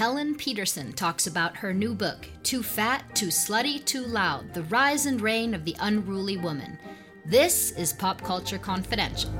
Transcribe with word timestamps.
Helen 0.00 0.34
Petersen 0.34 0.94
talks 0.94 1.26
about 1.26 1.58
her 1.58 1.74
new 1.74 1.94
book, 1.94 2.26
Too 2.42 2.62
Fat, 2.62 3.14
Too 3.14 3.26
Slutty, 3.26 3.84
Too 3.84 4.06
Loud 4.06 4.54
The 4.54 4.62
Rise 4.62 5.04
and 5.04 5.20
Reign 5.20 5.52
of 5.52 5.66
the 5.66 5.76
Unruly 5.78 6.38
Woman. 6.38 6.78
This 7.26 7.72
is 7.72 7.92
Pop 7.92 8.22
Culture 8.22 8.56
Confidential. 8.56 9.30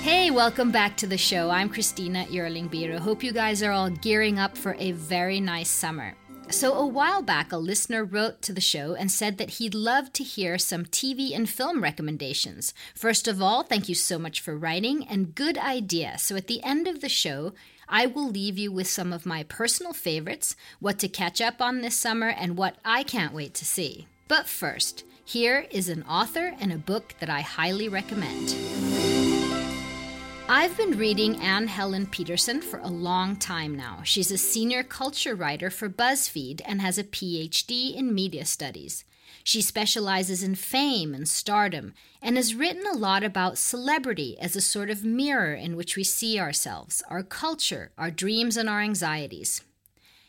Hey, 0.00 0.30
welcome 0.30 0.70
back 0.70 0.96
to 0.96 1.06
the 1.06 1.18
show. 1.18 1.50
I'm 1.50 1.68
Christina 1.68 2.24
Erling 2.34 2.70
Hope 2.98 3.22
you 3.22 3.32
guys 3.32 3.62
are 3.62 3.72
all 3.72 3.90
gearing 3.90 4.38
up 4.38 4.56
for 4.56 4.74
a 4.78 4.92
very 4.92 5.38
nice 5.38 5.68
summer. 5.68 6.14
So, 6.50 6.74
a 6.74 6.86
while 6.86 7.22
back, 7.22 7.52
a 7.52 7.56
listener 7.56 8.04
wrote 8.04 8.42
to 8.42 8.52
the 8.52 8.60
show 8.60 8.94
and 8.94 9.10
said 9.10 9.38
that 9.38 9.50
he'd 9.50 9.74
love 9.74 10.12
to 10.12 10.22
hear 10.22 10.58
some 10.58 10.84
TV 10.84 11.34
and 11.34 11.48
film 11.48 11.82
recommendations. 11.82 12.74
First 12.94 13.26
of 13.26 13.42
all, 13.42 13.62
thank 13.62 13.88
you 13.88 13.94
so 13.94 14.18
much 14.18 14.40
for 14.40 14.56
writing 14.56 15.06
and 15.08 15.34
good 15.34 15.58
idea. 15.58 16.18
So, 16.18 16.36
at 16.36 16.46
the 16.46 16.62
end 16.62 16.86
of 16.86 17.00
the 17.00 17.08
show, 17.08 17.54
I 17.88 18.06
will 18.06 18.28
leave 18.28 18.58
you 18.58 18.70
with 18.70 18.88
some 18.88 19.12
of 19.12 19.26
my 19.26 19.42
personal 19.42 19.92
favorites, 19.92 20.54
what 20.80 20.98
to 21.00 21.08
catch 21.08 21.40
up 21.40 21.60
on 21.60 21.80
this 21.80 21.96
summer, 21.96 22.28
and 22.28 22.56
what 22.56 22.76
I 22.84 23.02
can't 23.02 23.34
wait 23.34 23.54
to 23.54 23.64
see. 23.64 24.06
But 24.28 24.46
first, 24.46 25.04
here 25.24 25.66
is 25.70 25.88
an 25.88 26.02
author 26.04 26.54
and 26.60 26.72
a 26.72 26.78
book 26.78 27.14
that 27.20 27.30
I 27.30 27.40
highly 27.40 27.88
recommend. 27.88 29.23
I've 30.46 30.76
been 30.76 30.98
reading 30.98 31.36
Anne 31.36 31.68
Helen 31.68 32.04
Petersen 32.04 32.60
for 32.60 32.78
a 32.80 32.88
long 32.88 33.36
time 33.36 33.74
now. 33.74 34.00
She's 34.04 34.30
a 34.30 34.36
senior 34.36 34.82
culture 34.82 35.34
writer 35.34 35.70
for 35.70 35.88
BuzzFeed 35.88 36.60
and 36.66 36.82
has 36.82 36.98
a 36.98 37.04
PhD 37.04 37.96
in 37.96 38.14
media 38.14 38.44
studies. 38.44 39.06
She 39.42 39.62
specializes 39.62 40.42
in 40.42 40.54
fame 40.54 41.14
and 41.14 41.26
stardom 41.26 41.94
and 42.20 42.36
has 42.36 42.54
written 42.54 42.86
a 42.86 42.96
lot 42.96 43.24
about 43.24 43.56
celebrity 43.56 44.38
as 44.38 44.54
a 44.54 44.60
sort 44.60 44.90
of 44.90 45.02
mirror 45.02 45.54
in 45.54 45.76
which 45.76 45.96
we 45.96 46.04
see 46.04 46.38
ourselves, 46.38 47.02
our 47.08 47.22
culture, 47.22 47.92
our 47.96 48.10
dreams, 48.10 48.58
and 48.58 48.68
our 48.68 48.82
anxieties. 48.82 49.62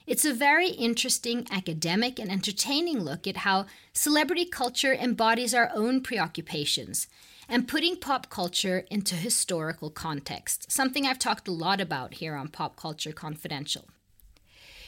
It's 0.08 0.24
a 0.24 0.34
very 0.34 0.70
interesting 0.70 1.46
academic 1.52 2.20
and 2.20 2.32
entertaining 2.32 3.02
look 3.02 3.28
at 3.28 3.38
how 3.38 3.66
celebrity 3.92 4.46
culture 4.46 4.94
embodies 4.94 5.54
our 5.54 5.70
own 5.76 6.00
preoccupations 6.00 7.08
and 7.50 7.68
putting 7.68 7.98
pop 7.98 8.30
culture 8.30 8.86
into 8.90 9.16
historical 9.16 9.90
context, 9.90 10.72
something 10.72 11.06
I've 11.06 11.20
talked 11.20 11.48
a 11.48 11.52
lot 11.52 11.82
about 11.82 12.16
here 12.16 12.36
on 12.36 12.48
Pop 12.48 12.76
Culture 12.76 13.12
Confidential. 13.12 13.86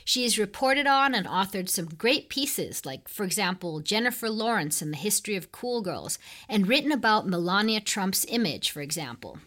She 0.05 0.23
has 0.23 0.39
reported 0.39 0.87
on 0.87 1.13
and 1.13 1.27
authored 1.27 1.67
some 1.67 1.87
great 1.87 2.29
pieces, 2.29 2.85
like, 2.85 3.09
for 3.09 3.25
example, 3.25 3.81
Jennifer 3.81 4.29
Lawrence 4.29 4.81
and 4.81 4.93
the 4.93 4.97
History 4.97 5.35
of 5.35 5.51
Cool 5.51 5.81
Girls, 5.81 6.17
and 6.47 6.65
written 6.65 6.93
about 6.93 7.27
Melania 7.27 7.81
Trump's 7.81 8.25
image, 8.29 8.71
for 8.71 8.81
example. 8.81 9.39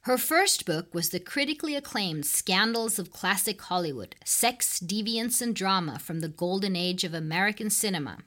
Her 0.00 0.18
first 0.18 0.66
book 0.66 0.92
was 0.92 1.10
the 1.10 1.20
critically 1.20 1.76
acclaimed 1.76 2.26
Scandals 2.26 2.98
of 2.98 3.12
Classic 3.12 3.58
Hollywood 3.62 4.16
Sex, 4.24 4.78
Deviance, 4.78 5.40
and 5.40 5.54
Drama 5.54 5.98
from 6.00 6.20
the 6.20 6.28
Golden 6.28 6.74
Age 6.74 7.04
of 7.04 7.14
American 7.14 7.70
Cinema. 7.70 8.18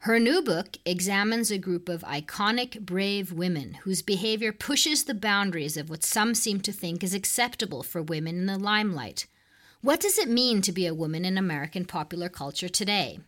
Her 0.00 0.20
new 0.20 0.40
book 0.40 0.76
examines 0.84 1.50
a 1.50 1.58
group 1.58 1.88
of 1.88 2.02
iconic, 2.02 2.80
brave 2.80 3.32
women 3.32 3.74
whose 3.82 4.02
behavior 4.02 4.52
pushes 4.52 5.04
the 5.04 5.14
boundaries 5.14 5.76
of 5.76 5.90
what 5.90 6.04
some 6.04 6.34
seem 6.34 6.60
to 6.60 6.72
think 6.72 7.02
is 7.02 7.14
acceptable 7.14 7.82
for 7.82 8.02
women 8.02 8.36
in 8.36 8.46
the 8.46 8.58
limelight. 8.58 9.26
What 9.80 10.00
does 10.00 10.18
it 10.18 10.28
mean 10.28 10.62
to 10.62 10.72
be 10.72 10.86
a 10.86 10.94
woman 10.94 11.24
in 11.24 11.36
American 11.36 11.84
popular 11.84 12.28
culture 12.28 12.68
today? 12.68 13.18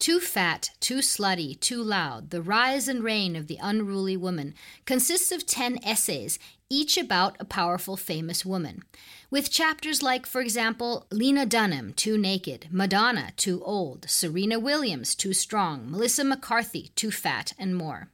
Too 0.00 0.18
Fat, 0.18 0.70
Too 0.80 1.00
Slutty, 1.00 1.60
Too 1.60 1.82
Loud 1.82 2.30
The 2.30 2.40
Rise 2.40 2.88
and 2.88 3.04
Reign 3.04 3.36
of 3.36 3.48
the 3.48 3.58
Unruly 3.60 4.16
Woman 4.16 4.54
consists 4.86 5.30
of 5.30 5.44
10 5.44 5.78
essays, 5.84 6.38
each 6.70 6.96
about 6.96 7.36
a 7.38 7.44
powerful, 7.44 7.98
famous 7.98 8.42
woman. 8.42 8.82
With 9.30 9.50
chapters 9.50 10.02
like, 10.02 10.24
for 10.24 10.40
example, 10.40 11.06
Lena 11.12 11.44
Dunham, 11.44 11.92
Too 11.92 12.16
Naked, 12.16 12.68
Madonna, 12.70 13.32
Too 13.36 13.62
Old, 13.62 14.08
Serena 14.08 14.58
Williams, 14.58 15.14
Too 15.14 15.34
Strong, 15.34 15.90
Melissa 15.90 16.24
McCarthy, 16.24 16.92
Too 16.96 17.10
Fat, 17.10 17.52
and 17.58 17.76
more. 17.76 18.08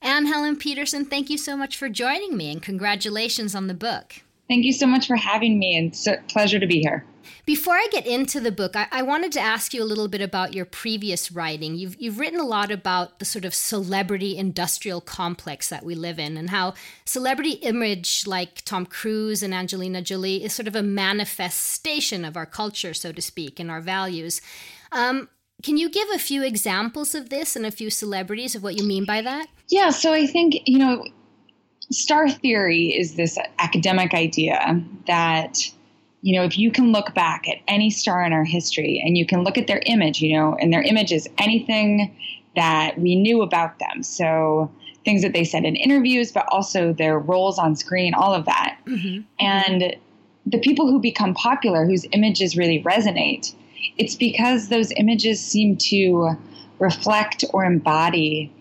Anne 0.00 0.26
Helen 0.26 0.54
Petersen, 0.54 1.04
thank 1.04 1.28
you 1.28 1.36
so 1.36 1.56
much 1.56 1.76
for 1.76 1.88
joining 1.88 2.36
me 2.36 2.52
and 2.52 2.62
congratulations 2.62 3.56
on 3.56 3.66
the 3.66 3.74
book. 3.74 4.22
Thank 4.48 4.64
you 4.64 4.72
so 4.72 4.86
much 4.86 5.06
for 5.06 5.16
having 5.16 5.58
me 5.58 5.76
and 5.76 5.88
it's 5.88 6.06
a 6.06 6.16
pleasure 6.28 6.58
to 6.58 6.66
be 6.66 6.80
here. 6.80 7.04
Before 7.44 7.74
I 7.74 7.88
get 7.90 8.06
into 8.06 8.40
the 8.40 8.52
book, 8.52 8.76
I, 8.76 8.88
I, 8.90 9.02
wanted 9.02 9.32
to 9.32 9.40
ask 9.40 9.72
you 9.72 9.82
a 9.82 9.84
little 9.84 10.08
bit 10.08 10.20
about 10.20 10.54
your 10.54 10.64
previous 10.64 11.30
writing. 11.30 11.76
You've, 11.76 11.96
you've 11.98 12.18
written 12.18 12.40
a 12.40 12.46
lot 12.46 12.70
about 12.70 13.18
the 13.18 13.24
sort 13.24 13.44
of 13.44 13.54
celebrity 13.54 14.36
industrial 14.36 15.00
complex 15.00 15.68
that 15.68 15.84
we 15.84 15.94
live 15.94 16.18
in 16.18 16.36
and 16.36 16.50
how 16.50 16.74
celebrity 17.04 17.52
image 17.52 18.26
like 18.26 18.64
Tom 18.64 18.86
Cruise 18.86 19.42
and 19.42 19.54
Angelina 19.54 20.02
Jolie 20.02 20.44
is 20.44 20.52
sort 20.52 20.68
of 20.68 20.76
a 20.76 20.82
manifestation 20.82 22.24
of 22.24 22.36
our 22.36 22.46
culture, 22.46 22.94
so 22.94 23.12
to 23.12 23.22
speak, 23.22 23.58
and 23.58 23.70
our 23.70 23.80
values. 23.80 24.40
Um, 24.92 25.28
can 25.62 25.76
you 25.76 25.90
give 25.90 26.08
a 26.14 26.18
few 26.18 26.42
examples 26.42 27.14
of 27.14 27.30
this 27.30 27.56
and 27.56 27.66
a 27.66 27.70
few 27.70 27.90
celebrities 27.90 28.54
of 28.54 28.62
what 28.62 28.76
you 28.76 28.84
mean 28.84 29.04
by 29.04 29.22
that? 29.22 29.48
Yeah, 29.68 29.90
so 29.90 30.12
I 30.12 30.26
think, 30.26 30.54
you 30.66 30.78
know, 30.78 31.04
star 31.90 32.28
theory 32.28 32.88
is 32.88 33.14
this 33.14 33.38
academic 33.58 34.14
idea 34.14 34.82
that 35.06 35.70
you 36.20 36.36
know, 36.36 36.44
if 36.44 36.58
you 36.58 36.70
can 36.70 36.92
look 36.92 37.14
back 37.14 37.48
at 37.48 37.58
any 37.68 37.90
star 37.90 38.24
in 38.24 38.32
our 38.32 38.44
history 38.44 39.02
and 39.04 39.16
you 39.16 39.24
can 39.24 39.44
look 39.44 39.56
at 39.56 39.66
their 39.66 39.80
image, 39.86 40.20
you 40.20 40.36
know, 40.36 40.56
and 40.60 40.72
their 40.72 40.82
image 40.82 41.12
is 41.12 41.28
anything 41.38 42.14
that 42.56 42.98
we 42.98 43.14
knew 43.14 43.42
about 43.42 43.78
them. 43.78 44.02
So 44.02 44.70
things 45.04 45.22
that 45.22 45.32
they 45.32 45.44
said 45.44 45.64
in 45.64 45.76
interviews, 45.76 46.32
but 46.32 46.46
also 46.50 46.92
their 46.92 47.18
roles 47.18 47.58
on 47.58 47.76
screen, 47.76 48.14
all 48.14 48.34
of 48.34 48.46
that. 48.46 48.78
Mm-hmm. 48.86 49.20
And 49.38 49.96
the 50.44 50.58
people 50.58 50.90
who 50.90 50.98
become 50.98 51.34
popular, 51.34 51.86
whose 51.86 52.04
images 52.12 52.56
really 52.56 52.82
resonate, 52.82 53.54
it's 53.96 54.16
because 54.16 54.68
those 54.68 54.90
images 54.96 55.40
seem 55.40 55.76
to 55.76 56.36
reflect 56.80 57.44
or 57.52 57.64
embody 57.64 58.52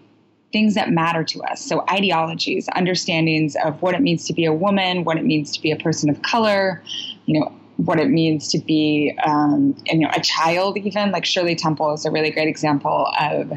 things 0.51 0.75
that 0.75 0.89
matter 0.89 1.23
to 1.23 1.41
us. 1.43 1.63
So, 1.63 1.83
ideologies, 1.91 2.67
understandings 2.75 3.55
of 3.63 3.81
what 3.81 3.95
it 3.95 4.01
means 4.01 4.25
to 4.25 4.33
be 4.33 4.45
a 4.45 4.53
woman, 4.53 5.03
what 5.03 5.17
it 5.17 5.25
means 5.25 5.51
to 5.53 5.61
be 5.61 5.71
a 5.71 5.77
person 5.77 6.09
of 6.09 6.21
color, 6.21 6.81
you 7.25 7.39
know, 7.39 7.51
what 7.77 7.99
it 7.99 8.09
means 8.09 8.47
to 8.49 8.59
be, 8.59 9.17
um, 9.25 9.75
you 9.85 9.99
know, 9.99 10.09
a 10.15 10.21
child. 10.21 10.77
Even 10.77 11.11
like 11.11 11.25
Shirley 11.25 11.55
Temple 11.55 11.93
is 11.93 12.05
a 12.05 12.11
really 12.11 12.31
great 12.31 12.47
example 12.47 13.11
of. 13.19 13.53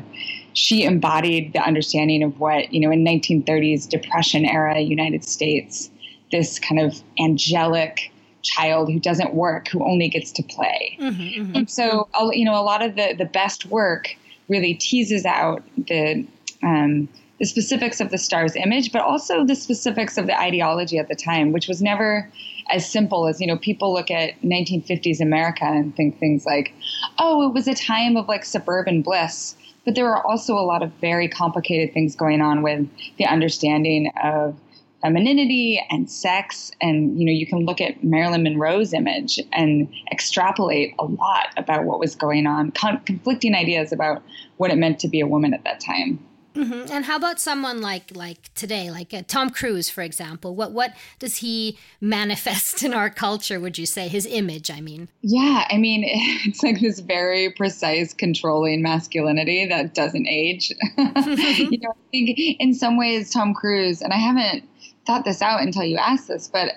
She 0.53 0.83
embodied 0.83 1.53
the 1.53 1.61
understanding 1.61 2.25
of 2.25 2.41
what 2.41 2.73
you 2.73 2.81
know 2.81 2.91
in 2.91 3.05
1930s 3.05 3.89
Depression 3.89 4.45
era 4.45 4.81
United 4.81 5.25
States, 5.25 5.91
this 6.33 6.59
kind 6.59 6.81
of 6.81 7.01
angelic 7.21 8.11
child 8.43 8.91
who 8.91 8.99
doesn't 8.99 9.35
work, 9.35 9.69
who 9.69 9.85
only 9.85 10.09
gets 10.09 10.33
to 10.33 10.43
play. 10.43 10.97
Mm-hmm, 11.01 11.23
mm-hmm. 11.23 11.57
And 11.57 11.71
so, 11.71 12.09
you 12.33 12.45
know, 12.45 12.61
a 12.61 12.65
lot 12.65 12.83
of 12.83 12.97
the 12.97 13.15
the 13.17 13.27
best 13.27 13.67
work 13.67 14.17
really 14.49 14.75
teases 14.75 15.25
out 15.25 15.63
the 15.77 16.27
um, 16.63 17.09
the 17.39 17.47
specifics 17.47 18.01
of 18.01 18.11
the 18.11 18.19
star's 18.19 18.55
image, 18.55 18.93
but 18.93 19.01
also 19.01 19.45
the 19.45 19.55
specifics 19.55 20.19
of 20.19 20.27
the 20.27 20.39
ideology 20.39 20.99
at 20.99 21.09
the 21.09 21.15
time, 21.15 21.53
which 21.53 21.69
was 21.69 21.81
never 21.81 22.31
as 22.69 22.89
simple 22.89 23.27
as 23.27 23.41
you 23.41 23.47
know 23.47 23.57
people 23.57 23.93
look 23.93 24.11
at 24.11 24.41
1950s 24.43 25.21
America 25.21 25.65
and 25.65 25.97
think 25.97 26.19
things 26.19 26.45
like, 26.45 26.73
oh, 27.19 27.49
it 27.49 27.55
was 27.55 27.67
a 27.67 27.75
time 27.75 28.17
of 28.17 28.29
like 28.29 28.45
suburban 28.45 29.03
bliss. 29.03 29.57
But 29.85 29.95
there 29.95 30.05
were 30.05 30.25
also 30.25 30.55
a 30.55 30.61
lot 30.61 30.83
of 30.83 30.93
very 31.01 31.27
complicated 31.27 31.95
things 31.95 32.15
going 32.15 32.43
on 32.43 32.63
with 32.63 32.87
the 33.17 33.25
understanding 33.25 34.13
of 34.23 34.55
femininity 35.01 35.83
and 35.89 36.11
sex 36.11 36.71
and 36.83 37.19
you 37.19 37.25
know 37.25 37.33
you 37.33 37.47
can 37.47 37.61
look 37.61 37.81
at 37.81 38.05
marilyn 38.05 38.43
monroe's 38.43 38.93
image 38.93 39.41
and 39.53 39.89
extrapolate 40.13 40.95
a 40.99 41.05
lot 41.05 41.47
about 41.57 41.85
what 41.85 41.99
was 41.99 42.15
going 42.15 42.47
on 42.47 42.71
con- 42.73 43.01
conflicting 43.07 43.55
ideas 43.55 43.93
about 43.93 44.23
what 44.59 44.71
it 44.71 44.77
meant 44.77 44.99
to 44.99 45.09
be 45.09 45.21
a 45.21 45.27
woman 45.27 45.55
at 45.55 45.65
that 45.65 45.81
time 45.81 46.19
Mm-hmm. 46.55 46.93
And 46.93 47.05
how 47.05 47.17
about 47.17 47.39
someone 47.39 47.81
like 47.81 48.15
like 48.15 48.53
today, 48.55 48.91
like 48.91 49.15
uh, 49.15 49.23
Tom 49.27 49.51
Cruise, 49.51 49.89
for 49.89 50.03
example? 50.03 50.55
What 50.57 50.73
what 50.73 50.95
does 51.19 51.39
he 51.39 51.79
manifest 52.01 52.83
in 52.83 52.93
our 52.93 53.11
culture? 53.11 53.61
Would 53.61 53.79
you 53.79 53.87
say 53.87 54.09
his 54.09 54.27
image? 54.27 54.71
I 54.71 54.81
mean, 54.81 55.09
yeah, 55.23 55.67
I 55.71 55.77
mean, 55.77 56.03
it's 56.07 56.63
like 56.63 56.81
this 56.81 57.01
very 57.01 57.51
precise, 57.51 58.13
controlling 58.13 58.83
masculinity 58.83 59.67
that 59.67 59.95
doesn't 59.95 60.27
age. 60.27 60.71
you 60.99 61.79
know, 61.79 61.91
I 61.91 62.11
think 62.11 62.39
in 62.59 62.75
some 62.75 62.97
ways, 62.97 63.31
Tom 63.31 63.55
Cruise, 63.55 64.03
and 64.03 64.13
I 64.13 64.19
haven't 64.19 64.65
thought 65.07 65.25
this 65.25 65.43
out 65.43 65.63
until 65.63 65.85
you 65.85 65.97
asked 65.97 66.29
this, 66.29 66.49
but 66.49 66.73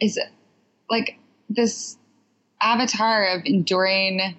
is 0.00 0.18
like 0.90 1.18
this 1.48 1.96
avatar 2.60 3.24
of 3.34 3.42
enduring, 3.44 4.36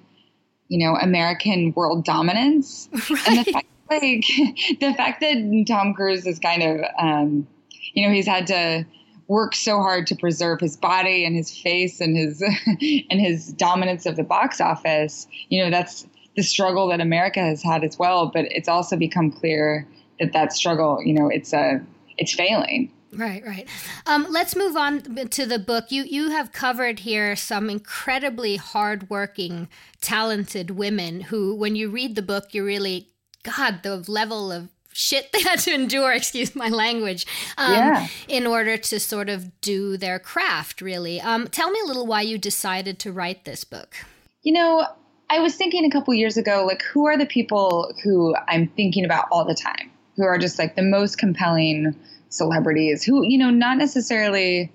you 0.68 0.86
know, 0.86 0.96
American 0.96 1.74
world 1.76 2.06
dominance, 2.06 2.88
right. 2.92 3.28
and 3.28 3.40
the 3.40 3.52
fact 3.52 3.68
like 3.90 4.26
the 4.80 4.94
fact 4.96 5.22
that 5.22 5.66
Tom 5.68 5.94
Cruise 5.94 6.26
is 6.26 6.40
kind 6.40 6.64
of, 6.64 6.86
um, 7.00 7.48
you 7.94 8.06
know, 8.06 8.14
he's 8.14 8.28
had 8.28 8.48
to 8.48 8.86
work 9.28 9.56
so 9.56 9.80
hard 9.80 10.08
to 10.08 10.16
preserve 10.16 10.60
his 10.60 10.78
body 10.78 11.26
and 11.26 11.36
his 11.36 11.56
face 11.56 12.00
and 12.00 12.16
his 12.16 12.42
and 12.68 13.20
his 13.20 13.54
dominance 13.54 14.06
of 14.06 14.16
the 14.16 14.24
box 14.24 14.62
office. 14.62 15.28
You 15.50 15.64
know, 15.64 15.72
that's 15.72 16.08
the 16.36 16.44
struggle 16.44 16.88
that 16.90 17.02
America 17.02 17.40
has 17.40 17.64
had 17.64 17.84
as 17.84 17.98
well. 17.98 18.28
But 18.28 18.46
it's 18.50 18.68
also 18.68 18.98
become 18.98 19.32
clear 19.32 19.88
that 20.20 20.34
that 20.34 20.54
struggle, 20.54 21.02
you 21.04 21.14
know, 21.14 21.30
it's 21.30 21.54
a 21.54 21.82
it's 22.18 22.34
failing. 22.34 22.92
Right, 23.16 23.46
right. 23.46 23.68
Um, 24.06 24.28
let's 24.30 24.58
move 24.58 24.76
on 24.76 25.02
to 25.30 25.46
the 25.46 25.60
book. 25.60 25.86
You 25.90 26.04
you 26.04 26.32
have 26.32 26.52
covered 26.52 27.00
here 27.00 27.36
some 27.36 27.70
incredibly 27.70 28.58
hardworking, 28.58 29.70
talented 30.02 30.72
women 30.72 31.22
who, 31.22 31.56
when 31.56 31.76
you 31.78 31.90
read 31.90 32.16
the 32.16 32.22
book, 32.22 32.54
you 32.54 32.66
really, 32.66 33.08
God, 33.46 33.84
the 33.84 33.98
level 34.12 34.52
of 34.52 34.70
shit 34.92 35.32
they 35.34 35.42
had 35.42 35.60
to 35.60 35.74
endure, 35.74 36.14
excuse 36.14 36.56
my 36.56 36.70
language, 36.70 37.26
um, 37.58 37.74
yeah. 37.74 38.08
in 38.28 38.48
order 38.48 38.78
to 38.78 39.00
sort 39.00 39.30
of 39.30 39.62
do 39.62 39.98
their 39.98 40.20
craft, 40.20 40.82
really. 40.82 41.22
Um, 41.22 41.48
tell 41.48 41.70
me 41.70 41.80
a 41.84 41.88
little 41.88 42.08
why 42.08 42.22
you 42.22 42.38
decided 42.38 43.00
to 43.00 43.12
write 43.12 43.46
this 43.46 43.64
book. 43.64 43.96
You 44.42 44.54
know, 44.54 44.88
I 45.30 45.40
was 45.40 45.56
thinking 45.56 45.86
a 45.86 45.90
couple 45.90 46.14
years 46.14 46.38
ago, 46.38 46.66
like, 46.68 46.84
who 46.84 47.08
are 47.08 47.18
the 47.18 47.26
people 47.26 47.94
who 48.04 48.36
I'm 48.48 48.68
thinking 48.68 49.06
about 49.06 49.26
all 49.32 49.46
the 49.46 49.56
time, 49.56 49.92
who 50.16 50.24
are 50.24 50.38
just 50.38 50.60
like 50.60 50.76
the 50.76 50.84
most 50.84 51.18
compelling 51.18 51.96
celebrities 52.30 53.04
who, 53.04 53.24
you 53.24 53.38
know, 53.38 53.50
not 53.50 53.78
necessarily 53.78 54.72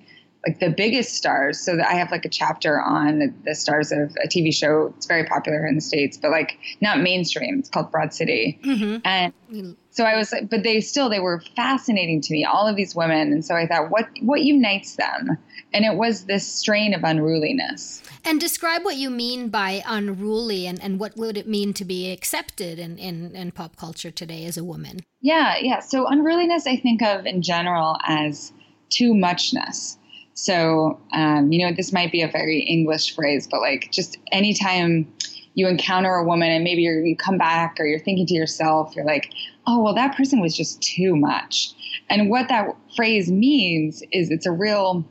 like 0.47 0.59
the 0.59 0.71
biggest 0.71 1.15
stars. 1.15 1.61
So 1.61 1.79
I 1.81 1.95
have 1.95 2.11
like 2.11 2.25
a 2.25 2.29
chapter 2.29 2.81
on 2.81 3.35
the 3.45 3.55
stars 3.55 3.93
of 3.93 4.17
a 4.25 4.29
TV 4.29 4.55
show. 4.55 4.93
It's 4.97 5.07
very 5.07 5.25
popular 5.25 5.67
in 5.67 5.75
the 5.75 5.81
States, 5.81 6.17
but 6.17 6.31
like 6.31 6.59
not 6.81 7.01
mainstream. 7.01 7.59
It's 7.59 7.69
called 7.69 7.91
Broad 7.91 8.15
City. 8.15 8.59
Mm-hmm. 8.65 8.99
And 9.05 9.77
so 9.91 10.05
I 10.05 10.17
was, 10.17 10.33
but 10.49 10.63
they 10.63 10.81
still, 10.81 11.11
they 11.11 11.21
were 11.21 11.43
fascinating 11.57 12.21
to 12.23 12.33
me, 12.33 12.45
all 12.45 12.67
of 12.67 12.77
these 12.77 12.95
women. 12.95 13.33
And 13.33 13.45
so 13.45 13.55
I 13.55 13.67
thought, 13.67 13.91
what, 13.91 14.09
what 14.23 14.43
unites 14.43 14.97
them? 14.97 15.37
And 15.75 15.85
it 15.85 15.97
was 15.97 16.25
this 16.25 16.47
strain 16.47 16.95
of 16.95 17.05
unruliness. 17.05 18.03
And 18.25 18.41
describe 18.41 18.85
what 18.85 18.97
you 18.97 19.11
mean 19.11 19.51
by 19.51 19.83
unruly 19.87 20.67
and, 20.67 20.83
and 20.83 20.99
what 20.99 21.17
would 21.17 21.37
it 21.37 21.49
mean 21.49 21.75
to 21.75 21.85
be 21.85 22.11
accepted 22.11 22.79
in, 22.79 22.99
in, 22.99 23.37
in 23.37 23.51
pop 23.51 23.77
culture 23.77 24.11
today 24.11 24.47
as 24.47 24.57
a 24.57 24.65
woman? 24.65 25.01
Yeah, 25.21 25.57
yeah. 25.61 25.81
So 25.81 26.07
unruliness 26.07 26.67
I 26.67 26.77
think 26.77 27.03
of 27.03 27.27
in 27.27 27.43
general 27.43 27.99
as 28.07 28.53
too 28.89 29.15
muchness. 29.15 29.99
So, 30.41 30.99
um, 31.13 31.53
you 31.53 31.67
know, 31.67 31.75
this 31.77 31.93
might 31.93 32.11
be 32.11 32.23
a 32.23 32.29
very 32.29 32.61
English 32.61 33.15
phrase, 33.15 33.47
but 33.47 33.61
like 33.61 33.91
just 33.93 34.17
anytime 34.33 35.13
you 35.53 35.69
encounter 35.69 36.15
a 36.15 36.25
woman 36.25 36.51
and 36.51 36.65
maybe 36.65 36.81
you 36.81 37.15
come 37.15 37.37
back 37.37 37.77
or 37.79 37.85
you're 37.85 37.99
thinking 37.99 38.25
to 38.27 38.33
yourself, 38.33 38.97
you're 38.97 39.05
like, 39.05 39.31
oh, 39.67 39.83
well, 39.83 39.95
that 39.95 40.17
person 40.17 40.41
was 40.41 40.57
just 40.57 40.81
too 40.81 41.15
much. 41.15 41.75
And 42.09 42.31
what 42.31 42.49
that 42.49 42.75
phrase 42.97 43.31
means 43.31 44.03
is 44.13 44.31
it's 44.31 44.47
a 44.47 44.51
real, 44.51 45.05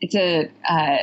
it's 0.00 0.14
a, 0.14 0.50
uh, 0.66 0.96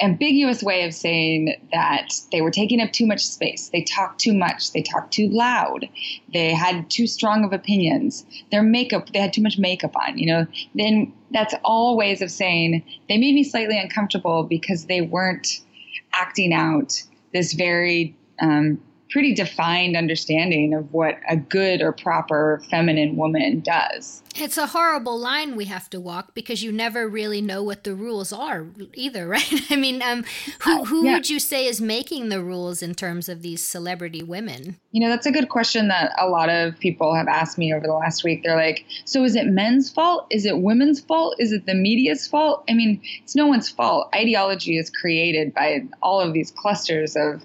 ambiguous 0.00 0.62
way 0.62 0.84
of 0.84 0.92
saying 0.92 1.56
that 1.72 2.12
they 2.32 2.40
were 2.40 2.50
taking 2.50 2.80
up 2.80 2.92
too 2.92 3.06
much 3.06 3.24
space. 3.24 3.68
They 3.68 3.82
talked 3.82 4.20
too 4.20 4.34
much. 4.34 4.72
They 4.72 4.82
talked 4.82 5.12
too 5.12 5.28
loud. 5.28 5.88
They 6.32 6.52
had 6.52 6.90
too 6.90 7.06
strong 7.06 7.44
of 7.44 7.52
opinions. 7.52 8.26
Their 8.50 8.62
makeup, 8.62 9.12
they 9.12 9.20
had 9.20 9.32
too 9.32 9.42
much 9.42 9.58
makeup 9.58 9.96
on, 9.96 10.18
you 10.18 10.26
know. 10.26 10.46
Then 10.74 11.12
that's 11.32 11.54
all 11.64 11.96
ways 11.96 12.22
of 12.22 12.30
saying 12.30 12.82
they 13.08 13.18
made 13.18 13.34
me 13.34 13.44
slightly 13.44 13.78
uncomfortable 13.78 14.44
because 14.44 14.86
they 14.86 15.00
weren't 15.00 15.60
acting 16.12 16.52
out 16.52 17.02
this 17.32 17.52
very 17.52 18.14
um, 18.40 18.80
pretty 19.12 19.34
defined 19.34 19.94
understanding 19.94 20.72
of 20.72 20.90
what 20.92 21.18
a 21.28 21.36
good 21.36 21.82
or 21.82 21.92
proper 21.92 22.62
feminine 22.70 23.14
woman 23.14 23.60
does. 23.60 24.22
It's 24.34 24.56
a 24.56 24.68
horrible 24.68 25.18
line 25.18 25.54
we 25.54 25.66
have 25.66 25.90
to 25.90 26.00
walk 26.00 26.34
because 26.34 26.62
you 26.62 26.72
never 26.72 27.06
really 27.06 27.42
know 27.42 27.62
what 27.62 27.84
the 27.84 27.94
rules 27.94 28.32
are 28.32 28.66
either, 28.94 29.28
right? 29.28 29.70
I 29.70 29.76
mean, 29.76 30.00
um, 30.00 30.24
who, 30.60 30.80
uh, 30.80 30.84
who 30.84 31.04
yeah. 31.04 31.12
would 31.12 31.28
you 31.28 31.38
say 31.38 31.66
is 31.66 31.80
making 31.80 32.30
the 32.30 32.42
rules 32.42 32.82
in 32.82 32.94
terms 32.94 33.28
of 33.28 33.42
these 33.42 33.62
celebrity 33.62 34.22
women? 34.22 34.78
You 34.92 35.02
know, 35.02 35.10
that's 35.10 35.26
a 35.26 35.32
good 35.32 35.50
question 35.50 35.88
that 35.88 36.14
a 36.18 36.26
lot 36.26 36.48
of 36.48 36.78
people 36.78 37.14
have 37.14 37.28
asked 37.28 37.58
me 37.58 37.74
over 37.74 37.86
the 37.86 37.92
last 37.92 38.24
week. 38.24 38.42
They're 38.42 38.56
like, 38.56 38.86
so 39.04 39.24
is 39.24 39.36
it 39.36 39.46
men's 39.46 39.90
fault? 39.90 40.26
Is 40.30 40.46
it 40.46 40.58
women's 40.58 41.00
fault? 41.00 41.36
Is 41.38 41.52
it 41.52 41.66
the 41.66 41.74
media's 41.74 42.26
fault? 42.26 42.64
I 42.66 42.72
mean, 42.72 43.02
it's 43.22 43.36
no 43.36 43.46
one's 43.46 43.68
fault. 43.68 44.08
Ideology 44.14 44.78
is 44.78 44.88
created 44.88 45.52
by 45.52 45.84
all 46.00 46.20
of 46.20 46.32
these 46.32 46.50
clusters 46.50 47.14
of 47.14 47.44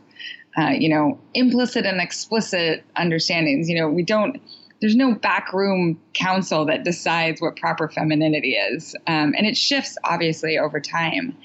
uh, 0.57 0.71
you 0.71 0.89
know, 0.89 1.19
implicit 1.33 1.85
and 1.85 2.01
explicit 2.01 2.83
understandings. 2.95 3.69
You 3.69 3.79
know, 3.79 3.89
we 3.89 4.03
don't, 4.03 4.41
there's 4.81 4.95
no 4.95 5.13
backroom 5.13 5.99
council 6.13 6.65
that 6.65 6.83
decides 6.83 7.41
what 7.41 7.55
proper 7.57 7.89
femininity 7.89 8.53
is. 8.53 8.95
Um, 9.07 9.33
and 9.37 9.45
it 9.45 9.55
shifts 9.55 9.97
obviously 10.03 10.57
over 10.57 10.79
time. 10.79 11.35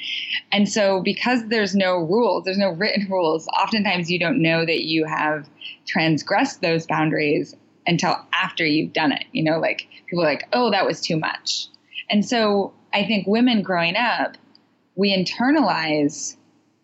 And 0.50 0.68
so, 0.68 1.00
because 1.02 1.46
there's 1.48 1.74
no 1.74 1.98
rules, 1.98 2.44
there's 2.44 2.58
no 2.58 2.70
written 2.70 3.06
rules, 3.10 3.46
oftentimes 3.48 4.10
you 4.10 4.18
don't 4.18 4.40
know 4.40 4.64
that 4.64 4.84
you 4.84 5.04
have 5.04 5.48
transgressed 5.86 6.62
those 6.62 6.86
boundaries 6.86 7.54
until 7.86 8.16
after 8.32 8.64
you've 8.64 8.92
done 8.92 9.12
it. 9.12 9.24
You 9.32 9.44
know, 9.44 9.58
like 9.58 9.88
people 10.06 10.24
are 10.24 10.28
like, 10.28 10.48
oh, 10.52 10.70
that 10.70 10.86
was 10.86 11.00
too 11.00 11.18
much. 11.18 11.68
And 12.10 12.24
so, 12.24 12.72
I 12.94 13.06
think 13.06 13.26
women 13.26 13.62
growing 13.62 13.96
up, 13.96 14.36
we 14.96 15.16
internalize 15.16 16.36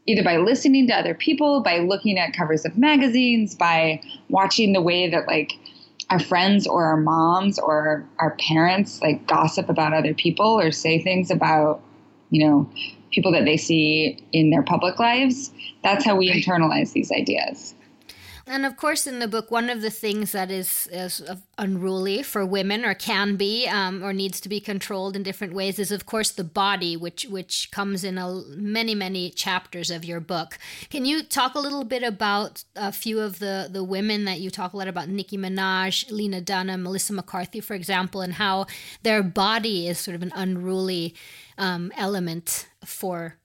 either 0.08 0.24
by 0.24 0.38
listening 0.38 0.86
to 0.88 0.94
other 0.94 1.14
people, 1.14 1.62
by 1.62 1.78
looking 1.78 2.18
at 2.18 2.32
covers 2.32 2.64
of 2.64 2.78
magazines, 2.78 3.54
by 3.54 4.00
watching 4.30 4.72
the 4.72 4.80
way 4.80 5.08
that 5.08 5.26
like 5.28 5.52
our 6.08 6.18
friends 6.18 6.66
or 6.66 6.86
our 6.86 6.96
moms 6.96 7.58
or 7.58 8.04
our 8.18 8.34
parents 8.40 9.02
like 9.02 9.26
gossip 9.26 9.68
about 9.68 9.92
other 9.92 10.14
people 10.14 10.58
or 10.58 10.72
say 10.72 10.98
things 10.98 11.30
about, 11.30 11.82
you 12.30 12.44
know, 12.44 12.68
people 13.10 13.30
that 13.30 13.44
they 13.44 13.58
see 13.58 14.18
in 14.32 14.48
their 14.48 14.62
public 14.62 14.98
lives. 14.98 15.50
That's 15.84 16.06
how 16.06 16.16
we 16.16 16.32
internalize 16.32 16.92
these 16.92 17.12
ideas. 17.12 17.74
And 18.50 18.64
of 18.64 18.78
course, 18.78 19.06
in 19.06 19.18
the 19.18 19.28
book, 19.28 19.50
one 19.50 19.68
of 19.68 19.82
the 19.82 19.90
things 19.90 20.32
that 20.32 20.50
is, 20.50 20.88
is 20.90 21.22
unruly 21.58 22.22
for 22.22 22.46
women, 22.46 22.82
or 22.82 22.94
can 22.94 23.36
be, 23.36 23.66
um, 23.66 24.02
or 24.02 24.14
needs 24.14 24.40
to 24.40 24.48
be 24.48 24.58
controlled 24.58 25.16
in 25.16 25.22
different 25.22 25.52
ways, 25.52 25.78
is 25.78 25.92
of 25.92 26.06
course 26.06 26.30
the 26.30 26.44
body, 26.44 26.96
which 26.96 27.26
which 27.26 27.70
comes 27.70 28.04
in 28.04 28.16
a, 28.16 28.42
many 28.56 28.94
many 28.94 29.28
chapters 29.28 29.90
of 29.90 30.02
your 30.02 30.18
book. 30.18 30.58
Can 30.88 31.04
you 31.04 31.22
talk 31.22 31.54
a 31.54 31.60
little 31.60 31.84
bit 31.84 32.02
about 32.02 32.64
a 32.74 32.90
few 32.90 33.20
of 33.20 33.38
the 33.38 33.68
the 33.70 33.84
women 33.84 34.24
that 34.24 34.40
you 34.40 34.50
talk 34.50 34.72
a 34.72 34.78
lot 34.78 34.88
about? 34.88 35.08
Nicki 35.08 35.36
Minaj, 35.36 36.10
Lena 36.10 36.40
Dunham, 36.40 36.84
Melissa 36.84 37.12
McCarthy, 37.12 37.60
for 37.60 37.74
example, 37.74 38.22
and 38.22 38.32
how 38.34 38.66
their 39.02 39.22
body 39.22 39.88
is 39.88 39.98
sort 39.98 40.14
of 40.14 40.22
an 40.22 40.32
unruly 40.34 41.14
um, 41.58 41.92
element 41.98 42.66
for 42.82 43.36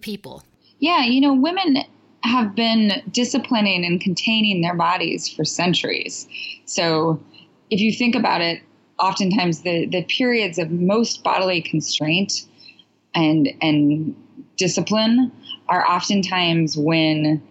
people. 0.00 0.44
Yeah, 0.78 1.04
you 1.04 1.20
know, 1.20 1.34
women 1.34 1.84
have 2.24 2.54
been 2.54 3.02
disciplining 3.10 3.84
and 3.84 4.00
containing 4.00 4.62
their 4.62 4.74
bodies 4.74 5.28
for 5.28 5.44
centuries. 5.44 6.26
So 6.64 7.20
if 7.70 7.80
you 7.80 7.92
think 7.92 8.14
about 8.14 8.40
it, 8.40 8.62
oftentimes 8.98 9.60
the, 9.60 9.86
the 9.86 10.04
periods 10.04 10.58
of 10.58 10.70
most 10.70 11.22
bodily 11.22 11.60
constraint 11.60 12.46
and 13.14 13.48
and 13.60 14.16
discipline 14.56 15.30
are 15.68 15.86
oftentimes 15.88 16.76
when 16.76 17.42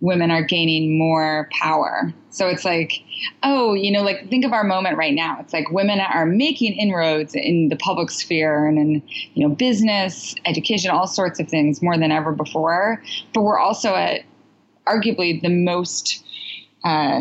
women 0.00 0.30
are 0.30 0.42
gaining 0.42 0.98
more 0.98 1.48
power. 1.52 2.12
So 2.34 2.48
it's 2.48 2.64
like, 2.64 3.04
oh, 3.44 3.74
you 3.74 3.92
know, 3.92 4.02
like 4.02 4.28
think 4.28 4.44
of 4.44 4.52
our 4.52 4.64
moment 4.64 4.96
right 4.96 5.14
now. 5.14 5.38
It's 5.38 5.52
like 5.52 5.70
women 5.70 6.00
are 6.00 6.26
making 6.26 6.72
inroads 6.72 7.32
in 7.32 7.68
the 7.68 7.76
public 7.76 8.10
sphere 8.10 8.66
and 8.66 8.76
in, 8.76 9.02
you 9.34 9.46
know, 9.46 9.54
business, 9.54 10.34
education, 10.44 10.90
all 10.90 11.06
sorts 11.06 11.38
of 11.38 11.48
things 11.48 11.80
more 11.80 11.96
than 11.96 12.10
ever 12.10 12.32
before. 12.32 13.00
But 13.32 13.42
we're 13.42 13.60
also 13.60 13.94
at 13.94 14.22
arguably 14.84 15.40
the 15.40 15.48
most, 15.48 16.24
uh, 16.82 17.20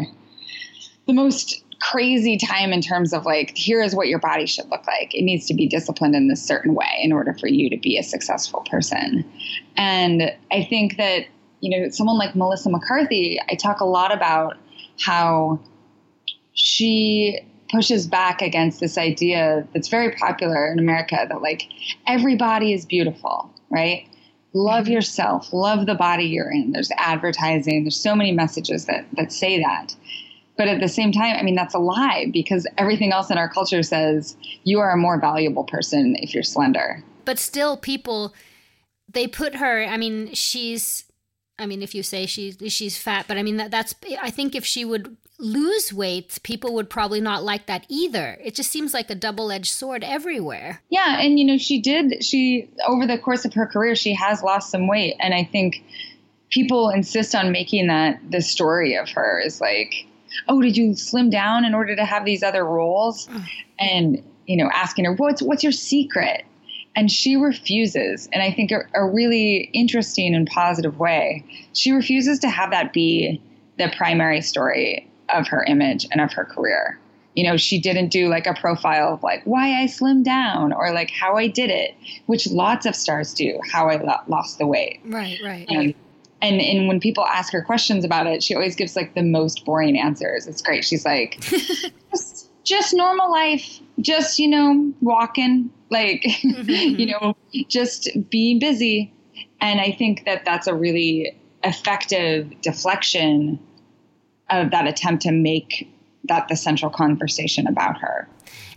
the 1.06 1.14
most 1.14 1.64
crazy 1.80 2.36
time 2.36 2.74
in 2.74 2.82
terms 2.82 3.14
of 3.14 3.24
like, 3.24 3.56
here 3.56 3.84
is 3.84 3.94
what 3.94 4.08
your 4.08 4.20
body 4.20 4.48
should 4.48 4.68
look 4.72 4.88
like. 4.88 5.14
It 5.14 5.22
needs 5.22 5.46
to 5.46 5.54
be 5.54 5.68
disciplined 5.68 6.16
in 6.16 6.28
this 6.28 6.44
certain 6.44 6.74
way 6.74 7.00
in 7.04 7.12
order 7.12 7.36
for 7.36 7.48
you 7.48 7.70
to 7.70 7.78
be 7.78 8.00
a 8.00 8.04
successful 8.04 8.62
person. 8.62 9.32
And 9.78 10.36
I 10.52 10.64
think 10.64 10.98
that 10.98 11.28
you 11.60 11.70
know, 11.70 11.90
someone 11.92 12.18
like 12.18 12.36
Melissa 12.36 12.70
McCarthy, 12.70 13.40
I 13.50 13.56
talk 13.56 13.80
a 13.80 13.86
lot 13.86 14.14
about 14.14 14.58
how 15.00 15.60
she 16.54 17.40
pushes 17.72 18.08
back 18.08 18.42
against 18.42 18.80
this 18.80 18.98
idea 18.98 19.68
that's 19.74 19.88
very 19.88 20.12
popular 20.12 20.72
in 20.72 20.78
America 20.78 21.26
that 21.28 21.42
like 21.42 21.68
everybody 22.08 22.74
is 22.74 22.86
beautiful, 22.86 23.52
right? 23.72 24.08
Love 24.54 24.86
mm-hmm. 24.86 24.94
yourself, 24.94 25.52
love 25.52 25.88
the 25.88 25.96
body 25.96 26.26
you're 26.26 26.52
in. 26.52 26.72
There's 26.72 26.92
advertising, 26.98 27.84
there's 27.84 28.00
so 28.00 28.16
many 28.16 28.32
messages 28.32 28.86
that 28.86 29.06
that 29.14 29.32
say 29.32 29.60
that. 29.60 29.96
But 30.56 30.68
at 30.68 30.80
the 30.80 30.88
same 30.88 31.12
time, 31.12 31.36
I 31.36 31.42
mean 31.42 31.56
that's 31.56 31.74
a 31.74 31.80
lie 31.80 32.28
because 32.32 32.68
everything 32.78 33.12
else 33.12 33.32
in 33.32 33.40
our 33.40 33.50
culture 33.50 33.82
says 33.82 34.38
you 34.64 34.80
are 34.80 34.92
a 34.92 34.98
more 34.98 35.20
valuable 35.20 35.64
person 35.64 36.16
if 36.20 36.34
you're 36.34 36.44
slender. 36.44 37.04
But 37.26 37.40
still 37.40 37.78
people 37.78 38.34
they 39.12 39.28
put 39.28 39.56
her, 39.56 39.84
I 39.84 39.98
mean, 39.98 40.34
she's 40.34 41.06
I 41.60 41.66
mean, 41.66 41.84
if 41.84 41.94
you 41.94 42.04
say 42.04 42.26
she's 42.26 42.58
she's 42.74 42.98
fat, 42.98 43.26
but 43.28 43.38
I 43.38 43.44
mean 43.44 43.58
that 43.58 43.72
that's 43.72 43.94
I 44.22 44.30
think 44.30 44.56
if 44.56 44.66
she 44.66 44.84
would 44.84 45.16
lose 45.40 45.94
weight, 45.94 46.40
people 46.44 46.74
would 46.74 46.90
probably 46.90 47.22
not 47.22 47.44
like 47.44 47.66
that 47.68 47.86
either. 47.90 48.38
It 48.44 48.56
just 48.56 48.72
seems 48.72 48.94
like 48.94 49.10
a 49.10 49.16
double-edged 49.16 49.72
sword 49.72 50.04
everywhere. 50.04 50.82
Yeah, 50.90 51.20
and 51.20 51.40
you 51.40 51.46
know, 51.46 51.58
she 51.58 51.82
did 51.82 52.24
she 52.24 52.70
over 52.88 53.06
the 53.06 53.18
course 53.18 53.46
of 53.46 53.54
her 53.54 53.68
career, 53.68 53.96
she 53.96 54.14
has 54.14 54.42
lost 54.42 54.72
some 54.72 54.88
weight, 54.88 55.16
and 55.20 55.34
I 55.34 55.44
think 55.44 55.84
people 56.50 56.90
insist 56.90 57.36
on 57.36 57.52
making 57.52 57.88
that 57.88 58.20
the 58.30 58.42
story 58.42 58.96
of 58.96 59.10
her 59.10 59.40
is 59.40 59.60
like, 59.60 60.06
oh, 60.48 60.62
did 60.62 60.78
you 60.78 60.96
slim 60.96 61.30
down 61.30 61.66
in 61.66 61.74
order 61.74 61.96
to 61.96 62.06
have 62.06 62.26
these 62.26 62.44
other 62.44 62.64
roles? 62.64 63.28
And 63.80 64.24
you 64.46 64.58
know, 64.58 64.70
asking 64.74 65.06
her, 65.06 65.14
what's 65.14 65.42
what's 65.42 65.64
your 65.64 65.72
secret? 65.72 66.46
And 66.96 67.12
she 67.12 67.36
refuses, 67.36 68.30
and 68.32 68.44
I 68.44 68.52
think 68.52 68.72
a, 68.72 68.82
a 68.94 69.06
really 69.06 69.70
interesting 69.74 70.36
and 70.36 70.48
positive 70.48 71.00
way. 71.00 71.44
She 71.74 71.92
refuses 71.92 72.40
to 72.40 72.50
have 72.50 72.72
that 72.72 72.94
be 72.94 73.42
the 73.78 73.92
primary 73.98 74.42
story 74.42 75.10
of 75.30 75.48
her 75.48 75.64
image 75.64 76.06
and 76.12 76.22
of 76.22 76.32
her 76.34 76.46
career. 76.46 77.00
You 77.36 77.50
know, 77.50 77.58
she 77.58 77.80
didn't 77.80 78.10
do 78.10 78.28
like 78.30 78.46
a 78.46 78.54
profile 78.54 79.16
of 79.16 79.24
like 79.24 79.42
why 79.46 79.82
I 79.82 79.86
slimmed 79.86 80.24
down 80.24 80.72
or 80.72 80.94
like 80.94 81.10
how 81.10 81.36
I 81.36 81.48
did 81.48 81.72
it, 81.72 81.96
which 82.28 82.48
lots 82.48 82.86
of 82.86 82.96
stars 82.96 83.34
do, 83.34 83.60
how 83.72 83.90
I 83.90 83.96
lo- 83.96 84.22
lost 84.28 84.60
the 84.60 84.68
weight. 84.68 85.00
Right, 85.04 85.40
right. 85.44 85.68
Um, 85.70 85.96
and 86.44 86.62
and 86.62 86.88
when 86.88 87.00
people 87.00 87.26
ask 87.26 87.52
her 87.54 87.64
questions 87.64 88.04
about 88.04 88.28
it, 88.28 88.44
she 88.44 88.54
always 88.54 88.76
gives 88.76 88.96
like 88.96 89.16
the 89.16 89.24
most 89.24 89.66
boring 89.66 89.98
answers. 89.98 90.46
It's 90.46 90.62
great. 90.62 90.86
She's 90.86 91.06
like, 91.06 91.44
just, 92.64 92.94
normal 92.94 93.32
life, 93.32 93.80
just 94.00 94.40
you 94.40 94.48
know, 94.48 94.94
walking, 95.02 95.72
like 95.90 96.24
mm-hmm. 96.26 97.00
you 97.00 97.08
know, 97.08 97.36
just 97.68 98.10
being 98.30 98.60
busy. 98.60 99.14
And 99.62 99.80
I 99.80 99.92
think 99.92 100.26
that 100.26 100.44
that's 100.46 100.68
a 100.68 100.74
really 100.74 101.38
effective 101.64 102.52
deflection 102.62 103.60
of 104.50 104.72
that 104.72 104.88
attempt 104.88 105.24
to 105.24 105.32
make 105.32 105.90
that 106.26 106.48
the 106.48 106.56
central 106.56 106.92
conversation 106.92 107.68
about 107.68 107.98
her. 107.98 108.28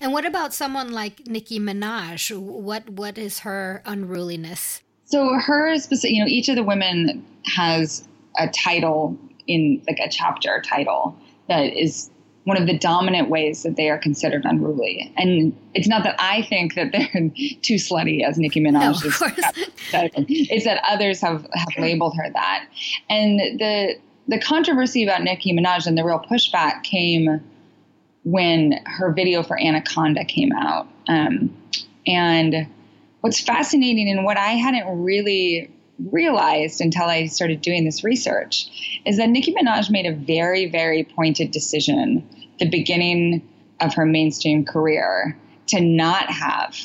And 0.01 0.13
what 0.13 0.25
about 0.25 0.53
someone 0.53 0.93
like 0.93 1.27
Nicki 1.27 1.59
Minaj? 1.59 2.37
What 2.39 2.89
what 2.91 3.19
is 3.19 3.41
her 3.41 3.83
unruliness? 3.85 4.83
So 5.05 5.35
her 5.35 5.79
specific, 5.79 6.15
you 6.15 6.25
know, 6.25 6.29
each 6.29 6.49
of 6.49 6.57
the 6.57 6.65
women 6.65 7.25
has 7.55 8.07
a 8.39 8.49
title 8.49 9.17
in 9.47 9.83
like 9.89 9.99
a 10.01 10.11
chapter 10.11 10.61
title 10.67 11.17
that 11.49 11.73
is 11.73 12.11
one 12.47 12.57
of 12.57 12.69
the 12.69 12.79
dominant 12.79 13.29
ways 13.29 13.65
that 13.65 13.75
they 13.75 13.91
are 13.91 13.99
considered 13.99 14.45
unruly. 14.45 15.13
And 15.17 15.53
it's 15.75 15.89
not 15.89 16.05
that 16.05 16.15
I 16.21 16.43
think 16.43 16.75
that 16.75 16.93
they're 16.93 17.09
too 17.63 17.75
slutty 17.75 18.23
as 18.23 18.39
Nicki 18.39 18.61
Minaj. 18.61 19.05
No, 19.05 19.11
course. 19.11 19.43
It's 20.29 20.65
that 20.65 20.81
others 20.89 21.21
have, 21.23 21.45
have 21.53 21.69
labeled 21.77 22.15
her 22.17 22.31
that. 22.33 22.69
And 23.11 23.41
the 23.59 23.97
the 24.29 24.41
controversy 24.41 25.03
about 25.03 25.23
Nicki 25.23 25.53
Minaj 25.53 25.87
and 25.87 25.99
the 25.99 26.05
real 26.05 26.21
pushback 26.21 26.85
came 26.85 27.41
when 28.23 28.81
her 28.85 29.13
video 29.13 29.43
for 29.43 29.61
Anaconda 29.61 30.25
came 30.25 30.53
out. 30.53 30.87
Um, 31.09 31.57
and 32.07 32.69
what's 33.23 33.41
fascinating 33.41 34.09
and 34.09 34.25
what 34.25 34.37
I 34.37 34.53
hadn't 34.53 35.03
really 35.03 35.71
realized 36.11 36.81
until 36.81 37.05
I 37.05 37.27
started 37.27 37.61
doing 37.61 37.85
this 37.85 38.05
research 38.05 39.01
is 39.05 39.17
that 39.17 39.29
Nicki 39.31 39.53
Minaj 39.53 39.91
made 39.91 40.07
a 40.07 40.13
very, 40.13 40.67
very 40.67 41.05
pointed 41.05 41.51
decision 41.51 42.29
the 42.59 42.69
beginning 42.69 43.47
of 43.81 43.95
her 43.95 44.07
mainstream 44.07 44.65
career 44.65 45.37
to 45.69 45.81
not 45.81 46.31
have 46.31 46.77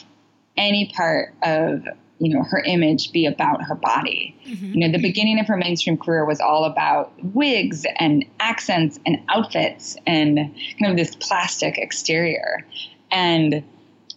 any 0.58 0.92
part 0.96 1.34
of 1.44 1.86
you 2.20 2.34
know 2.34 2.44
her 2.44 2.60
image 2.60 3.12
be 3.12 3.26
about 3.26 3.64
her 3.64 3.76
body. 3.76 4.36
Mm-hmm. 4.48 4.74
you 4.74 4.80
know 4.80 4.92
the 4.92 5.02
beginning 5.02 5.40
of 5.40 5.48
her 5.48 5.58
mainstream 5.58 5.98
career 5.98 6.24
was 6.26 6.40
all 6.40 6.66
about 6.66 7.12
wigs 7.34 7.86
and 7.98 8.26
accents 8.40 9.00
and 9.06 9.18
outfits 9.30 9.98
and 10.06 10.38
kind 10.80 10.92
of 10.92 10.98
this 10.98 11.16
plastic 11.16 11.78
exterior. 11.78 12.66
And 13.12 13.64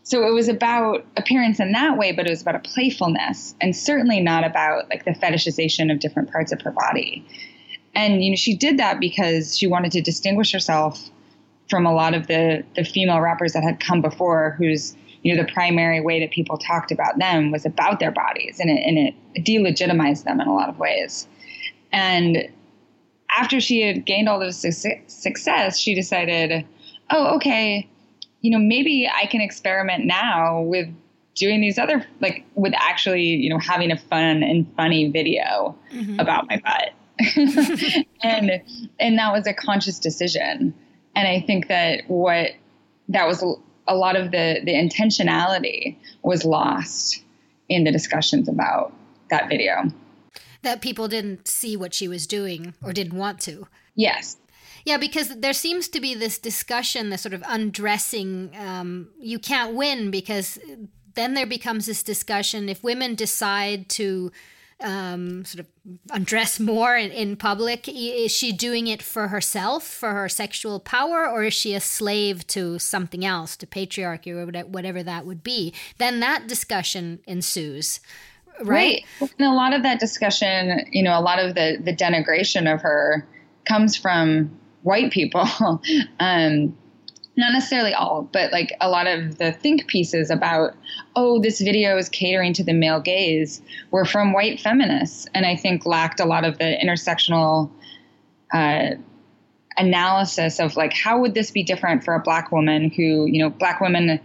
so 0.02 0.28
it 0.28 0.32
was 0.32 0.48
about 0.48 1.06
appearance 1.16 1.60
in 1.60 1.72
that 1.72 1.96
way 1.96 2.12
but 2.12 2.26
it 2.26 2.30
was 2.30 2.42
about 2.42 2.56
a 2.56 2.58
playfulness 2.58 3.54
and 3.60 3.74
certainly 3.74 4.20
not 4.20 4.44
about 4.44 4.88
like 4.90 5.04
the 5.06 5.12
fetishization 5.12 5.90
of 5.90 5.98
different 5.98 6.30
parts 6.30 6.52
of 6.52 6.60
her 6.62 6.72
body. 6.72 7.26
And 7.94 8.22
you 8.22 8.30
know 8.30 8.36
she 8.36 8.54
did 8.54 8.78
that 8.78 9.00
because 9.00 9.56
she 9.56 9.66
wanted 9.66 9.92
to 9.92 10.02
distinguish 10.02 10.52
herself 10.52 11.10
from 11.68 11.86
a 11.86 11.92
lot 11.94 12.14
of 12.14 12.26
the 12.26 12.64
the 12.76 12.84
female 12.84 13.20
rappers 13.20 13.52
that 13.52 13.62
had 13.62 13.80
come 13.80 14.00
before 14.00 14.54
whose 14.58 14.96
you 15.24 15.34
know, 15.34 15.42
the 15.42 15.50
primary 15.50 16.00
way 16.00 16.20
that 16.20 16.30
people 16.30 16.58
talked 16.58 16.92
about 16.92 17.18
them 17.18 17.50
was 17.50 17.64
about 17.64 17.98
their 17.98 18.12
bodies 18.12 18.60
and 18.60 18.70
it, 18.70 18.82
and 18.86 18.98
it 18.98 19.42
delegitimized 19.42 20.24
them 20.24 20.38
in 20.38 20.46
a 20.46 20.54
lot 20.54 20.68
of 20.68 20.78
ways. 20.78 21.26
And 21.90 22.46
after 23.36 23.58
she 23.58 23.80
had 23.80 24.04
gained 24.04 24.28
all 24.28 24.38
this 24.38 24.58
success, 25.06 25.78
she 25.78 25.94
decided, 25.94 26.66
oh, 27.10 27.36
okay, 27.36 27.88
you 28.42 28.50
know, 28.50 28.58
maybe 28.58 29.10
I 29.12 29.24
can 29.26 29.40
experiment 29.40 30.04
now 30.04 30.60
with 30.60 30.88
doing 31.34 31.62
these 31.62 31.78
other, 31.78 32.06
like, 32.20 32.44
with 32.54 32.74
actually, 32.76 33.24
you 33.24 33.48
know, 33.48 33.58
having 33.58 33.90
a 33.90 33.96
fun 33.96 34.42
and 34.42 34.70
funny 34.76 35.08
video 35.08 35.74
mm-hmm. 35.90 36.20
about 36.20 36.46
my 36.48 36.60
butt. 36.62 36.92
and 38.22 38.60
and 38.98 39.18
that 39.18 39.32
was 39.32 39.46
a 39.46 39.54
conscious 39.54 40.00
decision. 40.00 40.74
And 41.16 41.28
I 41.28 41.40
think 41.40 41.68
that 41.68 42.02
what 42.08 42.50
that 43.08 43.26
was 43.26 43.44
a 43.86 43.94
lot 43.94 44.16
of 44.16 44.30
the 44.30 44.60
the 44.64 44.72
intentionality 44.72 45.96
was 46.22 46.44
lost 46.44 47.22
in 47.68 47.84
the 47.84 47.92
discussions 47.92 48.48
about 48.48 48.92
that 49.30 49.48
video. 49.48 49.84
That 50.62 50.80
people 50.80 51.08
didn't 51.08 51.46
see 51.46 51.76
what 51.76 51.94
she 51.94 52.08
was 52.08 52.26
doing 52.26 52.74
or 52.82 52.92
didn't 52.92 53.18
want 53.18 53.40
to. 53.40 53.68
Yes. 53.94 54.38
Yeah, 54.84 54.98
because 54.98 55.40
there 55.40 55.52
seems 55.54 55.88
to 55.88 56.00
be 56.00 56.14
this 56.14 56.38
discussion, 56.38 57.08
this 57.08 57.22
sort 57.22 57.32
of 57.32 57.42
undressing. 57.46 58.54
Um, 58.58 59.08
you 59.18 59.38
can't 59.38 59.74
win 59.74 60.10
because 60.10 60.58
then 61.14 61.34
there 61.34 61.46
becomes 61.46 61.86
this 61.86 62.02
discussion 62.02 62.68
if 62.68 62.82
women 62.82 63.14
decide 63.14 63.88
to 63.90 64.30
um, 64.80 65.44
sort 65.44 65.60
of 65.60 65.66
undress 66.10 66.58
more 66.60 66.96
in, 66.96 67.10
in 67.10 67.36
public? 67.36 67.88
Is 67.88 68.32
she 68.32 68.52
doing 68.52 68.86
it 68.86 69.02
for 69.02 69.28
herself, 69.28 69.84
for 69.84 70.12
her 70.12 70.28
sexual 70.28 70.80
power, 70.80 71.28
or 71.28 71.44
is 71.44 71.54
she 71.54 71.74
a 71.74 71.80
slave 71.80 72.46
to 72.48 72.78
something 72.78 73.24
else, 73.24 73.56
to 73.56 73.66
patriarchy 73.66 74.30
or 74.30 74.64
whatever 74.66 75.02
that 75.02 75.26
would 75.26 75.42
be? 75.42 75.72
Then 75.98 76.20
that 76.20 76.46
discussion 76.46 77.20
ensues. 77.26 78.00
Right? 78.60 79.04
right. 79.20 79.32
And 79.38 79.48
a 79.48 79.54
lot 79.54 79.74
of 79.74 79.82
that 79.82 79.98
discussion, 79.98 80.86
you 80.92 81.02
know, 81.02 81.18
a 81.18 81.22
lot 81.22 81.38
of 81.38 81.54
the, 81.54 81.78
the 81.82 81.94
denigration 81.94 82.72
of 82.72 82.82
her 82.82 83.26
comes 83.66 83.96
from 83.96 84.58
white 84.82 85.10
people. 85.10 85.48
um, 86.20 86.76
not 87.36 87.52
necessarily 87.52 87.92
all, 87.94 88.28
but 88.32 88.52
like 88.52 88.72
a 88.80 88.88
lot 88.88 89.06
of 89.06 89.38
the 89.38 89.52
think 89.52 89.86
pieces 89.86 90.30
about, 90.30 90.74
oh, 91.16 91.40
this 91.40 91.60
video 91.60 91.96
is 91.98 92.08
catering 92.08 92.52
to 92.54 92.64
the 92.64 92.72
male 92.72 93.00
gaze 93.00 93.60
were 93.90 94.04
from 94.04 94.32
white 94.32 94.60
feminists, 94.60 95.26
and 95.34 95.44
I 95.44 95.56
think 95.56 95.84
lacked 95.84 96.20
a 96.20 96.24
lot 96.24 96.44
of 96.44 96.58
the 96.58 96.76
intersectional 96.82 97.70
uh, 98.52 98.90
analysis 99.76 100.60
of 100.60 100.76
like 100.76 100.92
how 100.92 101.20
would 101.20 101.34
this 101.34 101.50
be 101.50 101.64
different 101.64 102.04
for 102.04 102.14
a 102.14 102.20
black 102.20 102.52
woman 102.52 102.90
who, 102.90 103.26
you 103.26 103.42
know, 103.42 103.50
black 103.50 103.80
women 103.80 104.20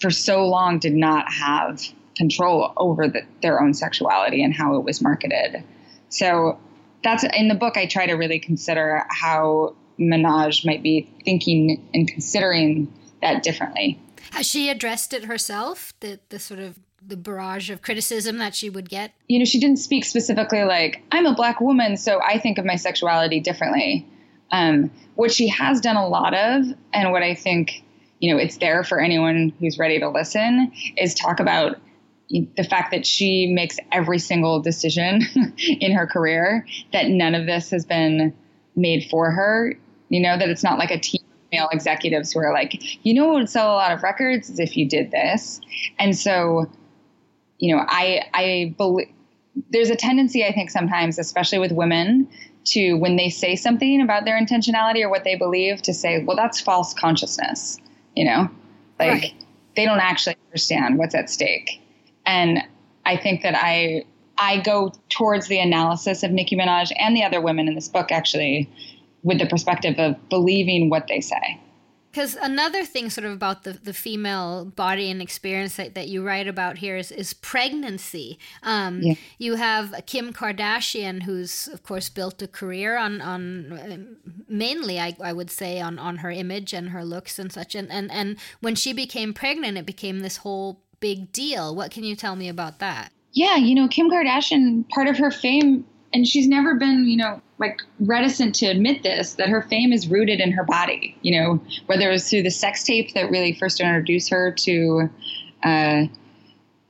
for 0.00 0.10
so 0.10 0.46
long 0.46 0.78
did 0.78 0.94
not 0.94 1.30
have 1.32 1.82
control 2.16 2.72
over 2.76 3.08
the, 3.08 3.22
their 3.42 3.60
own 3.60 3.74
sexuality 3.74 4.42
and 4.42 4.54
how 4.54 4.74
it 4.76 4.84
was 4.84 5.02
marketed. 5.02 5.62
So 6.08 6.58
that's 7.02 7.24
in 7.24 7.48
the 7.48 7.54
book. 7.54 7.76
I 7.76 7.86
try 7.86 8.06
to 8.06 8.14
really 8.14 8.38
consider 8.38 9.04
how 9.10 9.74
Minaj 9.98 10.64
might 10.66 10.82
be 10.82 11.08
thinking 11.24 11.88
and 11.94 12.08
considering 12.08 12.92
that 13.20 13.42
differently. 13.42 14.00
Has 14.32 14.46
she 14.46 14.68
addressed 14.68 15.12
it 15.12 15.24
herself? 15.24 15.92
The 16.00 16.20
the 16.28 16.38
sort 16.38 16.60
of 16.60 16.78
the 17.06 17.16
barrage 17.16 17.70
of 17.70 17.82
criticism 17.82 18.38
that 18.38 18.54
she 18.54 18.70
would 18.70 18.88
get? 18.88 19.12
You 19.28 19.38
know, 19.38 19.44
she 19.44 19.60
didn't 19.60 19.78
speak 19.78 20.04
specifically 20.04 20.64
like, 20.64 21.02
I'm 21.12 21.26
a 21.26 21.34
black 21.34 21.60
woman, 21.60 21.96
so 21.96 22.20
I 22.22 22.38
think 22.38 22.58
of 22.58 22.64
my 22.64 22.76
sexuality 22.76 23.40
differently. 23.40 24.08
Um, 24.50 24.90
what 25.14 25.32
she 25.32 25.48
has 25.48 25.80
done 25.80 25.96
a 25.96 26.06
lot 26.06 26.34
of, 26.34 26.64
and 26.92 27.12
what 27.12 27.22
I 27.22 27.34
think, 27.34 27.84
you 28.20 28.32
know, 28.32 28.40
it's 28.40 28.58
there 28.58 28.84
for 28.84 29.00
anyone 29.00 29.52
who's 29.60 29.78
ready 29.78 29.98
to 30.00 30.08
listen, 30.08 30.72
is 30.96 31.14
talk 31.14 31.40
about 31.40 31.78
the 32.30 32.66
fact 32.68 32.90
that 32.92 33.06
she 33.06 33.52
makes 33.52 33.76
every 33.92 34.18
single 34.18 34.60
decision 34.60 35.20
in 35.58 35.92
her 35.92 36.06
career, 36.06 36.66
that 36.92 37.08
none 37.08 37.34
of 37.34 37.46
this 37.46 37.70
has 37.70 37.84
been 37.84 38.34
made 38.74 39.08
for 39.10 39.30
her 39.30 39.74
you 40.14 40.20
know, 40.20 40.38
that 40.38 40.48
it's 40.48 40.62
not 40.62 40.78
like 40.78 40.92
a 40.92 40.98
team 40.98 41.24
of 41.24 41.50
male 41.50 41.68
executives 41.72 42.32
who 42.32 42.38
are 42.38 42.52
like, 42.52 43.04
you 43.04 43.12
know 43.12 43.26
what 43.26 43.34
would 43.34 43.50
sell 43.50 43.72
a 43.72 43.74
lot 43.74 43.90
of 43.90 44.04
records 44.04 44.48
is 44.48 44.60
if 44.60 44.76
you 44.76 44.88
did 44.88 45.10
this. 45.10 45.60
And 45.98 46.16
so, 46.16 46.70
you 47.58 47.74
know, 47.74 47.84
I 47.84 48.22
I 48.32 48.74
believe 48.78 49.08
there's 49.70 49.90
a 49.90 49.96
tendency 49.96 50.44
I 50.44 50.52
think 50.52 50.70
sometimes, 50.70 51.18
especially 51.18 51.58
with 51.58 51.72
women, 51.72 52.28
to 52.66 52.94
when 52.94 53.16
they 53.16 53.28
say 53.28 53.56
something 53.56 54.00
about 54.00 54.24
their 54.24 54.40
intentionality 54.40 55.02
or 55.02 55.10
what 55.10 55.24
they 55.24 55.34
believe, 55.34 55.82
to 55.82 55.92
say, 55.92 56.22
well, 56.22 56.36
that's 56.36 56.60
false 56.60 56.94
consciousness. 56.94 57.80
You 58.14 58.26
know, 58.26 58.48
like 59.00 59.10
right. 59.10 59.34
they 59.74 59.84
don't 59.84 59.98
actually 59.98 60.36
understand 60.46 60.96
what's 60.96 61.16
at 61.16 61.28
stake. 61.28 61.82
And 62.24 62.60
I 63.04 63.16
think 63.16 63.42
that 63.42 63.56
I 63.56 64.04
I 64.38 64.60
go 64.60 64.92
towards 65.08 65.48
the 65.48 65.58
analysis 65.58 66.22
of 66.22 66.30
Nicki 66.30 66.54
Minaj 66.54 66.92
and 67.00 67.16
the 67.16 67.24
other 67.24 67.40
women 67.40 67.66
in 67.66 67.74
this 67.74 67.88
book 67.88 68.12
actually 68.12 68.70
with 69.24 69.38
the 69.38 69.46
perspective 69.46 69.98
of 69.98 70.28
believing 70.28 70.90
what 70.90 71.08
they 71.08 71.20
say. 71.20 71.60
because 72.14 72.36
another 72.36 72.84
thing 72.84 73.10
sort 73.10 73.24
of 73.24 73.32
about 73.32 73.64
the, 73.64 73.72
the 73.72 73.92
female 73.92 74.64
body 74.64 75.10
and 75.10 75.20
experience 75.20 75.74
that, 75.74 75.96
that 75.96 76.06
you 76.06 76.22
write 76.22 76.46
about 76.46 76.78
here 76.78 76.96
is, 76.96 77.10
is 77.10 77.34
pregnancy 77.34 78.38
um, 78.62 79.00
yeah. 79.02 79.14
you 79.38 79.56
have 79.56 79.92
kim 80.06 80.32
kardashian 80.32 81.24
who's 81.24 81.66
of 81.68 81.82
course 81.82 82.08
built 82.08 82.40
a 82.40 82.46
career 82.46 82.96
on, 82.96 83.20
on 83.20 84.16
mainly 84.48 85.00
I, 85.00 85.16
I 85.20 85.32
would 85.32 85.50
say 85.50 85.80
on, 85.80 85.98
on 85.98 86.18
her 86.18 86.30
image 86.30 86.72
and 86.72 86.90
her 86.90 87.04
looks 87.04 87.38
and 87.38 87.50
such 87.52 87.74
and, 87.74 87.90
and, 87.90 88.12
and 88.12 88.36
when 88.60 88.76
she 88.76 88.92
became 88.92 89.34
pregnant 89.34 89.76
it 89.76 89.86
became 89.86 90.20
this 90.20 90.38
whole 90.38 90.80
big 91.00 91.32
deal 91.32 91.74
what 91.74 91.90
can 91.90 92.04
you 92.04 92.14
tell 92.14 92.36
me 92.36 92.48
about 92.48 92.78
that 92.78 93.10
yeah 93.32 93.56
you 93.56 93.74
know 93.74 93.88
kim 93.88 94.08
kardashian 94.08 94.88
part 94.90 95.08
of 95.08 95.18
her 95.18 95.32
fame 95.32 95.84
and 96.14 96.26
she's 96.26 96.46
never 96.46 96.76
been, 96.76 97.06
you 97.06 97.16
know, 97.16 97.42
like 97.58 97.82
reticent 97.98 98.54
to 98.56 98.66
admit 98.66 99.02
this 99.02 99.34
that 99.34 99.48
her 99.48 99.62
fame 99.62 99.92
is 99.92 100.08
rooted 100.08 100.40
in 100.40 100.52
her 100.52 100.62
body. 100.62 101.16
You 101.22 101.40
know, 101.40 101.60
whether 101.86 102.08
it 102.08 102.12
was 102.12 102.30
through 102.30 102.44
the 102.44 102.50
sex 102.50 102.84
tape 102.84 103.12
that 103.14 103.30
really 103.30 103.52
first 103.52 103.80
introduced 103.80 104.30
her 104.30 104.52
to 104.52 105.10
uh, 105.64 106.04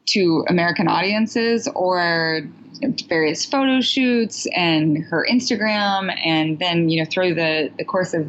to 0.06 0.44
American 0.48 0.86
audiences, 0.88 1.66
or 1.74 2.46
various 3.08 3.46
photo 3.46 3.80
shoots 3.80 4.46
and 4.54 4.98
her 5.04 5.26
Instagram, 5.30 6.14
and 6.24 6.58
then 6.58 6.90
you 6.90 7.02
know 7.02 7.08
through 7.10 7.34
the 7.34 7.70
the 7.78 7.84
course 7.84 8.12
of 8.12 8.26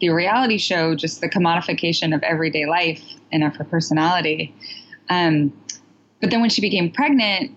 the 0.00 0.08
reality 0.08 0.56
show, 0.56 0.94
just 0.94 1.20
the 1.20 1.28
commodification 1.28 2.14
of 2.14 2.22
everyday 2.22 2.64
life 2.64 3.02
and 3.30 3.44
of 3.44 3.54
her 3.56 3.64
personality. 3.64 4.54
Um, 5.10 5.52
but 6.22 6.30
then 6.30 6.40
when 6.40 6.48
she 6.48 6.62
became 6.62 6.90
pregnant, 6.90 7.54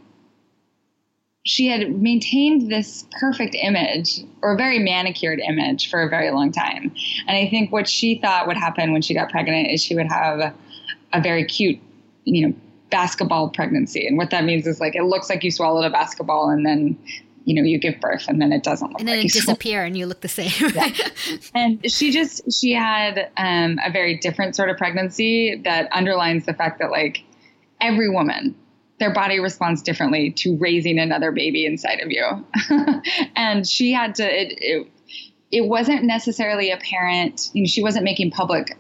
she 1.45 1.67
had 1.67 2.01
maintained 2.01 2.71
this 2.71 3.05
perfect 3.19 3.55
image 3.55 4.21
or 4.41 4.53
a 4.53 4.57
very 4.57 4.79
manicured 4.79 5.39
image 5.39 5.89
for 5.89 6.01
a 6.01 6.09
very 6.09 6.31
long 6.31 6.51
time. 6.51 6.93
And 7.27 7.38
I 7.38 7.50
think 7.50 7.71
what 7.71 7.88
she 7.88 8.17
thought 8.17 8.47
would 8.47 8.57
happen 8.57 8.93
when 8.93 9.01
she 9.01 9.13
got 9.13 9.29
pregnant 9.29 9.69
is 9.69 9.83
she 9.83 9.93
would 9.93 10.07
have 10.07 10.39
a, 10.39 10.53
a 11.12 11.21
very 11.21 11.43
cute, 11.43 11.79
you 12.23 12.47
know, 12.47 12.55
basketball 12.89 13.50
pregnancy. 13.50 14.07
And 14.07 14.17
what 14.17 14.29
that 14.29 14.45
means 14.45 14.65
is 14.67 14.79
like 14.79 14.95
it 14.95 15.03
looks 15.03 15.29
like 15.29 15.43
you 15.43 15.51
swallowed 15.51 15.83
a 15.83 15.89
basketball 15.89 16.50
and 16.50 16.65
then 16.65 16.97
you 17.45 17.53
know 17.53 17.67
you 17.67 17.77
give 17.77 18.00
birth 18.00 18.29
and 18.29 18.41
then 18.41 18.53
it 18.53 18.63
doesn't 18.63 18.91
look 18.91 19.00
and 19.00 19.07
then 19.09 19.17
like 19.17 19.25
it 19.25 19.33
disappear 19.33 19.83
and 19.83 19.97
you 19.97 20.05
look 20.05 20.21
the 20.21 20.29
same 20.29 20.50
yeah. 20.73 20.89
and 21.53 21.91
she 21.91 22.09
just 22.09 22.41
she 22.53 22.71
had 22.71 23.29
um, 23.35 23.77
a 23.83 23.91
very 23.91 24.17
different 24.17 24.55
sort 24.55 24.69
of 24.69 24.77
pregnancy 24.77 25.59
that 25.65 25.89
underlines 25.91 26.45
the 26.45 26.53
fact 26.53 26.79
that 26.79 26.89
like 26.89 27.21
every 27.81 28.09
woman 28.09 28.55
their 29.03 29.13
body 29.13 29.38
responds 29.41 29.81
differently 29.81 30.31
to 30.31 30.55
raising 30.55 30.98
another 30.98 31.33
baby 31.33 31.65
inside 31.65 32.00
of 32.00 32.10
you. 32.10 32.24
and 33.36 33.67
she 33.67 33.91
had 33.91 34.15
to, 34.15 34.24
it, 34.24 34.53
it, 34.62 34.88
it, 35.51 35.67
wasn't 35.67 36.05
necessarily 36.05 36.72
apparent, 36.72 37.50
you 37.51 37.63
know, 37.63 37.67
she 37.67 37.83
wasn't 37.83 38.05
making 38.05 38.31
public, 38.31 38.77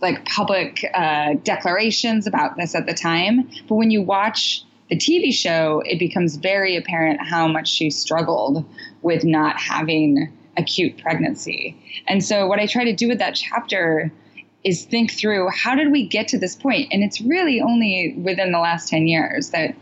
like 0.00 0.24
public 0.24 0.84
uh, 0.92 1.34
declarations 1.44 2.26
about 2.26 2.56
this 2.56 2.74
at 2.74 2.86
the 2.86 2.92
time. 2.92 3.48
But 3.68 3.76
when 3.76 3.92
you 3.92 4.02
watch 4.02 4.64
the 4.88 4.96
TV 4.96 5.32
show, 5.32 5.80
it 5.86 6.00
becomes 6.00 6.34
very 6.34 6.76
apparent 6.76 7.20
how 7.24 7.46
much 7.46 7.68
she 7.68 7.88
struggled 7.88 8.64
with 9.02 9.22
not 9.22 9.60
having 9.60 10.36
acute 10.56 10.98
pregnancy. 11.00 11.76
And 12.08 12.24
so, 12.24 12.48
what 12.48 12.58
I 12.58 12.66
try 12.66 12.82
to 12.82 12.96
do 12.96 13.06
with 13.06 13.20
that 13.20 13.36
chapter 13.36 14.10
is 14.64 14.84
think 14.84 15.12
through 15.12 15.48
how 15.50 15.74
did 15.74 15.90
we 15.90 16.06
get 16.06 16.28
to 16.28 16.38
this 16.38 16.54
point? 16.54 16.88
And 16.92 17.02
it's 17.02 17.20
really 17.20 17.60
only 17.60 18.14
within 18.18 18.52
the 18.52 18.58
last 18.58 18.88
10 18.88 19.06
years 19.06 19.50
that 19.50 19.74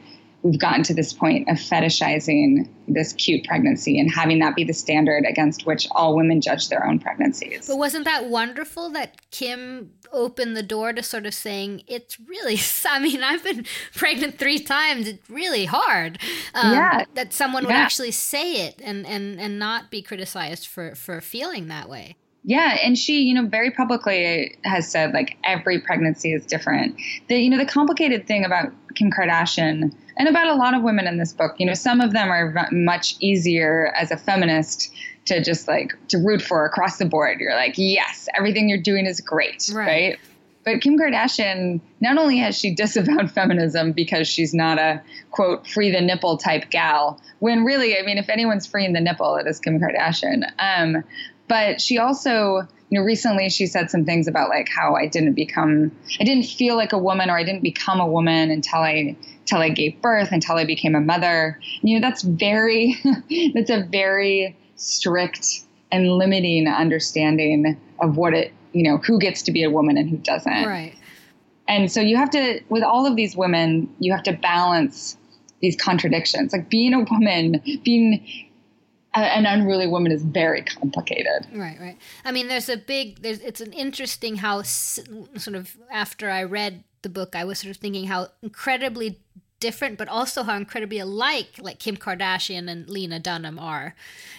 we've 0.43 0.59
gotten 0.59 0.85
to 0.85 0.95
this 0.95 1.13
point 1.13 1.49
of 1.49 1.57
fetishizing 1.57 2.69
this 2.87 3.13
cute 3.15 3.45
pregnancy 3.45 3.99
and 3.99 4.11
having 4.11 4.39
that 4.39 4.55
be 4.55 4.63
the 4.63 4.73
standard 4.73 5.25
against 5.29 5.67
which 5.67 5.89
all 5.91 6.17
women 6.17 6.41
judge 6.41 6.69
their 6.69 6.87
own 6.87 6.99
pregnancies. 6.99 7.67
But 7.67 7.77
wasn't 7.77 8.05
that 8.05 8.27
wonderful 8.27 8.89
that 8.91 9.31
Kim 9.33 9.91
opened 10.13 10.57
the 10.57 10.63
door 10.63 10.93
to 10.93 11.03
sort 11.03 11.27
of 11.27 11.35
saying, 11.35 11.83
it's 11.89 12.19
really, 12.21 12.59
I 12.89 13.01
mean, 13.01 13.23
I've 13.23 13.43
been 13.43 13.67
pregnant 13.95 14.39
three 14.39 14.61
times. 14.61 15.09
It's 15.09 15.29
really 15.29 15.65
hard. 15.65 16.19
Um, 16.55 16.73
yeah. 16.73 17.05
That 17.15 17.33
someone 17.33 17.65
would 17.65 17.73
actually 17.73 18.13
say 18.13 18.67
it 18.67 18.81
and, 18.83 19.07
and, 19.07 19.41
and 19.41 19.59
not 19.59 19.91
be 19.91 20.03
criticized 20.03 20.69
for, 20.69 20.95
for 20.95 21.21
feeling 21.21 21.67
that 21.69 21.89
way. 21.89 22.17
Yeah, 22.45 22.79
and 22.83 22.97
she, 22.97 23.23
you 23.23 23.35
know, 23.35 23.47
very 23.47 23.71
publicly 23.71 24.57
has 24.65 24.91
said 24.91 25.13
like 25.13 25.37
every 25.45 25.81
pregnancy 25.81 26.33
is 26.33 26.47
different. 26.47 26.97
The 27.29 27.39
you 27.39 27.51
know 27.51 27.59
the 27.59 27.67
complicated 27.67 28.27
thing 28.27 28.45
about 28.45 28.73
Kim 28.95 29.11
Kardashian 29.11 29.93
and 30.17 30.29
about 30.29 30.49
a 30.49 30.55
lot 30.55 30.75
of 30.75 30.83
women 30.83 31.07
in 31.07 31.19
this 31.19 31.33
book, 31.33 31.55
you 31.59 31.67
know, 31.67 31.75
some 31.75 32.01
of 32.01 32.13
them 32.13 32.29
are 32.29 32.69
much 32.73 33.17
easier 33.21 33.93
as 33.97 34.11
a 34.11 34.17
feminist 34.17 34.93
to 35.27 35.43
just 35.43 35.69
like 35.69 35.93
to 36.09 36.19
root 36.19 36.43
for 36.43 36.65
across 36.65 36.99
the 36.99 37.05
board. 37.05 37.39
You're 37.41 37.55
like, 37.55 37.75
yes, 37.77 38.29
everything 38.37 38.69
you're 38.69 38.83
doing 38.83 39.07
is 39.07 39.21
great, 39.21 39.71
right? 39.73 39.87
right? 39.87 40.19
But 40.65 40.81
Kim 40.83 40.99
Kardashian, 40.99 41.81
not 42.01 42.19
only 42.19 42.39
has 42.39 42.59
she 42.59 42.75
disavowed 42.75 43.31
feminism 43.31 43.93
because 43.93 44.27
she's 44.27 44.53
not 44.53 44.79
a 44.79 45.01
quote 45.31 45.67
free 45.67 45.91
the 45.91 46.01
nipple 46.01 46.37
type 46.37 46.71
gal, 46.71 47.21
when 47.39 47.65
really, 47.65 47.97
I 47.97 48.03
mean, 48.03 48.19
if 48.19 48.29
anyone's 48.29 48.67
freeing 48.67 48.93
the 48.93 49.01
nipple, 49.01 49.37
it 49.37 49.47
is 49.47 49.61
Kim 49.61 49.79
Kardashian. 49.79 50.51
Um, 50.59 51.05
but 51.49 51.81
she 51.81 51.99
also, 51.99 52.69
you 52.91 52.99
know, 52.99 53.05
recently 53.05 53.49
she 53.49 53.67
said 53.67 53.91
some 53.91 54.05
things 54.05 54.29
about 54.29 54.49
like 54.51 54.69
how 54.69 54.95
I 54.95 55.07
didn't 55.07 55.35
become, 55.35 55.91
I 56.21 56.25
didn't 56.25 56.45
feel 56.45 56.77
like 56.77 56.93
a 56.93 56.99
woman 56.99 57.31
or 57.31 57.37
I 57.37 57.43
didn't 57.43 57.63
become 57.63 58.01
a 58.01 58.07
woman 58.07 58.51
until 58.51 58.81
I, 58.81 59.17
until 59.41 59.59
I 59.59 59.71
gave 59.71 60.01
birth, 60.01 60.31
until 60.31 60.57
I 60.57 60.65
became 60.65 60.95
a 60.95 61.01
mother. 61.01 61.59
And, 61.81 61.91
you 61.91 61.99
know, 61.99 62.07
that's 62.07 62.23
very, 62.23 62.97
that's 63.55 63.71
a 63.71 63.85
very 63.91 64.57
strict 64.77 65.65
and 65.91 66.09
limiting 66.09 66.69
understanding 66.69 67.81
of 68.01 68.17
what 68.17 68.35
it, 68.35 68.53
you 68.73 68.83
know, 68.83 68.99
who 68.99 69.19
gets 69.19 69.43
to 69.43 69.53
be 69.53 69.65
a 69.65 69.71
woman 69.71 69.97
and 69.97 70.09
who 70.09 70.19
doesn't. 70.19 70.67
Right. 70.67 70.95
And 71.67 71.91
so 71.91 72.01
you 72.01 72.17
have 72.17 72.31
to, 72.31 72.61
with 72.69 72.83
all 72.83 73.07
of 73.07 73.17
these 73.17 73.37
women, 73.37 73.95
you 74.01 74.13
have 74.13 74.23
to 74.25 74.33
balance 74.33 75.17
these 75.61 75.77
contradictions. 75.77 76.53
Like 76.53 76.71
being 76.71 76.95
a 76.95 77.01
woman, 77.01 77.63
being 77.85 78.48
an 79.25 79.47
unruly 79.47 79.87
woman 79.87 80.13
is 80.13 80.23
very 80.23 80.63
complicated. 80.63 81.47
Right, 81.53 81.79
right. 81.81 81.99
I 82.25 82.33
mean, 82.33 82.49
there's 82.49 82.69
a 82.69 82.77
big, 82.77 83.23
there's, 83.23 83.41
it's 83.41 83.61
an 83.61 83.73
interesting 83.73 84.37
how, 84.37 84.63
sort 84.63 85.55
of, 85.55 85.77
after 85.91 86.31
I 86.31 86.45
read 86.45 86.85
the 87.03 87.09
book, 87.09 87.37
I 87.37 87.45
was 87.45 87.59
sort 87.59 87.71
of 87.71 87.77
thinking 87.77 88.07
how 88.07 88.29
incredibly 88.43 89.21
different, 89.61 89.99
but 89.99 90.09
also 90.09 90.43
how 90.43 90.57
incredibly 90.57 90.99
alike, 90.99 91.59
like 91.61 91.79
Kim 91.79 91.97
Kardashian 91.97 92.69
and 92.69 92.89
Lena 92.89 93.19
Dunham 93.19 93.59
are. 93.59 93.95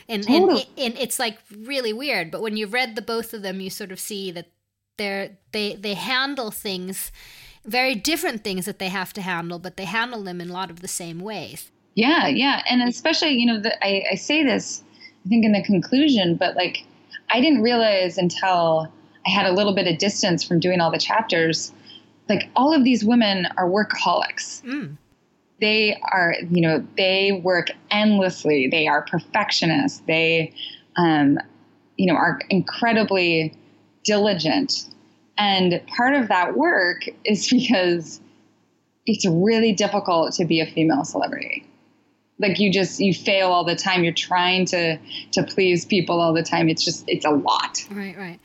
And, 0.07 0.23
totally. 0.23 0.67
and, 0.77 0.93
and 0.93 0.97
it's 0.97 1.19
like 1.19 1.39
really 1.55 1.93
weird. 1.93 2.31
But 2.31 2.41
when 2.41 2.57
you 2.57 2.67
read 2.67 2.95
the 2.95 3.01
both 3.01 3.33
of 3.33 3.41
them, 3.41 3.59
you 3.59 3.69
sort 3.69 3.91
of 3.91 3.99
see 3.99 4.31
that 4.31 4.47
they're, 4.97 5.37
they, 5.51 5.75
they 5.75 5.93
handle 5.93 6.51
things, 6.51 7.11
very 7.65 7.95
different 7.95 8.43
things 8.43 8.65
that 8.65 8.79
they 8.79 8.89
have 8.89 9.13
to 9.13 9.21
handle, 9.21 9.59
but 9.59 9.77
they 9.77 9.85
handle 9.85 10.23
them 10.23 10.39
in 10.41 10.49
a 10.49 10.53
lot 10.53 10.69
of 10.69 10.81
the 10.81 10.87
same 10.87 11.19
ways. 11.19 11.71
Yeah, 11.99 12.27
yeah, 12.27 12.63
and 12.69 12.81
especially 12.81 13.31
you 13.31 13.45
know 13.45 13.59
the, 13.59 13.85
I, 13.85 14.05
I 14.13 14.15
say 14.15 14.41
this 14.41 14.81
I 15.25 15.27
think 15.29 15.43
in 15.43 15.51
the 15.51 15.61
conclusion, 15.61 16.35
but 16.35 16.55
like 16.55 16.85
I 17.29 17.41
didn't 17.41 17.61
realize 17.61 18.17
until 18.17 18.89
I 19.27 19.29
had 19.29 19.45
a 19.45 19.51
little 19.51 19.75
bit 19.75 19.85
of 19.85 19.97
distance 19.97 20.41
from 20.41 20.61
doing 20.61 20.79
all 20.79 20.91
the 20.91 20.97
chapters, 20.97 21.73
like 22.29 22.49
all 22.55 22.73
of 22.73 22.85
these 22.85 23.03
women 23.03 23.47
are 23.57 23.69
workaholics. 23.69 24.63
Mm. 24.63 24.95
They 25.59 26.01
are, 26.09 26.35
you 26.49 26.61
know, 26.61 26.87
they 26.95 27.41
work 27.43 27.67
endlessly. 27.91 28.69
They 28.69 28.87
are 28.87 29.01
perfectionists. 29.01 30.01
They, 30.07 30.53
um, 30.95 31.37
you 31.97 32.05
know, 32.05 32.15
are 32.17 32.39
incredibly 32.49 33.53
diligent. 34.05 34.85
And 35.37 35.81
part 35.97 36.13
of 36.13 36.29
that 36.29 36.55
work 36.55 37.09
is 37.25 37.49
because 37.51 38.21
it's 39.05 39.25
really 39.27 39.73
difficult 39.73 40.31
to 40.35 40.45
be 40.45 40.61
a 40.61 40.65
female 40.65 41.03
celebrity 41.03 41.65
like 42.39 42.59
you 42.59 42.71
just 42.71 42.99
you 42.99 43.13
fail 43.13 43.49
all 43.49 43.63
the 43.63 43.75
time. 43.75 44.03
You're 44.03 44.13
trying 44.13 44.65
to 44.67 44.97
to 45.33 45.43
please 45.43 45.85
people 45.85 46.19
all 46.19 46.33
the 46.33 46.43
time. 46.43 46.69
It's 46.69 46.83
just 46.83 47.03
it's 47.07 47.25
a 47.25 47.31
lot. 47.31 47.85
Right 47.91 48.17
right. 48.17 48.39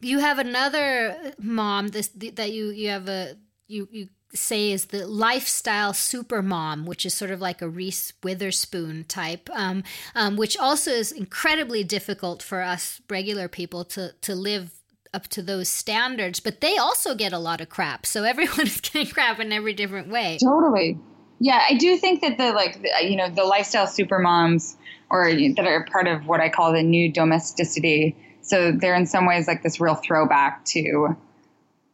You 0.00 0.18
have 0.18 0.38
another 0.38 1.16
mom 1.38 1.88
this 1.88 2.08
that 2.08 2.52
you 2.52 2.70
you 2.70 2.88
have 2.88 3.08
a 3.08 3.36
you 3.68 3.88
you 3.90 4.08
say 4.34 4.70
is 4.70 4.86
the 4.86 5.06
lifestyle 5.06 5.92
super 5.92 6.42
mom, 6.42 6.84
which 6.84 7.06
is 7.06 7.14
sort 7.14 7.30
of 7.30 7.40
like 7.40 7.62
a 7.62 7.68
Reese 7.68 8.12
Witherspoon 8.22 9.04
type, 9.04 9.48
um, 9.52 9.82
um, 10.14 10.36
which 10.36 10.56
also 10.56 10.90
is 10.90 11.12
incredibly 11.12 11.84
difficult 11.84 12.42
for 12.42 12.62
us 12.62 13.00
regular 13.08 13.48
people 13.48 13.84
to 13.84 14.12
to 14.22 14.34
live 14.34 14.72
up 15.14 15.28
to 15.28 15.42
those 15.42 15.68
standards. 15.68 16.40
But 16.40 16.60
they 16.60 16.76
also 16.76 17.14
get 17.14 17.32
a 17.32 17.38
lot 17.38 17.60
of 17.60 17.68
crap, 17.68 18.06
so 18.06 18.24
everyone 18.24 18.60
is 18.66 18.80
getting 18.80 19.06
crap 19.06 19.40
in 19.40 19.52
every 19.52 19.74
different 19.74 20.08
way. 20.08 20.38
Totally, 20.42 20.98
yeah, 21.38 21.62
I 21.68 21.74
do 21.74 21.96
think 21.96 22.22
that 22.22 22.38
the 22.38 22.52
like 22.52 22.82
the, 22.82 22.90
you 23.02 23.16
know 23.16 23.28
the 23.28 23.44
lifestyle 23.44 23.86
super 23.86 24.18
moms 24.18 24.76
or 25.10 25.30
that 25.32 25.66
are 25.66 25.84
part 25.84 26.08
of 26.08 26.26
what 26.26 26.40
I 26.40 26.48
call 26.48 26.72
the 26.72 26.82
new 26.82 27.12
domesticity. 27.12 28.16
So 28.40 28.72
they're 28.72 28.94
in 28.94 29.06
some 29.06 29.26
ways 29.26 29.46
like 29.46 29.62
this 29.62 29.80
real 29.80 29.94
throwback 29.94 30.64
to 30.66 31.16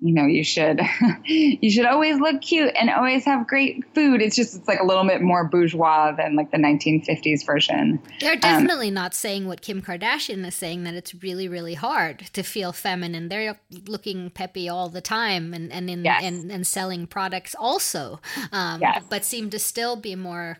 you 0.03 0.12
know 0.12 0.27
you 0.27 0.43
should 0.43 0.81
you 1.25 1.71
should 1.71 1.87
always 1.87 2.19
look 2.19 2.43
cute 2.43 2.73
and 2.79 2.91
always 2.91 3.25
have 3.25 3.47
great 3.47 3.85
food 3.95 4.21
it's 4.21 4.35
just 4.35 4.57
it's 4.57 4.69
like 4.69 4.81
a 4.81 4.85
little 4.85 5.07
bit 5.07 5.23
more 5.23 5.45
bourgeois 5.45 6.11
than 6.12 6.35
like 6.35 6.51
the 6.51 6.57
1950s 6.57 7.47
version 7.47 8.03
they're 8.21 8.33
um, 8.35 8.41
definitely 8.41 8.88
um, 8.88 8.95
not 8.95 9.15
saying 9.15 9.47
what 9.47 9.62
kim 9.62 9.81
kardashian 9.81 10.45
is 10.45 10.55
saying 10.55 10.83
that 10.83 10.95
it's 10.95 11.15
really 11.23 11.49
really 11.49 11.75
hard 11.75 12.19
to 12.33 12.43
feel 12.43 12.73
feminine 12.73 13.29
they're 13.29 13.59
looking 13.87 14.29
peppy 14.29 14.69
all 14.69 14.88
the 14.88 15.01
time 15.01 15.55
and 15.55 15.73
and 15.73 15.88
in, 15.88 16.05
yes. 16.05 16.23
and, 16.23 16.51
and 16.51 16.67
selling 16.67 17.07
products 17.07 17.55
also 17.59 18.21
um, 18.51 18.81
yes. 18.81 19.05
but 19.09 19.25
seem 19.25 19.51
to 19.51 19.59
still 19.59 19.95
be 19.95 20.17
more 20.17 20.59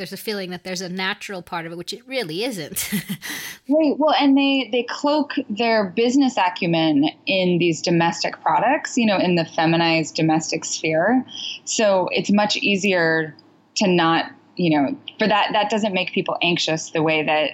there's 0.00 0.14
a 0.14 0.16
feeling 0.16 0.48
that 0.48 0.64
there's 0.64 0.80
a 0.80 0.88
natural 0.88 1.42
part 1.42 1.66
of 1.66 1.72
it, 1.72 1.76
which 1.76 1.92
it 1.92 2.00
really 2.08 2.42
isn't. 2.42 2.90
right. 3.68 3.98
Well, 3.98 4.14
and 4.18 4.34
they 4.34 4.70
they 4.72 4.82
cloak 4.84 5.34
their 5.50 5.90
business 5.90 6.38
acumen 6.38 7.10
in 7.26 7.58
these 7.58 7.82
domestic 7.82 8.40
products, 8.40 8.96
you 8.96 9.04
know, 9.04 9.18
in 9.18 9.34
the 9.34 9.44
feminized 9.44 10.14
domestic 10.14 10.64
sphere. 10.64 11.22
So 11.66 12.08
it's 12.12 12.30
much 12.32 12.56
easier 12.56 13.36
to 13.76 13.88
not, 13.88 14.32
you 14.56 14.70
know, 14.70 14.96
for 15.18 15.28
that 15.28 15.52
that 15.52 15.68
doesn't 15.68 15.92
make 15.92 16.12
people 16.12 16.38
anxious 16.40 16.92
the 16.92 17.02
way 17.02 17.22
that 17.22 17.50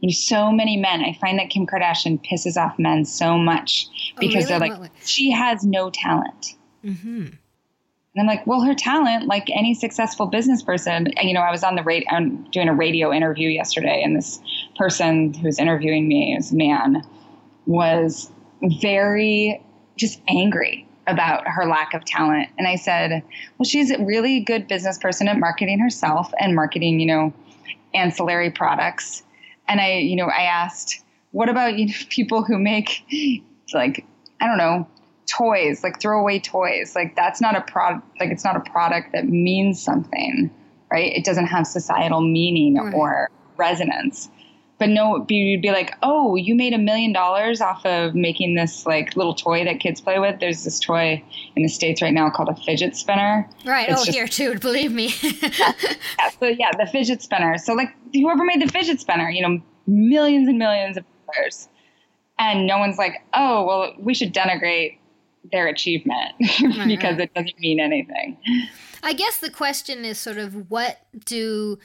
you 0.00 0.08
know, 0.08 0.12
so 0.12 0.52
many 0.52 0.76
men. 0.76 1.00
I 1.00 1.14
find 1.18 1.38
that 1.38 1.48
Kim 1.48 1.66
Kardashian 1.66 2.22
pisses 2.22 2.58
off 2.58 2.78
men 2.78 3.06
so 3.06 3.38
much 3.38 3.86
oh, 3.88 4.20
because 4.20 4.50
oh, 4.50 4.58
really? 4.58 4.68
they're 4.68 4.78
like, 4.80 4.90
she 5.02 5.30
has 5.30 5.64
no 5.64 5.88
talent. 5.88 6.56
Mm-hmm. 6.84 7.28
And 8.16 8.22
I'm 8.22 8.34
like, 8.34 8.46
well, 8.46 8.62
her 8.62 8.74
talent, 8.74 9.26
like 9.26 9.50
any 9.50 9.74
successful 9.74 10.26
business 10.26 10.62
person, 10.62 11.12
you 11.20 11.34
know, 11.34 11.42
I 11.42 11.50
was 11.50 11.62
on 11.62 11.74
the 11.74 11.82
radio, 11.82 12.08
I'm 12.10 12.44
doing 12.44 12.66
a 12.66 12.74
radio 12.74 13.12
interview 13.12 13.50
yesterday, 13.50 14.02
and 14.02 14.16
this 14.16 14.40
person 14.78 15.34
who's 15.34 15.58
interviewing 15.58 16.08
me, 16.08 16.34
this 16.34 16.50
man, 16.50 17.02
was 17.66 18.30
very 18.80 19.62
just 19.96 20.22
angry 20.28 20.88
about 21.06 21.46
her 21.46 21.66
lack 21.66 21.92
of 21.92 22.06
talent. 22.06 22.48
And 22.56 22.66
I 22.66 22.76
said, 22.76 23.22
well, 23.58 23.64
she's 23.66 23.90
a 23.90 24.02
really 24.02 24.40
good 24.40 24.66
business 24.66 24.96
person 24.96 25.28
at 25.28 25.38
marketing 25.38 25.78
herself 25.78 26.32
and 26.40 26.54
marketing, 26.54 27.00
you 27.00 27.06
know, 27.06 27.34
ancillary 27.92 28.50
products. 28.50 29.22
And 29.68 29.78
I, 29.78 29.98
you 29.98 30.16
know, 30.16 30.26
I 30.26 30.42
asked, 30.42 31.02
what 31.32 31.50
about 31.50 31.76
you 31.78 31.88
know, 31.88 31.92
people 32.08 32.42
who 32.42 32.58
make 32.58 33.04
like, 33.74 34.06
I 34.40 34.46
don't 34.46 34.58
know, 34.58 34.88
toys, 35.26 35.82
like 35.82 36.00
throwaway 36.00 36.38
toys. 36.38 36.94
Like 36.94 37.16
that's 37.16 37.40
not 37.40 37.56
a 37.56 37.60
product. 37.60 38.06
Like 38.20 38.30
it's 38.30 38.44
not 38.44 38.56
a 38.56 38.60
product 38.60 39.12
that 39.12 39.26
means 39.28 39.82
something, 39.82 40.50
right? 40.90 41.12
It 41.14 41.24
doesn't 41.24 41.46
have 41.46 41.66
societal 41.66 42.20
meaning 42.20 42.76
right. 42.76 42.94
or 42.94 43.30
resonance. 43.56 44.30
But 44.78 44.90
no, 44.90 45.24
you'd 45.30 45.62
be 45.62 45.70
like, 45.70 45.94
oh, 46.02 46.36
you 46.36 46.54
made 46.54 46.74
a 46.74 46.78
million 46.78 47.10
dollars 47.10 47.62
off 47.62 47.86
of 47.86 48.14
making 48.14 48.56
this 48.56 48.84
like 48.84 49.16
little 49.16 49.34
toy 49.34 49.64
that 49.64 49.80
kids 49.80 50.02
play 50.02 50.18
with. 50.18 50.38
There's 50.38 50.64
this 50.64 50.78
toy 50.78 51.22
in 51.56 51.62
the 51.62 51.68
states 51.68 52.02
right 52.02 52.12
now 52.12 52.28
called 52.28 52.50
a 52.50 52.56
fidget 52.56 52.94
spinner. 52.94 53.48
Right. 53.64 53.88
It's 53.88 54.02
oh, 54.02 54.04
just, 54.04 54.16
here 54.16 54.28
too. 54.28 54.58
Believe 54.58 54.92
me. 54.92 55.14
yeah. 55.22 55.72
So 56.38 56.48
yeah, 56.48 56.72
the 56.78 56.86
fidget 56.92 57.22
spinner. 57.22 57.56
So 57.56 57.72
like 57.72 57.88
whoever 58.12 58.44
made 58.44 58.60
the 58.60 58.70
fidget 58.70 59.00
spinner, 59.00 59.30
you 59.30 59.40
know, 59.40 59.62
millions 59.86 60.46
and 60.46 60.58
millions 60.58 60.98
of 60.98 61.04
dollars, 61.26 61.68
and 62.38 62.66
no 62.66 62.76
one's 62.76 62.98
like, 62.98 63.24
oh, 63.32 63.64
well, 63.64 63.94
we 63.98 64.12
should 64.12 64.34
denigrate 64.34 64.98
their 65.52 65.66
achievement 65.66 66.34
right, 66.62 66.88
because 66.88 67.16
right. 67.16 67.20
it 67.20 67.34
doesn't 67.34 67.58
mean 67.58 67.80
anything. 67.80 68.36
I 69.02 69.12
guess 69.12 69.38
the 69.38 69.50
question 69.50 70.04
is 70.04 70.18
sort 70.18 70.38
of 70.38 70.70
what 70.70 71.00
do 71.24 71.78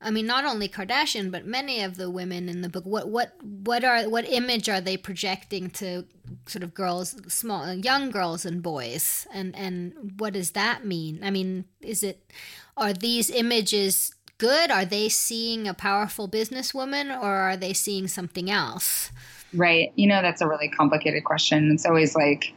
I 0.00 0.10
mean 0.10 0.26
not 0.26 0.44
only 0.44 0.68
Kardashian 0.68 1.30
but 1.30 1.46
many 1.46 1.82
of 1.82 1.96
the 1.96 2.10
women 2.10 2.48
in 2.48 2.62
the 2.62 2.68
book 2.68 2.84
what 2.84 3.08
what 3.08 3.34
what 3.42 3.84
are 3.84 4.08
what 4.08 4.28
image 4.28 4.68
are 4.68 4.80
they 4.80 4.96
projecting 4.96 5.70
to 5.70 6.04
sort 6.46 6.62
of 6.62 6.74
girls 6.74 7.16
small 7.32 7.72
young 7.74 8.10
girls 8.10 8.44
and 8.44 8.62
boys 8.62 9.26
and 9.32 9.56
and 9.56 10.14
what 10.18 10.34
does 10.34 10.52
that 10.52 10.84
mean? 10.84 11.20
I 11.22 11.30
mean 11.30 11.64
is 11.80 12.02
it 12.02 12.32
are 12.76 12.92
these 12.92 13.28
images 13.30 14.14
good? 14.38 14.70
Are 14.70 14.84
they 14.84 15.08
seeing 15.08 15.66
a 15.66 15.74
powerful 15.74 16.28
businesswoman 16.28 17.10
or 17.10 17.26
are 17.26 17.56
they 17.56 17.72
seeing 17.72 18.06
something 18.06 18.50
else? 18.50 19.10
Right. 19.52 19.92
You 19.96 20.06
know, 20.06 20.22
that's 20.22 20.40
a 20.40 20.48
really 20.48 20.68
complicated 20.68 21.24
question. 21.24 21.72
It's 21.72 21.86
always 21.86 22.14
like, 22.14 22.54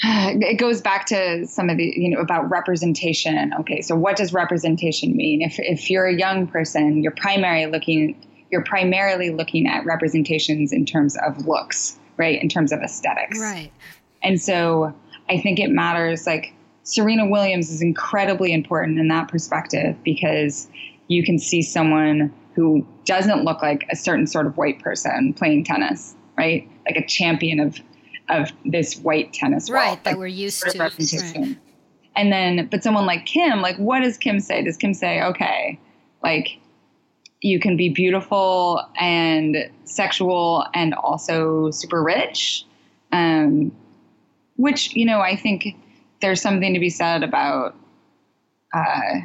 it 0.02 0.58
goes 0.58 0.80
back 0.80 1.06
to 1.06 1.46
some 1.46 1.68
of 1.68 1.76
the 1.76 1.92
you 1.96 2.10
know 2.10 2.20
about 2.20 2.48
representation. 2.50 3.52
Okay 3.60 3.80
so 3.80 3.94
what 3.94 4.16
does 4.16 4.32
representation 4.32 5.16
mean? 5.16 5.42
If 5.42 5.58
if 5.58 5.90
you're 5.90 6.06
a 6.06 6.16
young 6.16 6.46
person 6.46 7.02
you're 7.02 7.12
primarily 7.12 7.70
looking 7.70 8.26
you're 8.50 8.64
primarily 8.64 9.30
looking 9.30 9.66
at 9.66 9.84
representations 9.84 10.72
in 10.72 10.86
terms 10.86 11.16
of 11.26 11.46
looks 11.46 11.98
right? 12.16 12.42
In 12.42 12.48
terms 12.48 12.72
of 12.72 12.80
aesthetics. 12.80 13.38
Right. 13.38 13.72
And 14.22 14.40
so 14.40 14.94
i 15.28 15.38
think 15.38 15.60
it 15.60 15.70
matters 15.70 16.26
like 16.26 16.52
serena 16.82 17.26
williams 17.26 17.70
is 17.70 17.82
incredibly 17.82 18.52
important 18.52 18.98
in 18.98 19.06
that 19.08 19.28
perspective 19.28 19.96
because 20.02 20.68
you 21.06 21.22
can 21.22 21.38
see 21.38 21.62
someone 21.62 22.32
who 22.54 22.84
doesn't 23.04 23.44
look 23.44 23.62
like 23.62 23.86
a 23.92 23.96
certain 23.96 24.26
sort 24.26 24.46
of 24.46 24.56
white 24.56 24.80
person 24.80 25.32
playing 25.34 25.62
tennis 25.62 26.16
right? 26.40 26.66
Like 26.86 26.96
a 26.96 27.06
champion 27.06 27.60
of 27.60 27.80
of 28.30 28.50
this 28.64 28.98
white 28.98 29.32
tennis 29.32 29.70
right 29.70 29.88
world, 29.88 29.98
that 30.04 30.10
like, 30.10 30.18
we're 30.18 30.26
used 30.26 30.62
to. 30.62 30.78
Right. 30.78 31.56
and 32.16 32.32
then 32.32 32.68
but 32.70 32.82
someone 32.82 33.06
like 33.06 33.26
kim 33.26 33.60
like 33.60 33.76
what 33.76 34.00
does 34.00 34.16
kim 34.16 34.40
say? 34.40 34.62
Does 34.62 34.76
kim 34.76 34.94
say 34.94 35.22
okay 35.22 35.78
like 36.22 36.58
you 37.40 37.58
can 37.58 37.76
be 37.76 37.88
beautiful 37.88 38.86
and 38.98 39.70
sexual 39.84 40.66
and 40.74 40.94
also 40.94 41.70
super 41.70 42.02
rich? 42.02 42.64
Um, 43.12 43.72
which 44.60 44.94
you 44.94 45.06
know 45.06 45.20
i 45.20 45.34
think 45.34 45.74
there's 46.20 46.40
something 46.40 46.74
to 46.74 46.80
be 46.80 46.90
said 46.90 47.22
about 47.22 47.74
uh, 48.74 49.20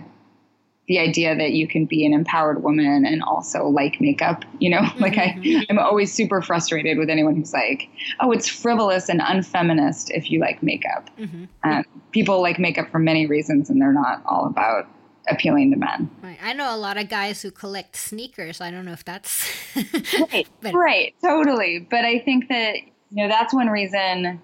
the 0.88 1.00
idea 1.00 1.36
that 1.36 1.52
you 1.54 1.68
can 1.68 1.86
be 1.86 2.06
an 2.06 2.14
empowered 2.14 2.62
woman 2.64 3.06
and 3.06 3.24
also 3.24 3.68
like 3.68 4.00
makeup 4.00 4.46
you 4.60 4.70
know 4.70 4.80
mm-hmm. 4.80 5.00
like 5.02 5.18
i 5.18 5.28
mm-hmm. 5.28 5.64
i'm 5.70 5.80
always 5.80 6.12
super 6.12 6.42
frustrated 6.42 6.98
with 6.98 7.10
anyone 7.10 7.36
who's 7.36 7.54
like 7.54 7.90
oh 8.20 8.32
it's 8.32 8.48
frivolous 8.48 9.10
and 9.10 9.22
unfeminist 9.22 10.12
if 10.12 10.30
you 10.30 10.40
like 10.40 10.62
makeup 10.62 11.10
mm-hmm. 11.18 11.46
um, 11.64 11.84
people 12.12 12.42
like 12.42 12.60
makeup 12.60 12.90
for 12.90 13.00
many 13.00 13.26
reasons 13.26 13.70
and 13.70 13.82
they're 13.82 13.94
not 13.94 14.22
all 14.26 14.46
about 14.46 14.88
appealing 15.28 15.72
to 15.72 15.78
men 15.78 16.10
right. 16.22 16.38
i 16.44 16.54
know 16.54 16.74
a 16.74 16.78
lot 16.78 16.98
of 16.98 17.10
guys 17.10 17.42
who 17.42 17.50
collect 17.50 17.96
sneakers 17.96 18.62
i 18.62 18.70
don't 18.70 18.86
know 18.86 18.94
if 18.94 19.04
that's 19.04 19.50
right 20.32 20.48
but- 20.62 20.74
right 20.74 21.16
totally 21.24 21.80
but 21.80 22.06
i 22.06 22.20
think 22.20 22.48
that 22.48 22.76
you 23.10 23.24
know 23.24 23.28
that's 23.28 23.54
one 23.54 23.68
reason 23.68 24.40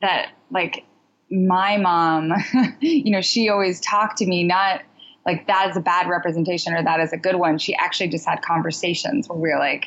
that 0.00 0.30
like 0.50 0.84
my 1.30 1.76
mom 1.76 2.32
you 2.80 3.12
know 3.12 3.20
she 3.20 3.48
always 3.48 3.80
talked 3.80 4.18
to 4.18 4.26
me 4.26 4.42
not 4.42 4.82
like 5.28 5.46
that 5.46 5.68
is 5.68 5.76
a 5.76 5.80
bad 5.80 6.08
representation 6.08 6.72
or 6.72 6.82
that 6.82 7.00
is 7.00 7.12
a 7.12 7.18
good 7.18 7.36
one. 7.36 7.58
She 7.58 7.74
actually 7.74 8.08
just 8.08 8.26
had 8.26 8.40
conversations 8.40 9.28
where 9.28 9.38
we 9.38 9.50
were 9.50 9.58
like, 9.58 9.84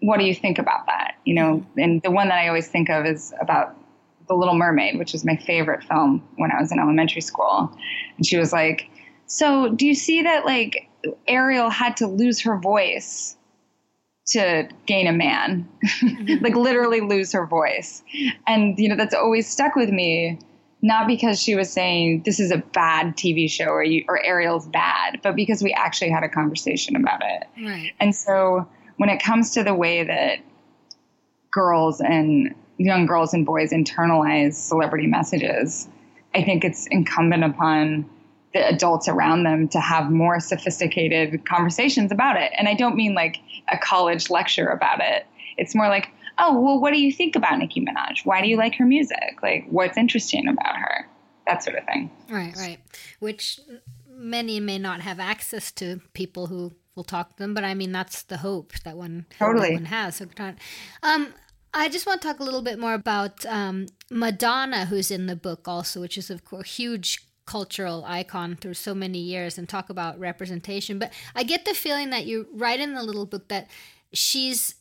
what 0.00 0.18
do 0.18 0.24
you 0.24 0.34
think 0.34 0.58
about 0.58 0.86
that? 0.86 1.14
You 1.24 1.36
know, 1.36 1.66
and 1.78 2.02
the 2.02 2.10
one 2.10 2.28
that 2.28 2.38
I 2.38 2.48
always 2.48 2.66
think 2.66 2.90
of 2.90 3.06
is 3.06 3.32
about 3.40 3.76
The 4.26 4.34
Little 4.34 4.56
Mermaid, 4.56 4.98
which 4.98 5.12
was 5.12 5.24
my 5.24 5.36
favorite 5.36 5.84
film 5.84 6.26
when 6.34 6.50
I 6.50 6.60
was 6.60 6.72
in 6.72 6.80
elementary 6.80 7.20
school. 7.20 7.72
And 8.16 8.26
she 8.26 8.36
was 8.36 8.52
like, 8.52 8.90
so 9.26 9.68
do 9.68 9.86
you 9.86 9.94
see 9.94 10.22
that 10.22 10.44
like 10.44 10.88
Ariel 11.28 11.70
had 11.70 11.96
to 11.98 12.08
lose 12.08 12.40
her 12.40 12.58
voice 12.58 13.36
to 14.30 14.68
gain 14.86 15.06
a 15.06 15.12
man, 15.12 15.68
mm-hmm. 16.02 16.42
like 16.42 16.56
literally 16.56 17.02
lose 17.02 17.30
her 17.32 17.46
voice. 17.46 18.02
And, 18.48 18.76
you 18.80 18.88
know, 18.88 18.96
that's 18.96 19.14
always 19.14 19.48
stuck 19.48 19.76
with 19.76 19.90
me 19.90 20.40
not 20.82 21.06
because 21.06 21.40
she 21.40 21.54
was 21.54 21.70
saying 21.70 22.22
this 22.24 22.40
is 22.40 22.50
a 22.50 22.58
bad 22.58 23.16
TV 23.16 23.48
show 23.48 23.66
or 23.66 23.84
you, 23.84 24.04
or 24.08 24.22
Ariel's 24.24 24.66
bad, 24.66 25.20
but 25.22 25.36
because 25.36 25.62
we 25.62 25.72
actually 25.72 26.10
had 26.10 26.24
a 26.24 26.28
conversation 26.28 26.96
about 26.96 27.22
it. 27.22 27.46
Right. 27.64 27.92
And 28.00 28.14
so 28.14 28.68
when 28.96 29.08
it 29.08 29.22
comes 29.22 29.52
to 29.52 29.62
the 29.62 29.74
way 29.74 30.02
that 30.02 30.40
girls 31.52 32.00
and 32.00 32.54
young 32.78 33.06
girls 33.06 33.32
and 33.32 33.46
boys 33.46 33.70
internalize 33.70 34.54
celebrity 34.54 35.06
messages, 35.06 35.88
I 36.34 36.42
think 36.42 36.64
it's 36.64 36.86
incumbent 36.86 37.44
upon 37.44 38.10
the 38.52 38.66
adults 38.66 39.06
around 39.08 39.44
them 39.44 39.68
to 39.68 39.80
have 39.80 40.10
more 40.10 40.40
sophisticated 40.40 41.46
conversations 41.46 42.10
about 42.10 42.36
it. 42.36 42.52
And 42.58 42.68
I 42.68 42.74
don't 42.74 42.96
mean 42.96 43.14
like 43.14 43.38
a 43.70 43.78
college 43.78 44.30
lecture 44.30 44.68
about 44.68 45.00
it. 45.00 45.26
It's 45.56 45.74
more 45.74 45.88
like, 45.88 46.10
oh, 46.38 46.60
well, 46.60 46.80
what 46.80 46.92
do 46.92 47.00
you 47.00 47.12
think 47.12 47.36
about 47.36 47.58
Nicki 47.58 47.80
Minaj? 47.80 48.24
Why 48.24 48.40
do 48.40 48.48
you 48.48 48.56
like 48.56 48.74
her 48.76 48.86
music? 48.86 49.38
Like, 49.42 49.66
what's 49.68 49.96
interesting 49.96 50.48
about 50.48 50.76
her? 50.76 51.08
That 51.46 51.62
sort 51.62 51.76
of 51.76 51.84
thing. 51.84 52.10
Right, 52.30 52.54
right. 52.56 52.78
Which 53.18 53.60
many 54.08 54.60
may 54.60 54.78
not 54.78 55.00
have 55.00 55.18
access 55.18 55.72
to 55.72 56.00
people 56.12 56.46
who 56.46 56.72
will 56.94 57.04
talk 57.04 57.36
to 57.36 57.42
them, 57.42 57.54
but 57.54 57.64
I 57.64 57.74
mean, 57.74 57.92
that's 57.92 58.22
the 58.22 58.38
hope 58.38 58.72
that 58.84 58.96
one, 58.96 59.26
totally. 59.38 59.68
that 59.68 59.74
one 59.74 59.84
has. 59.86 60.16
So, 60.16 60.26
um, 61.02 61.34
I 61.74 61.88
just 61.88 62.06
want 62.06 62.20
to 62.20 62.28
talk 62.28 62.40
a 62.40 62.44
little 62.44 62.62
bit 62.62 62.78
more 62.78 62.94
about 62.94 63.44
um, 63.46 63.86
Madonna, 64.10 64.86
who's 64.86 65.10
in 65.10 65.26
the 65.26 65.36
book 65.36 65.66
also, 65.66 66.00
which 66.00 66.18
is, 66.18 66.30
of 66.30 66.44
course, 66.44 66.64
a 66.64 66.68
huge 66.68 67.26
cultural 67.46 68.04
icon 68.06 68.56
through 68.56 68.74
so 68.74 68.94
many 68.94 69.18
years 69.18 69.58
and 69.58 69.68
talk 69.68 69.90
about 69.90 70.18
representation. 70.18 70.98
But 70.98 71.12
I 71.34 71.42
get 71.42 71.64
the 71.64 71.74
feeling 71.74 72.10
that 72.10 72.26
you 72.26 72.46
write 72.52 72.80
in 72.80 72.94
the 72.94 73.02
little 73.02 73.26
book 73.26 73.48
that 73.48 73.68
she's 74.12 74.76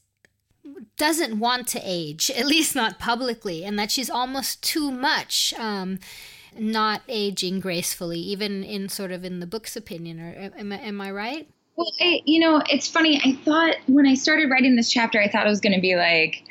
doesn't 0.97 1.39
want 1.39 1.67
to 1.69 1.82
age, 1.84 2.32
at 2.36 2.45
least 2.45 2.76
not 2.76 3.00
publicly, 3.00 3.63
and 3.63 3.78
that 3.80 3.91
she's 3.91 4.10
almost 4.10 4.63
too 4.63 4.91
much. 4.91 5.54
Um, 5.58 6.00
not 6.58 7.02
aging 7.08 7.62
gracefully, 7.62 8.19
even 8.19 8.62
in 8.63 8.89
sort 8.89 9.12
of 9.12 9.24
in 9.24 9.39
the 9.39 9.47
book's 9.47 9.78
opinion. 9.78 10.19
Or 10.19 10.52
am, 10.58 10.74
am 10.74 11.00
I 11.00 11.10
right? 11.10 11.47
Well, 11.78 11.91
I, 12.02 12.21
you 12.26 12.39
know, 12.39 12.62
it's 12.69 12.88
funny. 12.88 13.21
I 13.24 13.34
thought 13.45 13.76
when 13.88 14.06
I 14.06 14.15
started 14.15 14.50
writing 14.50 14.76
this 14.76 14.91
chapter, 14.91 15.21
I 15.21 15.30
thought 15.30 15.45
it 15.45 15.50
was 15.50 15.62
going 15.62 15.76
to 15.76 15.82
be 15.82 15.95
like, 15.95 16.43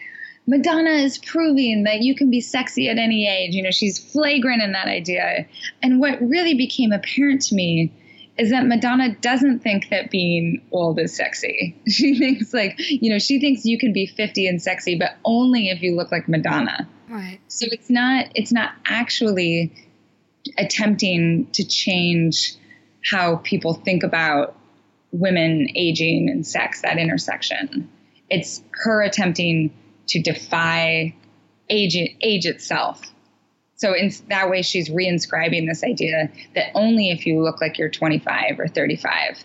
Madonna 0.47 0.91
is 0.91 1.19
proving 1.19 1.85
that 1.85 2.01
you 2.01 2.15
can 2.15 2.31
be 2.31 2.41
sexy 2.41 2.89
at 2.89 2.99
any 2.99 3.29
age. 3.29 3.55
You 3.55 3.63
know, 3.63 3.71
she's 3.71 3.99
flagrant 3.99 4.63
in 4.63 4.73
that 4.73 4.89
idea. 4.89 5.47
And 5.83 6.01
what 6.01 6.21
really 6.21 6.55
became 6.55 6.93
apparent 6.93 7.43
to 7.43 7.55
me 7.55 7.93
is 8.41 8.51
that 8.51 8.67
Madonna 8.67 9.15
doesn't 9.17 9.59
think 9.61 9.91
that 9.91 10.11
being 10.11 10.63
old 10.73 10.99
is 10.99 11.15
sexy. 11.15 11.77
She 11.87 12.19
thinks 12.19 12.55
like, 12.55 12.75
you 12.79 13.11
know, 13.11 13.19
she 13.19 13.39
thinks 13.39 13.67
you 13.67 13.79
can 13.79 13.93
be 13.93 14.07
50 14.07 14.47
and 14.47 14.63
sexy, 14.63 14.97
but 14.99 15.17
only 15.27 15.69
if 15.69 15.83
you 15.83 15.95
look 15.95 16.11
like 16.11 16.27
Madonna. 16.27 16.89
Right. 17.09 17.39
So 17.49 17.67
it's 17.71 17.91
not 17.91 18.27
it's 18.35 18.51
not 18.51 18.73
actually 18.87 19.73
attempting 20.57 21.49
to 21.53 21.65
change 21.65 22.55
how 23.05 23.37
people 23.37 23.75
think 23.75 24.03
about 24.03 24.57
women 25.13 25.69
aging 25.75 26.31
and 26.31 26.47
sex, 26.47 26.81
that 26.81 26.97
intersection. 26.97 27.91
It's 28.31 28.63
her 28.85 29.03
attempting 29.03 29.71
to 30.09 30.23
defy 30.23 31.15
age, 31.69 31.97
age 32.23 32.47
itself. 32.47 33.03
So 33.81 33.95
in 33.95 34.13
that 34.29 34.51
way, 34.51 34.61
she's 34.61 34.91
reinscribing 34.91 35.67
this 35.67 35.83
idea 35.83 36.31
that 36.55 36.67
only 36.75 37.09
if 37.09 37.25
you 37.25 37.43
look 37.43 37.63
like 37.63 37.79
you're 37.79 37.89
25 37.89 38.61
or 38.61 38.69
35 38.69 39.43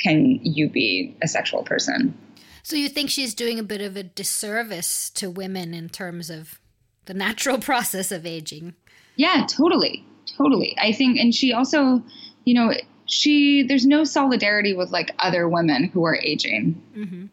can 0.00 0.40
you 0.42 0.70
be 0.70 1.14
a 1.20 1.28
sexual 1.28 1.62
person. 1.62 2.16
So 2.62 2.74
you 2.74 2.88
think 2.88 3.10
she's 3.10 3.34
doing 3.34 3.58
a 3.58 3.62
bit 3.62 3.82
of 3.82 3.98
a 3.98 4.02
disservice 4.02 5.10
to 5.10 5.28
women 5.28 5.74
in 5.74 5.90
terms 5.90 6.30
of 6.30 6.58
the 7.04 7.12
natural 7.12 7.58
process 7.70 8.10
of 8.10 8.24
aging? 8.24 8.76
Yeah, 9.16 9.44
totally. 9.46 10.06
Totally. 10.38 10.74
I 10.80 10.92
think, 10.92 11.18
and 11.18 11.34
she 11.34 11.52
also, 11.52 12.02
you 12.44 12.54
know, 12.54 12.72
she, 13.04 13.62
there's 13.62 13.84
no 13.84 14.04
solidarity 14.04 14.72
with 14.72 14.90
like 14.90 15.14
other 15.18 15.46
women 15.46 15.84
who 15.84 16.06
are 16.06 16.16
aging. 16.16 16.82
Mm-hmm. 16.96 17.26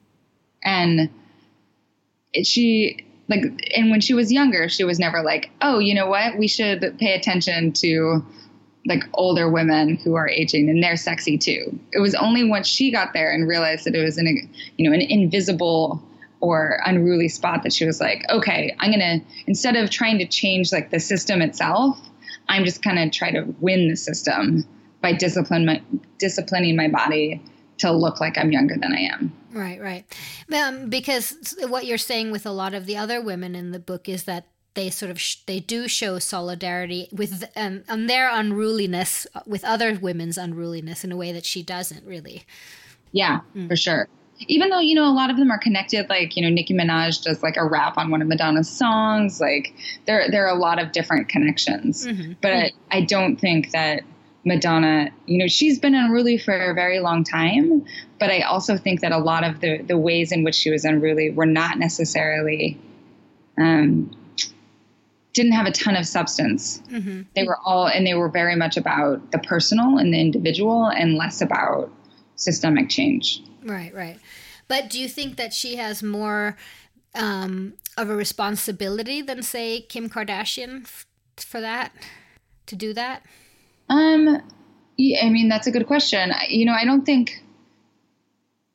And 0.61 1.09
she, 2.43 3.06
like, 3.29 3.43
and 3.75 3.91
when 3.91 4.01
she 4.01 4.13
was 4.13 4.31
younger, 4.31 4.69
she 4.69 4.83
was 4.83 4.99
never 4.99 5.21
like, 5.21 5.49
oh, 5.61 5.79
you 5.79 5.93
know 5.93 6.07
what? 6.07 6.37
We 6.37 6.47
should 6.47 6.97
pay 6.99 7.13
attention 7.13 7.73
to 7.73 8.25
like 8.85 9.03
older 9.13 9.49
women 9.49 9.97
who 9.97 10.15
are 10.15 10.29
aging 10.29 10.69
and 10.69 10.81
they're 10.81 10.95
sexy 10.95 11.37
too. 11.37 11.77
It 11.91 11.99
was 11.99 12.15
only 12.15 12.43
once 12.43 12.67
she 12.67 12.91
got 12.91 13.13
there 13.13 13.31
and 13.33 13.47
realized 13.47 13.85
that 13.85 13.95
it 13.95 14.03
was 14.03 14.17
an, 14.17 14.49
you 14.77 14.89
know, 14.89 14.95
an 14.95 15.01
invisible 15.01 16.01
or 16.39 16.79
unruly 16.85 17.27
spot 17.27 17.63
that 17.63 17.73
she 17.73 17.85
was 17.85 17.99
like, 17.99 18.23
okay, 18.29 18.75
I'm 18.79 18.91
to, 18.91 19.19
instead 19.45 19.75
of 19.75 19.89
trying 19.89 20.19
to 20.19 20.25
change 20.25 20.71
like 20.71 20.91
the 20.91 20.99
system 20.99 21.41
itself, 21.41 21.99
I'm 22.47 22.63
just 22.63 22.81
of 22.99 23.11
try 23.11 23.31
to 23.31 23.41
win 23.59 23.89
the 23.89 23.97
system 23.97 24.65
by 25.01 25.13
discipline 25.13 25.65
my, 25.65 25.81
disciplining 26.17 26.75
my 26.75 26.87
body 26.87 27.41
to 27.79 27.91
look 27.91 28.19
like 28.19 28.37
I'm 28.37 28.51
younger 28.51 28.75
than 28.75 28.93
I 28.93 29.01
am. 29.13 29.33
Right, 29.51 29.81
right. 29.81 30.05
Um, 30.53 30.89
because 30.89 31.55
what 31.67 31.85
you're 31.85 31.97
saying 31.97 32.31
with 32.31 32.45
a 32.45 32.51
lot 32.51 32.73
of 32.73 32.85
the 32.85 32.97
other 32.97 33.21
women 33.21 33.55
in 33.55 33.71
the 33.71 33.79
book 33.79 34.07
is 34.07 34.23
that 34.23 34.45
they 34.73 34.89
sort 34.89 35.09
of 35.09 35.19
sh- 35.19 35.37
they 35.47 35.59
do 35.59 35.87
show 35.87 36.19
solidarity 36.19 37.09
with 37.11 37.43
um, 37.55 37.83
and 37.87 38.09
their 38.09 38.29
unruliness 38.31 39.25
with 39.47 39.63
other 39.65 39.97
women's 39.99 40.37
unruliness 40.37 41.03
in 41.03 41.11
a 41.11 41.17
way 41.17 41.31
that 41.31 41.45
she 41.45 41.63
doesn't 41.63 42.05
really. 42.05 42.43
Yeah, 43.11 43.39
mm. 43.55 43.67
for 43.67 43.75
sure 43.75 44.07
even 44.47 44.69
though 44.69 44.79
you 44.79 44.95
know 44.95 45.05
a 45.05 45.13
lot 45.13 45.29
of 45.29 45.37
them 45.37 45.51
are 45.51 45.57
connected 45.57 46.07
like 46.09 46.35
you 46.35 46.43
know 46.43 46.49
nicki 46.49 46.73
minaj 46.73 47.23
does 47.23 47.41
like 47.41 47.57
a 47.57 47.65
rap 47.65 47.97
on 47.97 48.11
one 48.11 48.21
of 48.21 48.27
madonna's 48.27 48.69
songs 48.69 49.41
like 49.41 49.73
there 50.05 50.29
there 50.29 50.45
are 50.45 50.55
a 50.55 50.59
lot 50.59 50.81
of 50.81 50.91
different 50.91 51.27
connections 51.27 52.05
mm-hmm. 52.05 52.33
but 52.41 52.51
mm-hmm. 52.51 52.77
I, 52.91 52.97
I 52.97 53.01
don't 53.01 53.37
think 53.37 53.71
that 53.71 54.03
madonna 54.47 55.09
you 55.25 55.37
know 55.37 55.47
she's 55.47 55.77
been 55.79 55.93
unruly 55.93 56.37
for 56.37 56.71
a 56.71 56.73
very 56.73 56.99
long 56.99 57.23
time 57.23 57.85
but 58.19 58.29
i 58.29 58.41
also 58.41 58.77
think 58.77 59.01
that 59.01 59.11
a 59.11 59.17
lot 59.17 59.43
of 59.43 59.59
the 59.59 59.81
the 59.83 59.97
ways 59.97 60.31
in 60.31 60.43
which 60.43 60.55
she 60.55 60.69
was 60.69 60.85
unruly 60.85 61.29
were 61.29 61.45
not 61.45 61.77
necessarily 61.77 62.79
um 63.57 64.09
didn't 65.37 65.51
have 65.51 65.67
a 65.67 65.71
ton 65.71 65.95
of 65.95 66.07
substance. 66.07 66.81
Mm-hmm. 66.89 67.21
They 67.35 67.43
were 67.43 67.59
all, 67.63 67.87
and 67.87 68.07
they 68.07 68.15
were 68.15 68.27
very 68.27 68.55
much 68.55 68.75
about 68.75 69.31
the 69.31 69.37
personal 69.37 69.99
and 69.99 70.11
the 70.11 70.19
individual 70.19 70.87
and 70.87 71.13
less 71.13 71.41
about 71.41 71.91
systemic 72.37 72.89
change. 72.89 73.43
Right, 73.63 73.93
right. 73.93 74.17
But 74.67 74.89
do 74.89 74.99
you 74.99 75.07
think 75.07 75.35
that 75.35 75.53
she 75.53 75.75
has 75.75 76.01
more 76.01 76.57
um, 77.13 77.75
of 77.95 78.09
a 78.09 78.15
responsibility 78.15 79.21
than, 79.21 79.43
say, 79.43 79.81
Kim 79.81 80.09
Kardashian 80.09 80.85
f- 80.85 81.05
for 81.37 81.61
that, 81.61 81.91
to 82.65 82.75
do 82.75 82.91
that? 82.95 83.23
Um, 83.89 84.41
I 84.99 85.29
mean, 85.29 85.49
that's 85.49 85.67
a 85.67 85.71
good 85.71 85.87
question. 85.87 86.33
You 86.49 86.65
know, 86.65 86.73
I 86.73 86.85
don't 86.85 87.05
think 87.05 87.43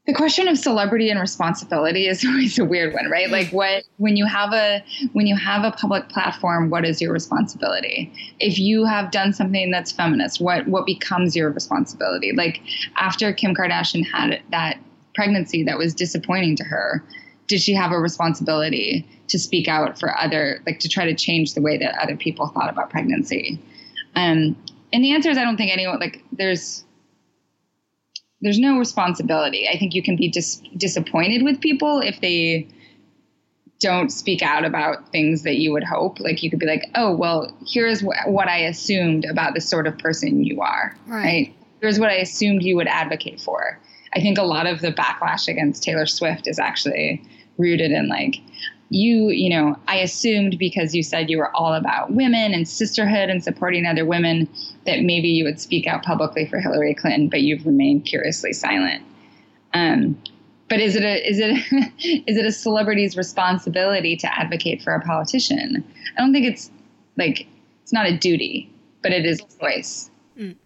the 0.06 0.12
question 0.12 0.48
of 0.48 0.58
celebrity 0.58 1.10
and 1.10 1.20
responsibility 1.20 2.08
is 2.08 2.24
always 2.28 2.58
a 2.58 2.64
weird 2.64 2.92
one 2.92 3.08
right? 3.10 3.30
Like 3.30 3.50
what 3.50 3.84
when 3.98 4.16
you 4.16 4.26
have 4.26 4.52
a 4.52 4.84
when 5.12 5.26
you 5.26 5.36
have 5.36 5.64
a 5.64 5.70
public 5.72 6.08
platform 6.08 6.70
what 6.70 6.84
is 6.84 7.00
your 7.00 7.12
responsibility? 7.12 8.12
If 8.40 8.58
you 8.58 8.84
have 8.84 9.10
done 9.10 9.32
something 9.32 9.70
that's 9.70 9.92
feminist 9.92 10.40
what 10.40 10.66
what 10.66 10.86
becomes 10.86 11.36
your 11.36 11.50
responsibility? 11.50 12.32
Like 12.32 12.60
after 12.96 13.32
kim 13.32 13.54
kardashian 13.54 14.04
had 14.04 14.42
that 14.50 14.78
pregnancy 15.14 15.62
that 15.64 15.78
was 15.78 15.94
disappointing 15.94 16.56
to 16.56 16.64
her 16.64 17.04
did 17.48 17.60
she 17.60 17.74
have 17.74 17.92
a 17.92 17.98
responsibility 17.98 19.06
to 19.28 19.38
speak 19.38 19.68
out 19.68 19.98
for 19.98 20.16
other 20.18 20.62
like 20.66 20.80
to 20.80 20.88
try 20.88 21.04
to 21.04 21.14
change 21.14 21.54
the 21.54 21.60
way 21.60 21.76
that 21.76 21.94
other 22.02 22.16
people 22.16 22.48
thought 22.48 22.70
about 22.70 22.90
pregnancy? 22.90 23.60
Um 24.16 24.56
and 24.92 25.02
the 25.02 25.12
answer 25.12 25.30
is 25.30 25.38
i 25.38 25.44
don't 25.44 25.56
think 25.56 25.72
anyone 25.72 25.98
like 25.98 26.22
there's 26.32 26.84
there's 28.42 28.58
no 28.58 28.78
responsibility. 28.78 29.68
I 29.68 29.78
think 29.78 29.94
you 29.94 30.02
can 30.02 30.16
be 30.16 30.28
dis- 30.28 30.60
disappointed 30.76 31.42
with 31.42 31.60
people 31.60 32.00
if 32.00 32.20
they 32.20 32.68
don't 33.80 34.10
speak 34.10 34.42
out 34.42 34.64
about 34.64 35.10
things 35.10 35.42
that 35.42 35.56
you 35.56 35.72
would 35.72 35.84
hope. 35.84 36.20
Like 36.20 36.42
you 36.42 36.50
could 36.50 36.58
be 36.58 36.66
like, 36.66 36.84
oh, 36.94 37.14
well, 37.14 37.56
here's 37.66 38.00
wh- 38.00 38.26
what 38.26 38.48
I 38.48 38.58
assumed 38.58 39.24
about 39.24 39.54
the 39.54 39.60
sort 39.60 39.86
of 39.86 39.96
person 39.98 40.44
you 40.44 40.60
are. 40.60 40.96
Right. 41.06 41.24
right. 41.24 41.56
Here's 41.80 41.98
what 41.98 42.10
I 42.10 42.14
assumed 42.14 42.62
you 42.62 42.76
would 42.76 42.88
advocate 42.88 43.40
for. 43.40 43.80
I 44.14 44.20
think 44.20 44.38
a 44.38 44.44
lot 44.44 44.66
of 44.66 44.80
the 44.80 44.92
backlash 44.92 45.48
against 45.48 45.82
Taylor 45.82 46.06
Swift 46.06 46.46
is 46.46 46.58
actually 46.58 47.22
rooted 47.58 47.92
in 47.92 48.08
like, 48.08 48.36
you, 48.92 49.30
you 49.30 49.48
know, 49.48 49.76
I 49.88 49.96
assumed 49.96 50.58
because 50.58 50.94
you 50.94 51.02
said 51.02 51.30
you 51.30 51.38
were 51.38 51.54
all 51.56 51.72
about 51.72 52.12
women 52.12 52.52
and 52.52 52.68
sisterhood 52.68 53.30
and 53.30 53.42
supporting 53.42 53.86
other 53.86 54.04
women 54.04 54.48
that 54.84 55.00
maybe 55.00 55.28
you 55.28 55.44
would 55.44 55.58
speak 55.58 55.86
out 55.86 56.02
publicly 56.02 56.46
for 56.46 56.60
Hillary 56.60 56.94
Clinton, 56.94 57.28
but 57.28 57.40
you've 57.40 57.64
remained 57.64 58.04
curiously 58.04 58.52
silent. 58.52 59.02
Um, 59.72 60.20
but 60.68 60.80
is 60.80 60.94
it 60.94 61.04
a 61.04 61.28
is 61.28 61.38
it 61.38 61.50
a, 61.50 61.92
is 62.30 62.36
it 62.36 62.44
a 62.44 62.52
celebrity's 62.52 63.16
responsibility 63.16 64.14
to 64.16 64.38
advocate 64.38 64.82
for 64.82 64.94
a 64.94 65.00
politician? 65.00 65.82
I 66.16 66.20
don't 66.20 66.34
think 66.34 66.46
it's 66.46 66.70
like 67.16 67.46
it's 67.82 67.94
not 67.94 68.06
a 68.06 68.16
duty, 68.16 68.70
but 69.02 69.12
it 69.12 69.24
is 69.24 69.40
a 69.40 69.58
choice. 69.58 70.10
Mm. 70.38 70.56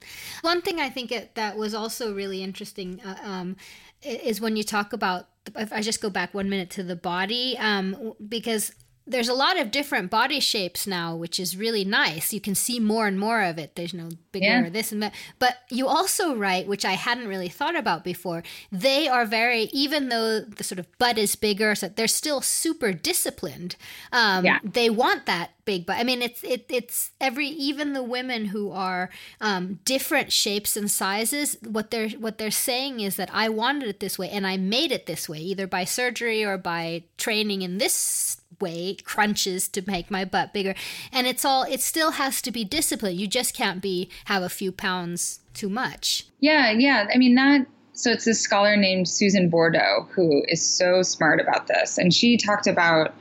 One 0.42 0.62
thing 0.62 0.80
I 0.80 0.88
think 0.88 1.12
it, 1.12 1.36
that 1.36 1.56
was 1.56 1.74
also 1.74 2.12
really 2.12 2.42
interesting 2.42 3.00
uh, 3.04 3.16
um, 3.22 3.56
is 4.02 4.40
when 4.40 4.56
you 4.56 4.64
talk 4.64 4.92
about 4.92 5.28
if 5.56 5.72
I 5.72 5.80
just 5.80 6.00
go 6.00 6.10
back 6.10 6.34
one 6.34 6.48
minute 6.48 6.70
to 6.70 6.82
the 6.82 6.96
body, 6.96 7.56
um, 7.58 8.14
because 8.28 8.72
there's 9.06 9.28
a 9.28 9.34
lot 9.34 9.58
of 9.58 9.70
different 9.70 10.10
body 10.10 10.40
shapes 10.40 10.86
now, 10.86 11.14
which 11.14 11.38
is 11.38 11.56
really 11.56 11.84
nice. 11.84 12.32
You 12.32 12.40
can 12.40 12.54
see 12.54 12.80
more 12.80 13.06
and 13.06 13.18
more 13.18 13.42
of 13.42 13.56
it. 13.56 13.76
There's 13.76 13.94
no 13.94 14.08
bigger 14.32 14.46
yeah. 14.46 14.68
this 14.68 14.90
and 14.90 15.02
that. 15.02 15.14
But 15.38 15.58
you 15.70 15.86
also 15.86 16.34
write, 16.34 16.66
which 16.66 16.84
I 16.84 16.92
hadn't 16.92 17.28
really 17.28 17.48
thought 17.48 17.76
about 17.76 18.02
before, 18.02 18.42
they 18.72 19.06
are 19.06 19.24
very, 19.24 19.64
even 19.72 20.08
though 20.08 20.40
the 20.40 20.64
sort 20.64 20.80
of 20.80 20.86
butt 20.98 21.18
is 21.18 21.36
bigger, 21.36 21.74
so 21.76 21.88
they're 21.88 22.08
still 22.08 22.40
super 22.40 22.92
disciplined. 22.92 23.76
Um, 24.12 24.44
yeah. 24.44 24.58
They 24.64 24.90
want 24.90 25.26
that 25.26 25.52
big 25.64 25.86
butt. 25.86 25.98
I 25.98 26.04
mean, 26.04 26.22
it's 26.22 26.42
it, 26.42 26.66
it's 26.68 27.10
every 27.20 27.46
even 27.48 27.92
the 27.92 28.02
women 28.02 28.46
who 28.46 28.70
are 28.70 29.10
um, 29.40 29.80
different 29.84 30.32
shapes 30.32 30.76
and 30.76 30.90
sizes. 30.90 31.56
What 31.62 31.90
they're 31.90 32.10
what 32.10 32.38
they're 32.38 32.50
saying 32.50 33.00
is 33.00 33.16
that 33.16 33.30
I 33.32 33.50
wanted 33.50 33.88
it 33.88 34.00
this 34.00 34.18
way 34.18 34.30
and 34.30 34.46
I 34.46 34.56
made 34.56 34.90
it 34.90 35.06
this 35.06 35.28
way, 35.28 35.38
either 35.38 35.66
by 35.66 35.84
surgery 35.84 36.44
or 36.44 36.58
by 36.58 37.04
training 37.18 37.62
in 37.62 37.78
this 37.78 38.40
way 38.60 38.96
crunches 39.04 39.68
to 39.68 39.82
make 39.86 40.10
my 40.10 40.24
butt 40.24 40.52
bigger. 40.52 40.74
And 41.12 41.26
it's 41.26 41.44
all 41.44 41.64
it 41.64 41.80
still 41.80 42.12
has 42.12 42.42
to 42.42 42.50
be 42.50 42.64
discipline 42.64 43.18
you 43.18 43.26
just 43.26 43.54
can't 43.54 43.80
be 43.80 44.08
have 44.26 44.42
a 44.42 44.48
few 44.48 44.72
pounds 44.72 45.40
too 45.54 45.68
much. 45.68 46.26
Yeah 46.40 46.70
yeah. 46.70 47.06
I 47.12 47.18
mean 47.18 47.34
that 47.36 47.66
so 47.92 48.10
it's 48.10 48.24
this 48.24 48.40
scholar 48.40 48.76
named 48.76 49.08
susan 49.08 49.50
bordo 49.50 50.06
who 50.10 50.42
is 50.48 50.62
so 50.62 51.02
smart 51.02 51.40
about 51.40 51.66
this. 51.66 51.98
And 51.98 52.12
she 52.12 52.36
talked 52.36 52.66
about 52.66 53.14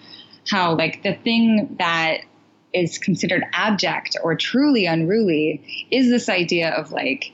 how 0.50 0.76
like 0.76 1.04
the 1.04 1.14
thing 1.14 1.76
that 1.80 2.20
is 2.74 2.98
considered 2.98 3.44
abject 3.54 4.18
or 4.22 4.36
truly 4.36 4.86
unruly 4.86 5.88
is 5.92 6.10
this 6.10 6.28
idea 6.28 6.72
of 6.72 6.92
like 6.92 7.32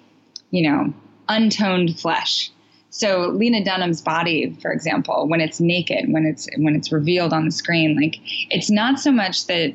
you 0.52 0.70
know 0.70 0.94
untoned 1.28 2.00
flesh 2.00 2.52
so 2.92 3.30
Lena 3.30 3.64
Dunham's 3.64 4.02
body, 4.02 4.56
for 4.62 4.72
example, 4.72 5.28
when 5.28 5.42
it's 5.42 5.60
naked, 5.60 6.12
when 6.12 6.26
it's 6.26 6.48
when 6.58 6.76
it's 6.76 6.92
revealed 6.92 7.34
on 7.34 7.46
the 7.46 7.52
screen, 7.52 7.96
like 7.96 8.20
it's 8.50 8.70
not 8.70 9.00
so 9.00 9.12
much 9.12 9.48
that 9.48 9.74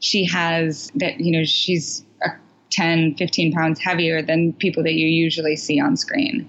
she 0.00 0.24
has 0.26 0.92
that 0.94 1.18
you 1.18 1.32
know 1.32 1.44
she's 1.44 2.04
10, 2.70 3.14
15 3.16 3.52
pounds 3.52 3.80
heavier 3.80 4.22
than 4.22 4.52
people 4.54 4.82
that 4.82 4.92
you 4.92 5.06
usually 5.06 5.56
see 5.56 5.80
on 5.80 5.96
screen. 5.96 6.46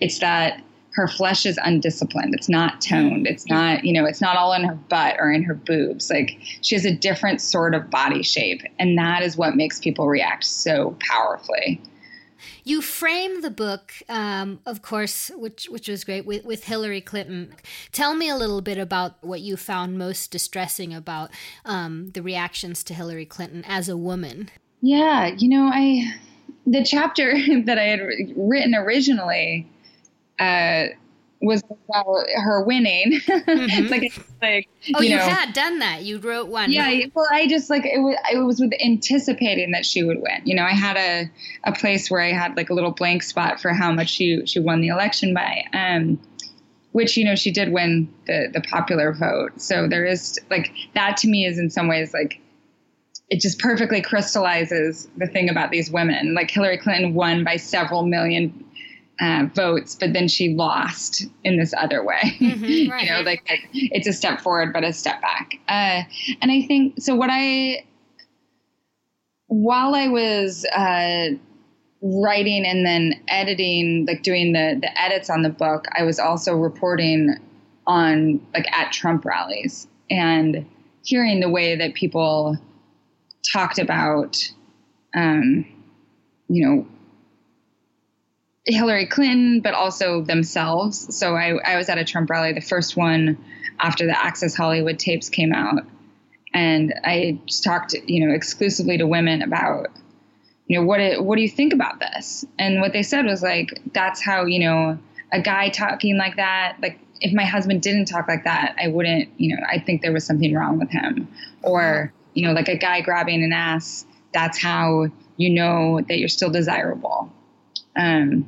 It's 0.00 0.18
that 0.18 0.62
her 0.92 1.06
flesh 1.06 1.46
is 1.46 1.58
undisciplined. 1.62 2.34
It's 2.34 2.48
not 2.48 2.80
toned. 2.80 3.26
It's 3.26 3.46
not, 3.48 3.84
you 3.84 3.92
know, 3.92 4.04
it's 4.04 4.20
not 4.20 4.36
all 4.36 4.52
in 4.52 4.64
her 4.64 4.74
butt 4.74 5.16
or 5.20 5.30
in 5.30 5.44
her 5.44 5.54
boobs. 5.54 6.10
Like 6.10 6.36
she 6.62 6.74
has 6.74 6.84
a 6.84 6.92
different 6.92 7.40
sort 7.40 7.74
of 7.74 7.88
body 7.90 8.22
shape. 8.22 8.62
And 8.80 8.98
that 8.98 9.22
is 9.22 9.36
what 9.36 9.54
makes 9.54 9.78
people 9.78 10.08
react 10.08 10.44
so 10.44 10.96
powerfully. 10.98 11.80
You 12.64 12.82
frame 12.82 13.42
the 13.42 13.50
book, 13.50 13.92
um, 14.08 14.60
of 14.66 14.82
course, 14.82 15.30
which 15.34 15.66
which 15.66 15.88
was 15.88 16.04
great 16.04 16.26
with, 16.26 16.44
with 16.44 16.64
Hillary 16.64 17.00
Clinton. 17.00 17.54
Tell 17.92 18.14
me 18.14 18.28
a 18.28 18.36
little 18.36 18.60
bit 18.60 18.78
about 18.78 19.22
what 19.22 19.40
you 19.40 19.56
found 19.56 19.98
most 19.98 20.30
distressing 20.30 20.94
about 20.94 21.30
um, 21.64 22.10
the 22.10 22.22
reactions 22.22 22.82
to 22.84 22.94
Hillary 22.94 23.26
Clinton 23.26 23.64
as 23.66 23.88
a 23.88 23.96
woman. 23.96 24.50
Yeah, 24.80 25.34
you 25.36 25.48
know, 25.48 25.70
I 25.72 26.14
the 26.66 26.84
chapter 26.84 27.32
that 27.64 27.78
I 27.78 27.84
had 27.84 28.00
written 28.36 28.74
originally 28.74 29.68
uh, 30.38 30.86
was 31.40 31.62
about 31.62 32.26
her 32.36 32.62
winning. 32.62 33.20
Mm-hmm. 33.48 33.88
like, 33.88 34.12
like 34.42 34.68
oh, 34.94 35.00
you, 35.00 35.10
you 35.10 35.16
know, 35.16 35.22
had 35.22 35.52
done 35.52 35.78
that. 35.78 36.02
You 36.02 36.18
wrote 36.18 36.48
one. 36.48 36.70
Yeah. 36.70 37.06
Well, 37.14 37.26
I 37.30 37.46
just 37.46 37.70
like 37.70 37.84
it 37.84 37.98
was. 37.98 38.16
It 38.32 38.38
was 38.38 38.60
with 38.60 38.72
anticipating 38.84 39.70
that 39.72 39.86
she 39.86 40.02
would 40.02 40.18
win. 40.18 40.42
You 40.44 40.54
know, 40.54 40.64
I 40.64 40.72
had 40.72 40.96
a 40.96 41.30
a 41.64 41.72
place 41.72 42.10
where 42.10 42.20
I 42.20 42.32
had 42.32 42.56
like 42.56 42.70
a 42.70 42.74
little 42.74 42.90
blank 42.90 43.22
spot 43.22 43.60
for 43.60 43.72
how 43.72 43.92
much 43.92 44.10
she 44.10 44.44
she 44.46 44.60
won 44.60 44.80
the 44.80 44.88
election 44.88 45.34
by. 45.34 45.64
Um, 45.72 46.20
which 46.92 47.16
you 47.16 47.24
know 47.24 47.34
she 47.34 47.50
did 47.50 47.72
win 47.72 48.12
the 48.26 48.48
the 48.52 48.60
popular 48.60 49.12
vote. 49.12 49.60
So 49.60 49.88
there 49.88 50.04
is 50.04 50.38
like 50.50 50.72
that 50.94 51.16
to 51.18 51.28
me 51.28 51.46
is 51.46 51.58
in 51.58 51.70
some 51.70 51.88
ways 51.88 52.12
like 52.12 52.40
it 53.30 53.40
just 53.40 53.58
perfectly 53.58 54.00
crystallizes 54.00 55.08
the 55.16 55.26
thing 55.26 55.50
about 55.50 55.70
these 55.70 55.90
women. 55.90 56.34
Like 56.34 56.50
Hillary 56.50 56.78
Clinton 56.78 57.14
won 57.14 57.44
by 57.44 57.56
several 57.56 58.06
million 58.06 58.64
uh, 59.20 59.46
votes, 59.54 59.96
but 59.98 60.12
then 60.12 60.28
she 60.28 60.54
lost 60.54 61.26
in 61.44 61.58
this 61.58 61.74
other 61.76 62.04
way. 62.04 62.36
Mm-hmm, 62.38 62.90
right. 62.90 63.04
you 63.04 63.10
know, 63.10 63.20
like, 63.22 63.42
like, 63.48 63.68
it's 63.72 64.06
a 64.06 64.12
step 64.12 64.40
forward, 64.40 64.72
but 64.72 64.84
a 64.84 64.92
step 64.92 65.20
back. 65.20 65.54
Uh, 65.68 66.02
and 66.40 66.50
I 66.50 66.62
think 66.62 66.94
so. 67.00 67.14
What 67.14 67.30
I, 67.30 67.84
while 69.46 69.94
I 69.94 70.08
was 70.08 70.64
uh, 70.66 71.30
writing 72.02 72.64
and 72.64 72.86
then 72.86 73.20
editing, 73.28 74.06
like 74.06 74.22
doing 74.22 74.52
the 74.52 74.78
the 74.80 75.00
edits 75.00 75.30
on 75.30 75.42
the 75.42 75.48
book, 75.48 75.86
I 75.96 76.04
was 76.04 76.18
also 76.18 76.54
reporting 76.54 77.34
on 77.86 78.46
like 78.54 78.70
at 78.72 78.92
Trump 78.92 79.24
rallies 79.24 79.88
and 80.10 80.66
hearing 81.02 81.40
the 81.40 81.48
way 81.48 81.74
that 81.76 81.94
people 81.94 82.56
talked 83.52 83.78
about, 83.78 84.36
um, 85.14 85.64
you 86.48 86.66
know, 86.66 86.86
Hillary 88.68 89.06
Clinton, 89.06 89.60
but 89.60 89.74
also 89.74 90.22
themselves. 90.22 91.16
So 91.16 91.34
I, 91.34 91.58
I 91.64 91.76
was 91.76 91.88
at 91.88 91.98
a 91.98 92.04
Trump 92.04 92.28
rally, 92.30 92.52
the 92.52 92.60
first 92.60 92.96
one 92.96 93.38
after 93.80 94.06
the 94.06 94.18
Access 94.18 94.54
Hollywood 94.54 94.98
tapes 94.98 95.28
came 95.28 95.52
out. 95.52 95.84
And 96.52 96.94
I 97.04 97.38
talked, 97.62 97.94
you 98.06 98.26
know, 98.26 98.34
exclusively 98.34 98.98
to 98.98 99.06
women 99.06 99.42
about, 99.42 99.88
you 100.66 100.78
know, 100.78 100.86
what 100.86 101.00
it, 101.00 101.22
what 101.22 101.36
do 101.36 101.42
you 101.42 101.48
think 101.48 101.72
about 101.72 102.00
this? 102.00 102.44
And 102.58 102.80
what 102.80 102.92
they 102.92 103.02
said 103.02 103.24
was 103.24 103.42
like, 103.42 103.80
that's 103.92 104.22
how, 104.22 104.44
you 104.44 104.60
know, 104.60 104.98
a 105.32 105.40
guy 105.40 105.68
talking 105.68 106.16
like 106.16 106.36
that, 106.36 106.76
like 106.80 106.98
if 107.20 107.32
my 107.32 107.44
husband 107.44 107.82
didn't 107.82 108.06
talk 108.06 108.28
like 108.28 108.44
that, 108.44 108.76
I 108.82 108.88
wouldn't, 108.88 109.28
you 109.38 109.56
know, 109.56 109.62
I 109.70 109.78
think 109.78 110.02
there 110.02 110.12
was 110.12 110.24
something 110.24 110.54
wrong 110.54 110.78
with 110.78 110.90
him. 110.90 111.28
Or, 111.62 112.12
you 112.34 112.46
know, 112.46 112.52
like 112.52 112.68
a 112.68 112.76
guy 112.76 113.00
grabbing 113.00 113.42
an 113.42 113.52
ass, 113.52 114.06
that's 114.32 114.60
how 114.60 115.08
you 115.36 115.50
know 115.50 116.00
that 116.08 116.18
you're 116.18 116.28
still 116.28 116.50
desirable. 116.50 117.32
Um, 117.96 118.46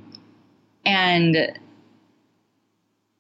and 0.85 1.37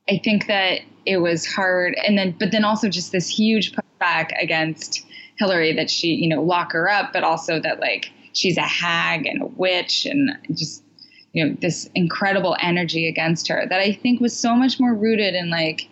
I 0.08 0.20
think 0.22 0.46
that 0.48 0.80
it 1.06 1.18
was 1.18 1.46
hard. 1.46 1.94
And 2.06 2.18
then, 2.18 2.36
but 2.38 2.52
then 2.52 2.64
also 2.64 2.88
just 2.88 3.12
this 3.12 3.28
huge 3.28 3.72
pushback 3.72 4.30
against 4.40 5.06
Hillary 5.38 5.72
that 5.74 5.90
she, 5.90 6.08
you 6.08 6.28
know, 6.28 6.42
lock 6.42 6.72
her 6.72 6.90
up, 6.90 7.12
but 7.12 7.22
also 7.22 7.60
that 7.60 7.80
like 7.80 8.10
she's 8.32 8.56
a 8.56 8.62
hag 8.62 9.26
and 9.26 9.42
a 9.42 9.46
witch 9.46 10.06
and 10.06 10.30
just, 10.52 10.82
you 11.32 11.44
know, 11.44 11.56
this 11.60 11.88
incredible 11.94 12.56
energy 12.60 13.06
against 13.08 13.48
her 13.48 13.66
that 13.68 13.80
I 13.80 13.92
think 13.92 14.20
was 14.20 14.36
so 14.36 14.54
much 14.54 14.80
more 14.80 14.94
rooted 14.94 15.34
in 15.34 15.48
like, 15.48 15.88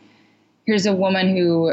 here's 0.67 0.87
a 0.87 0.95
woman 0.95 1.35
who, 1.37 1.73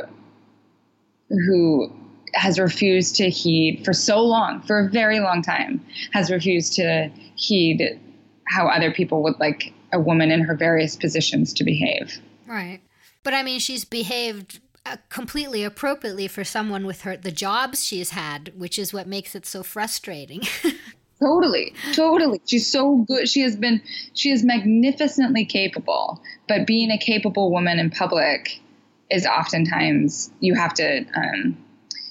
who 1.30 1.92
has 2.36 2.60
refused 2.60 3.16
to 3.16 3.30
heed 3.30 3.84
for 3.84 3.94
so 3.94 4.22
long, 4.22 4.62
for 4.62 4.80
a 4.80 4.90
very 4.90 5.20
long 5.20 5.42
time, 5.42 5.84
has 6.12 6.30
refused 6.30 6.74
to 6.74 7.10
heed 7.36 8.00
how 8.48 8.68
other 8.68 8.92
people 8.92 9.24
would 9.24 9.40
like 9.40 9.74
a 9.96 10.00
woman 10.00 10.30
in 10.32 10.42
her 10.42 10.56
various 10.56 10.96
positions 10.96 11.54
to 11.54 11.64
behave. 11.64 12.20
Right. 12.46 12.82
But 13.24 13.34
I 13.34 13.42
mean, 13.42 13.60
she's 13.60 13.86
behaved 13.86 14.60
uh, 14.86 14.98
completely 15.10 15.64
appropriately 15.64 16.28
for 16.28 16.44
someone 16.44 16.86
with 16.86 17.02
her 17.02 17.18
the 17.18 17.32
jobs 17.32 17.84
she's 17.84 18.12
had, 18.12 18.54
which 18.56 18.78
is 18.78 18.94
what 18.94 19.08
makes 19.08 19.34
it 19.34 19.46
so 19.46 19.64
frustrating. 19.64 20.42
totally. 21.20 21.74
Totally. 21.94 22.42
She's 22.46 22.72
so 22.72 22.98
good. 23.08 23.28
She 23.28 23.42
has 23.42 23.56
been 23.56 23.82
she 24.14 24.30
is 24.30 24.44
magnificently 24.44 25.46
capable, 25.46 26.22
but 26.48 26.68
being 26.68 26.92
a 26.92 27.00
capable 27.00 27.52
woman 27.52 27.80
in 27.80 27.90
public 27.90 28.62
is 29.10 29.26
oftentimes 29.26 30.32
you 30.40 30.54
have 30.54 30.74
to 30.76 31.06
um, 31.16 31.58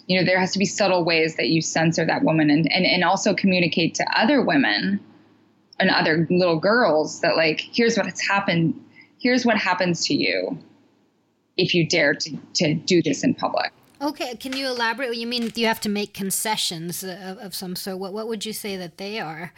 you 0.07 0.18
know 0.18 0.27
there 0.27 0.40
has 0.40 0.53
to 0.53 0.59
be 0.59 0.64
subtle 0.64 1.05
ways 1.05 1.37
that 1.37 1.49
you 1.49 1.61
censor 1.61 2.05
that 2.05 2.25
woman 2.25 2.51
and, 2.51 2.70
and, 2.73 2.87
and 2.87 3.05
also 3.05 3.35
communicate 3.35 3.94
to 3.97 4.07
other 4.18 4.42
women 4.42 5.01
and 5.79 5.91
other 5.91 6.27
little 6.31 6.59
girls 6.59 7.21
that 7.21 7.37
like 7.37 7.61
here's 7.61 7.97
what's 7.97 8.27
happened 8.27 8.79
here's 9.21 9.45
what 9.45 9.57
happens 9.57 10.07
to 10.07 10.15
you 10.15 10.59
if 11.57 11.75
you 11.75 11.87
dare 11.87 12.15
to, 12.15 12.37
to 12.55 12.75
do 12.75 13.03
this 13.03 13.25
in 13.25 13.35
public 13.35 13.73
okay 14.01 14.35
can 14.37 14.57
you 14.57 14.67
elaborate 14.67 15.15
you 15.17 15.27
mean 15.27 15.51
you 15.55 15.67
have 15.67 15.81
to 15.81 15.89
make 15.89 16.15
concessions 16.15 17.03
of, 17.03 17.39
of 17.39 17.55
some 17.55 17.77
sort 17.77 17.99
what, 17.99 18.13
what 18.13 18.29
would 18.29 18.45
you 18.45 18.53
say 18.53 18.77
that 18.77 18.99
they 18.99 19.19
are 19.19 19.53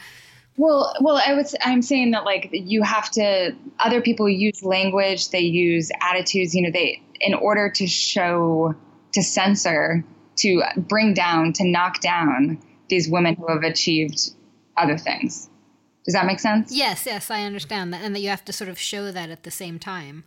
well, 0.58 0.96
well, 1.00 1.20
I 1.24 1.34
was. 1.34 1.54
I'm 1.62 1.82
saying 1.82 2.12
that 2.12 2.24
like 2.24 2.48
you 2.50 2.82
have 2.82 3.10
to. 3.12 3.54
Other 3.78 4.00
people 4.00 4.28
use 4.28 4.62
language. 4.62 5.30
They 5.30 5.40
use 5.40 5.90
attitudes. 6.00 6.54
You 6.54 6.62
know, 6.62 6.70
they 6.70 7.02
in 7.20 7.34
order 7.34 7.70
to 7.70 7.86
show, 7.86 8.74
to 9.12 9.22
censor, 9.22 10.02
to 10.36 10.62
bring 10.76 11.12
down, 11.12 11.52
to 11.54 11.64
knock 11.64 12.00
down 12.00 12.58
these 12.88 13.08
women 13.08 13.34
who 13.34 13.46
have 13.48 13.62
achieved 13.64 14.30
other 14.76 14.96
things. 14.96 15.50
Does 16.06 16.14
that 16.14 16.24
make 16.24 16.38
sense? 16.38 16.72
Yes, 16.72 17.04
yes, 17.04 17.30
I 17.30 17.42
understand 17.42 17.92
that. 17.92 18.00
And 18.02 18.14
that 18.14 18.20
you 18.20 18.28
have 18.28 18.44
to 18.46 18.52
sort 18.52 18.70
of 18.70 18.78
show 18.78 19.10
that 19.10 19.28
at 19.28 19.42
the 19.42 19.50
same 19.50 19.78
time. 19.78 20.24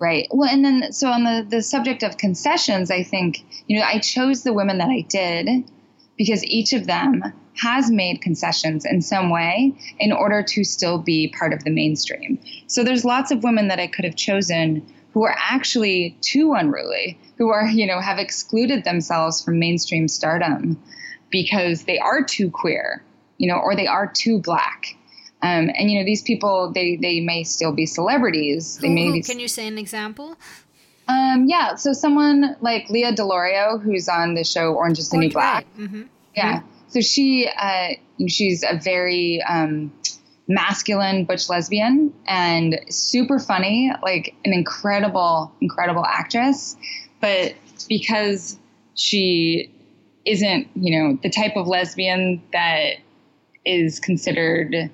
Right. 0.00 0.26
Well, 0.32 0.48
and 0.48 0.64
then, 0.64 0.92
so 0.92 1.08
on 1.08 1.24
the, 1.24 1.46
the 1.48 1.62
subject 1.62 2.02
of 2.02 2.16
concessions, 2.16 2.90
I 2.90 3.04
think, 3.04 3.44
you 3.68 3.78
know, 3.78 3.84
I 3.84 4.00
chose 4.00 4.42
the 4.42 4.52
women 4.52 4.78
that 4.78 4.88
I 4.88 5.02
did 5.02 5.70
because 6.18 6.44
each 6.44 6.72
of 6.72 6.86
them 6.86 7.22
has 7.62 7.90
made 7.90 8.22
concessions 8.22 8.84
in 8.84 9.02
some 9.02 9.30
way 9.30 9.72
in 9.98 10.10
order 10.10 10.42
to 10.42 10.64
still 10.64 10.98
be 10.98 11.28
part 11.38 11.52
of 11.52 11.62
the 11.62 11.70
mainstream. 11.70 12.38
So 12.66 12.82
there's 12.82 13.04
lots 13.04 13.30
of 13.30 13.44
women 13.44 13.68
that 13.68 13.78
I 13.78 13.86
could 13.86 14.04
have 14.04 14.16
chosen 14.16 14.84
who 15.12 15.24
are 15.24 15.36
actually 15.38 16.16
too 16.22 16.54
unruly, 16.54 17.18
who 17.36 17.50
are, 17.50 17.66
you 17.66 17.86
know, 17.86 18.00
have 18.00 18.18
excluded 18.18 18.84
themselves 18.84 19.44
from 19.44 19.58
mainstream 19.58 20.08
stardom 20.08 20.80
because 21.30 21.84
they 21.84 21.98
are 21.98 22.24
too 22.24 22.50
queer, 22.50 23.04
you 23.38 23.46
know, 23.46 23.58
or 23.58 23.76
they 23.76 23.86
are 23.86 24.06
too 24.06 24.40
black 24.40 24.96
um, 25.42 25.70
and 25.74 25.90
you 25.90 25.98
know, 25.98 26.04
these 26.04 26.22
people 26.22 26.70
they 26.72 26.96
they 26.96 27.20
may 27.20 27.44
still 27.44 27.72
be 27.72 27.86
celebrities. 27.86 28.78
They 28.78 28.88
may 28.88 29.10
be, 29.10 29.22
can 29.22 29.40
you 29.40 29.48
say 29.48 29.66
an 29.66 29.78
example? 29.78 30.36
Um, 31.08 31.46
yeah, 31.48 31.74
so 31.74 31.92
someone 31.92 32.56
like 32.60 32.88
Lea 32.90 33.12
DeLaria, 33.12 33.82
who's 33.82 34.08
on 34.08 34.34
the 34.34 34.44
show 34.44 34.74
Orange 34.74 34.98
Is 34.98 35.10
the 35.10 35.18
New 35.18 35.30
Black. 35.30 35.66
Mm-hmm. 35.76 36.02
Yeah, 36.36 36.58
mm-hmm. 36.58 36.68
so 36.88 37.00
she 37.00 37.48
uh, 37.48 37.88
she's 38.28 38.62
a 38.62 38.78
very 38.78 39.42
um, 39.42 39.92
masculine 40.46 41.24
butch 41.24 41.48
lesbian 41.48 42.12
and 42.26 42.78
super 42.90 43.38
funny, 43.38 43.92
like 44.02 44.34
an 44.44 44.52
incredible 44.52 45.52
incredible 45.60 46.04
actress. 46.04 46.76
But 47.20 47.54
because 47.88 48.58
she 48.94 49.72
isn't, 50.26 50.68
you 50.74 50.98
know, 50.98 51.18
the 51.22 51.30
type 51.30 51.56
of 51.56 51.66
lesbian 51.66 52.42
that 52.52 52.96
is 53.64 54.00
considered 54.00 54.90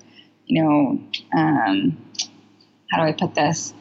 you 0.47 0.63
know, 0.63 1.01
um, 1.37 1.97
how 2.91 2.99
do 2.99 3.03
I 3.03 3.13
put 3.13 3.35
this? 3.35 3.75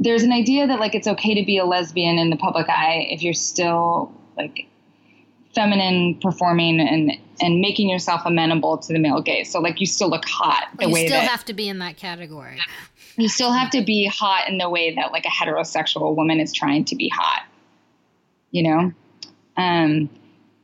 There's 0.00 0.22
an 0.22 0.32
idea 0.32 0.66
that 0.66 0.80
like 0.80 0.94
it's 0.94 1.06
okay 1.06 1.34
to 1.34 1.44
be 1.44 1.58
a 1.58 1.64
lesbian 1.64 2.18
in 2.18 2.30
the 2.30 2.36
public 2.36 2.68
eye 2.68 3.06
if 3.10 3.22
you're 3.22 3.34
still 3.34 4.12
like 4.36 4.66
feminine 5.54 6.18
performing 6.20 6.80
and 6.80 7.12
and 7.40 7.60
making 7.60 7.88
yourself 7.88 8.22
amenable 8.24 8.78
to 8.78 8.92
the 8.92 8.98
male 8.98 9.20
gaze. 9.20 9.50
So 9.50 9.60
like 9.60 9.80
you 9.80 9.86
still 9.86 10.08
look 10.08 10.24
hot 10.24 10.68
the 10.78 10.86
you 10.86 10.94
way 10.94 11.06
still 11.06 11.20
that, 11.20 11.28
have 11.28 11.44
to 11.46 11.52
be 11.52 11.68
in 11.68 11.78
that 11.78 11.96
category. 11.96 12.58
you 13.16 13.28
still 13.28 13.52
have 13.52 13.70
to 13.70 13.82
be 13.82 14.06
hot 14.06 14.48
in 14.48 14.58
the 14.58 14.68
way 14.68 14.94
that 14.94 15.12
like 15.12 15.24
a 15.24 15.28
heterosexual 15.28 16.16
woman 16.16 16.40
is 16.40 16.52
trying 16.52 16.84
to 16.86 16.96
be 16.96 17.08
hot. 17.08 17.42
You 18.50 18.62
know? 18.62 18.92
Um, 19.56 20.08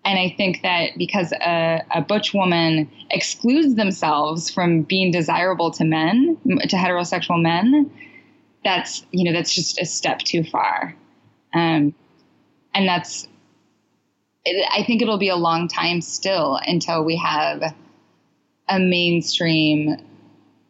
and 0.05 0.19
I 0.19 0.35
think 0.37 0.63
that 0.63 0.91
because 0.99 1.33
a, 1.33 1.83
a, 1.95 2.03
butch 2.03 2.35
woman 2.35 2.91
excludes 3.11 3.75
themselves 3.75 4.51
from 4.51 4.83
being 4.83 5.11
desirable 5.11 5.71
to 5.73 5.85
men, 5.85 6.37
to 6.69 6.77
heterosexual 6.77 7.41
men, 7.41 7.91
that's 8.65 9.05
you 9.13 9.25
know 9.25 9.33
that's 9.33 9.55
just 9.55 9.81
a 9.81 9.87
step 9.87 10.21
too 10.21 10.45
far, 10.45 10.95
um, 11.53 11.95
and 12.75 12.87
that's. 12.87 13.29
I 14.47 14.85
think 14.87 15.01
it'll 15.01 15.17
be 15.17 15.31
a 15.31 15.37
long 15.37 15.69
time 15.69 16.03
still 16.03 16.61
until 16.67 17.03
we 17.03 17.17
have 17.17 17.75
a 18.69 18.79
mainstream 18.79 19.97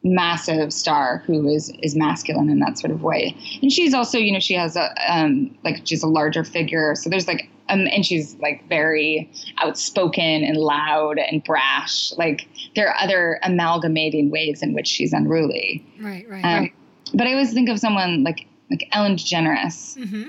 massive 0.05 0.72
star 0.72 1.24
who 1.26 1.49
is 1.49 1.72
is 1.82 1.97
masculine 1.97 2.51
in 2.51 2.59
that 2.61 2.78
sort 2.78 2.93
of 2.93 3.03
way 3.03 3.35
and 3.62 3.72
she's 3.72 3.95
also 3.95 4.18
you 4.18 4.30
know 4.30 4.39
she 4.39 4.53
has 4.53 4.76
a 4.76 4.93
um 5.11 5.57
like 5.64 5.80
she's 5.85 6.03
a 6.03 6.07
larger 6.07 6.45
figure 6.45 6.95
so 6.95 7.09
there's 7.09 7.26
like 7.26 7.49
um 7.68 7.86
and 7.92 8.04
she's 8.04 8.36
like 8.36 8.68
very 8.68 9.30
outspoken 9.58 10.44
and 10.44 10.56
loud 10.56 11.18
and 11.18 11.42
brash 11.44 12.12
like 12.18 12.46
there 12.74 12.88
are 12.88 12.96
other 12.98 13.38
amalgamating 13.42 14.30
ways 14.30 14.62
in 14.62 14.74
which 14.74 14.86
she's 14.86 15.12
unruly 15.12 15.84
right 16.00 16.28
right, 16.28 16.44
um, 16.44 16.60
right. 16.62 16.72
but 17.14 17.26
i 17.26 17.32
always 17.32 17.52
think 17.52 17.68
of 17.68 17.78
someone 17.78 18.22
like 18.24 18.46
like 18.70 18.88
ellen 18.92 19.16
degeneres 19.16 19.96
mm-hmm. 19.96 20.28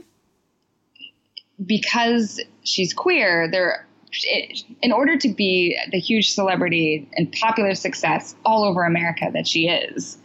because 1.65 2.39
she's 2.63 2.93
queer 2.93 3.49
there 3.51 3.85
it, 4.23 4.63
in 4.81 4.91
order 4.91 5.17
to 5.17 5.29
be 5.29 5.77
the 5.91 5.99
huge 5.99 6.31
celebrity 6.31 7.07
and 7.15 7.31
popular 7.33 7.75
success 7.75 8.35
all 8.45 8.63
over 8.63 8.83
America 8.83 9.29
that 9.33 9.47
she 9.47 9.67
is, 9.67 10.17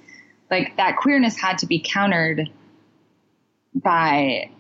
like 0.51 0.77
that 0.77 0.97
queerness 0.97 1.39
had 1.39 1.59
to 1.59 1.67
be 1.67 1.83
countered 1.85 2.49
by 3.75 4.51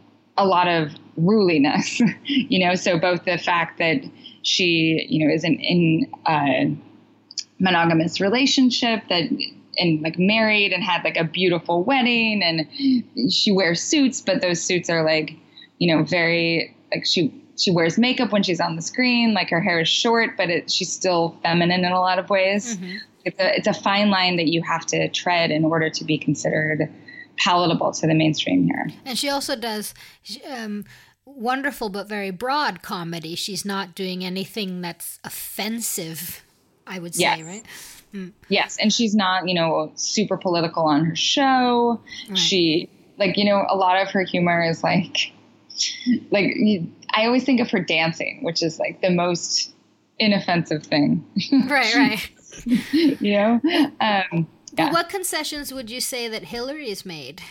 a 0.40 0.46
lot 0.46 0.66
of 0.66 0.92
ruliness, 1.16 2.00
you 2.24 2.66
know. 2.66 2.74
So 2.74 2.98
both 2.98 3.24
the 3.24 3.38
fact 3.38 3.78
that 3.78 4.02
she, 4.42 5.06
you 5.08 5.26
know, 5.26 5.32
is 5.32 5.44
in, 5.44 5.60
in 5.60 6.12
a 6.26 6.76
monogamous 7.58 8.20
relationship 8.20 9.02
that 9.08 9.24
and 9.78 10.02
like 10.02 10.18
married 10.18 10.72
and 10.72 10.82
had 10.82 11.04
like 11.04 11.16
a 11.16 11.24
beautiful 11.24 11.84
wedding 11.84 12.42
and 12.42 13.32
she 13.32 13.52
wears 13.52 13.82
suits, 13.82 14.20
but 14.20 14.40
those 14.40 14.60
suits 14.60 14.90
are 14.90 15.04
like, 15.04 15.36
you 15.78 15.94
know, 15.94 16.02
very 16.02 16.74
like 16.92 17.06
she 17.06 17.32
she 17.58 17.70
wears 17.70 17.98
makeup 17.98 18.32
when 18.32 18.42
she's 18.42 18.60
on 18.60 18.76
the 18.76 18.82
screen. 18.82 19.34
Like 19.34 19.50
her 19.50 19.60
hair 19.60 19.80
is 19.80 19.88
short, 19.88 20.36
but 20.36 20.48
it, 20.48 20.70
she's 20.70 20.90
still 20.90 21.36
feminine 21.42 21.84
in 21.84 21.92
a 21.92 22.00
lot 22.00 22.18
of 22.18 22.30
ways. 22.30 22.76
Mm-hmm. 22.76 22.96
It's 23.26 23.38
a 23.38 23.56
it's 23.56 23.66
a 23.66 23.74
fine 23.74 24.10
line 24.10 24.36
that 24.36 24.48
you 24.48 24.62
have 24.62 24.86
to 24.86 25.08
tread 25.10 25.50
in 25.50 25.64
order 25.66 25.90
to 25.90 26.04
be 26.04 26.16
considered 26.16 26.90
palatable 27.42 27.92
to 27.92 28.06
the 28.06 28.14
mainstream 28.14 28.64
here. 28.64 28.88
And 29.04 29.18
she 29.18 29.28
also 29.28 29.56
does. 29.56 29.94
Um, 30.48 30.84
wonderful 31.24 31.88
but 31.88 32.08
very 32.08 32.30
broad 32.30 32.82
comedy. 32.82 33.34
She's 33.34 33.64
not 33.64 33.94
doing 33.94 34.24
anything 34.24 34.80
that's 34.80 35.18
offensive, 35.24 36.44
I 36.86 36.98
would 36.98 37.14
say, 37.14 37.22
yes. 37.22 37.42
right? 37.42 37.64
Mm. 38.14 38.32
Yes, 38.48 38.76
and 38.80 38.92
she's 38.92 39.14
not, 39.14 39.48
you 39.48 39.54
know, 39.54 39.92
super 39.94 40.36
political 40.36 40.84
on 40.84 41.04
her 41.04 41.16
show. 41.16 42.00
Right. 42.28 42.38
She 42.38 42.90
like, 43.18 43.36
you 43.36 43.44
know, 43.44 43.64
a 43.68 43.76
lot 43.76 44.00
of 44.02 44.10
her 44.10 44.22
humor 44.22 44.64
is 44.64 44.82
like 44.82 45.32
like 46.30 46.56
I 47.14 47.26
always 47.26 47.44
think 47.44 47.60
of 47.60 47.70
her 47.70 47.80
dancing, 47.80 48.40
which 48.42 48.62
is 48.62 48.78
like 48.78 49.00
the 49.00 49.10
most 49.10 49.72
inoffensive 50.18 50.84
thing. 50.84 51.24
Right, 51.68 51.94
right. 51.94 52.30
you 52.92 53.32
know? 53.32 53.60
Um, 54.00 54.48
yeah. 54.86 54.92
what 54.92 55.08
concessions 55.08 55.72
would 55.72 55.90
you 55.90 56.00
say 56.00 56.28
that 56.28 56.44
Hillary's 56.44 57.04
made? 57.04 57.42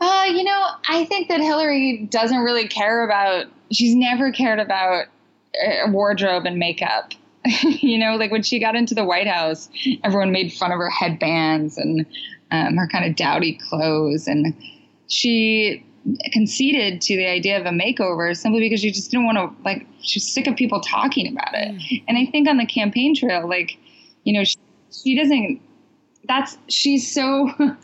Uh, 0.00 0.26
you 0.28 0.44
know, 0.44 0.66
I 0.88 1.04
think 1.06 1.28
that 1.28 1.40
Hillary 1.40 2.06
doesn't 2.10 2.38
really 2.38 2.68
care 2.68 3.04
about, 3.04 3.46
she's 3.72 3.94
never 3.94 4.30
cared 4.30 4.58
about 4.58 5.06
uh, 5.66 5.90
wardrobe 5.90 6.44
and 6.44 6.58
makeup. 6.58 7.12
you 7.62 7.98
know, 7.98 8.16
like 8.16 8.30
when 8.30 8.42
she 8.42 8.58
got 8.58 8.74
into 8.74 8.94
the 8.94 9.04
White 9.04 9.28
House, 9.28 9.70
everyone 10.04 10.32
made 10.32 10.52
fun 10.52 10.72
of 10.72 10.78
her 10.78 10.90
headbands 10.90 11.78
and 11.78 12.04
um, 12.50 12.76
her 12.76 12.88
kind 12.88 13.08
of 13.08 13.16
dowdy 13.16 13.58
clothes. 13.68 14.26
And 14.26 14.54
she 15.08 15.84
conceded 16.32 17.00
to 17.00 17.16
the 17.16 17.26
idea 17.26 17.58
of 17.58 17.66
a 17.66 17.70
makeover 17.70 18.36
simply 18.36 18.60
because 18.60 18.80
she 18.80 18.90
just 18.90 19.10
didn't 19.10 19.26
want 19.26 19.38
to 19.38 19.62
like 19.64 19.86
she's 20.00 20.30
sick 20.30 20.46
of 20.46 20.54
people 20.54 20.80
talking 20.80 21.32
about 21.32 21.52
it 21.52 21.74
mm. 21.74 22.04
and 22.06 22.16
i 22.16 22.24
think 22.26 22.48
on 22.48 22.58
the 22.58 22.66
campaign 22.66 23.12
trail 23.12 23.48
like 23.48 23.76
you 24.22 24.32
know 24.32 24.44
she, 24.44 24.56
she 24.92 25.16
doesn't 25.16 25.60
that's 26.28 26.56
she's 26.68 27.12
so 27.12 27.50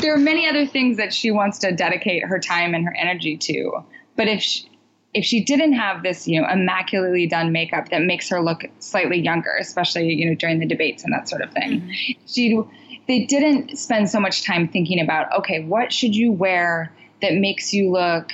there 0.00 0.14
are 0.14 0.18
many 0.18 0.48
other 0.48 0.66
things 0.66 0.96
that 0.96 1.12
she 1.12 1.30
wants 1.30 1.58
to 1.58 1.72
dedicate 1.72 2.24
her 2.24 2.38
time 2.38 2.74
and 2.74 2.84
her 2.84 2.94
energy 2.96 3.36
to 3.36 3.84
but 4.16 4.28
if 4.28 4.42
she, 4.42 4.66
if 5.12 5.24
she 5.24 5.42
didn't 5.42 5.72
have 5.72 6.02
this 6.02 6.28
you 6.28 6.40
know 6.40 6.48
immaculately 6.48 7.26
done 7.26 7.52
makeup 7.52 7.88
that 7.90 8.02
makes 8.02 8.28
her 8.28 8.40
look 8.40 8.64
slightly 8.78 9.18
younger 9.18 9.56
especially 9.60 10.12
you 10.12 10.26
know 10.26 10.34
during 10.34 10.58
the 10.58 10.66
debates 10.66 11.04
and 11.04 11.12
that 11.12 11.28
sort 11.28 11.42
of 11.42 11.50
thing 11.52 11.80
mm-hmm. 11.80 12.22
she 12.26 12.60
they 13.08 13.24
didn't 13.24 13.76
spend 13.76 14.08
so 14.08 14.20
much 14.20 14.44
time 14.44 14.68
thinking 14.68 15.00
about 15.00 15.32
okay 15.36 15.64
what 15.64 15.92
should 15.92 16.14
you 16.14 16.30
wear 16.30 16.92
that 17.22 17.34
makes 17.34 17.72
you 17.72 17.90
look 17.90 18.32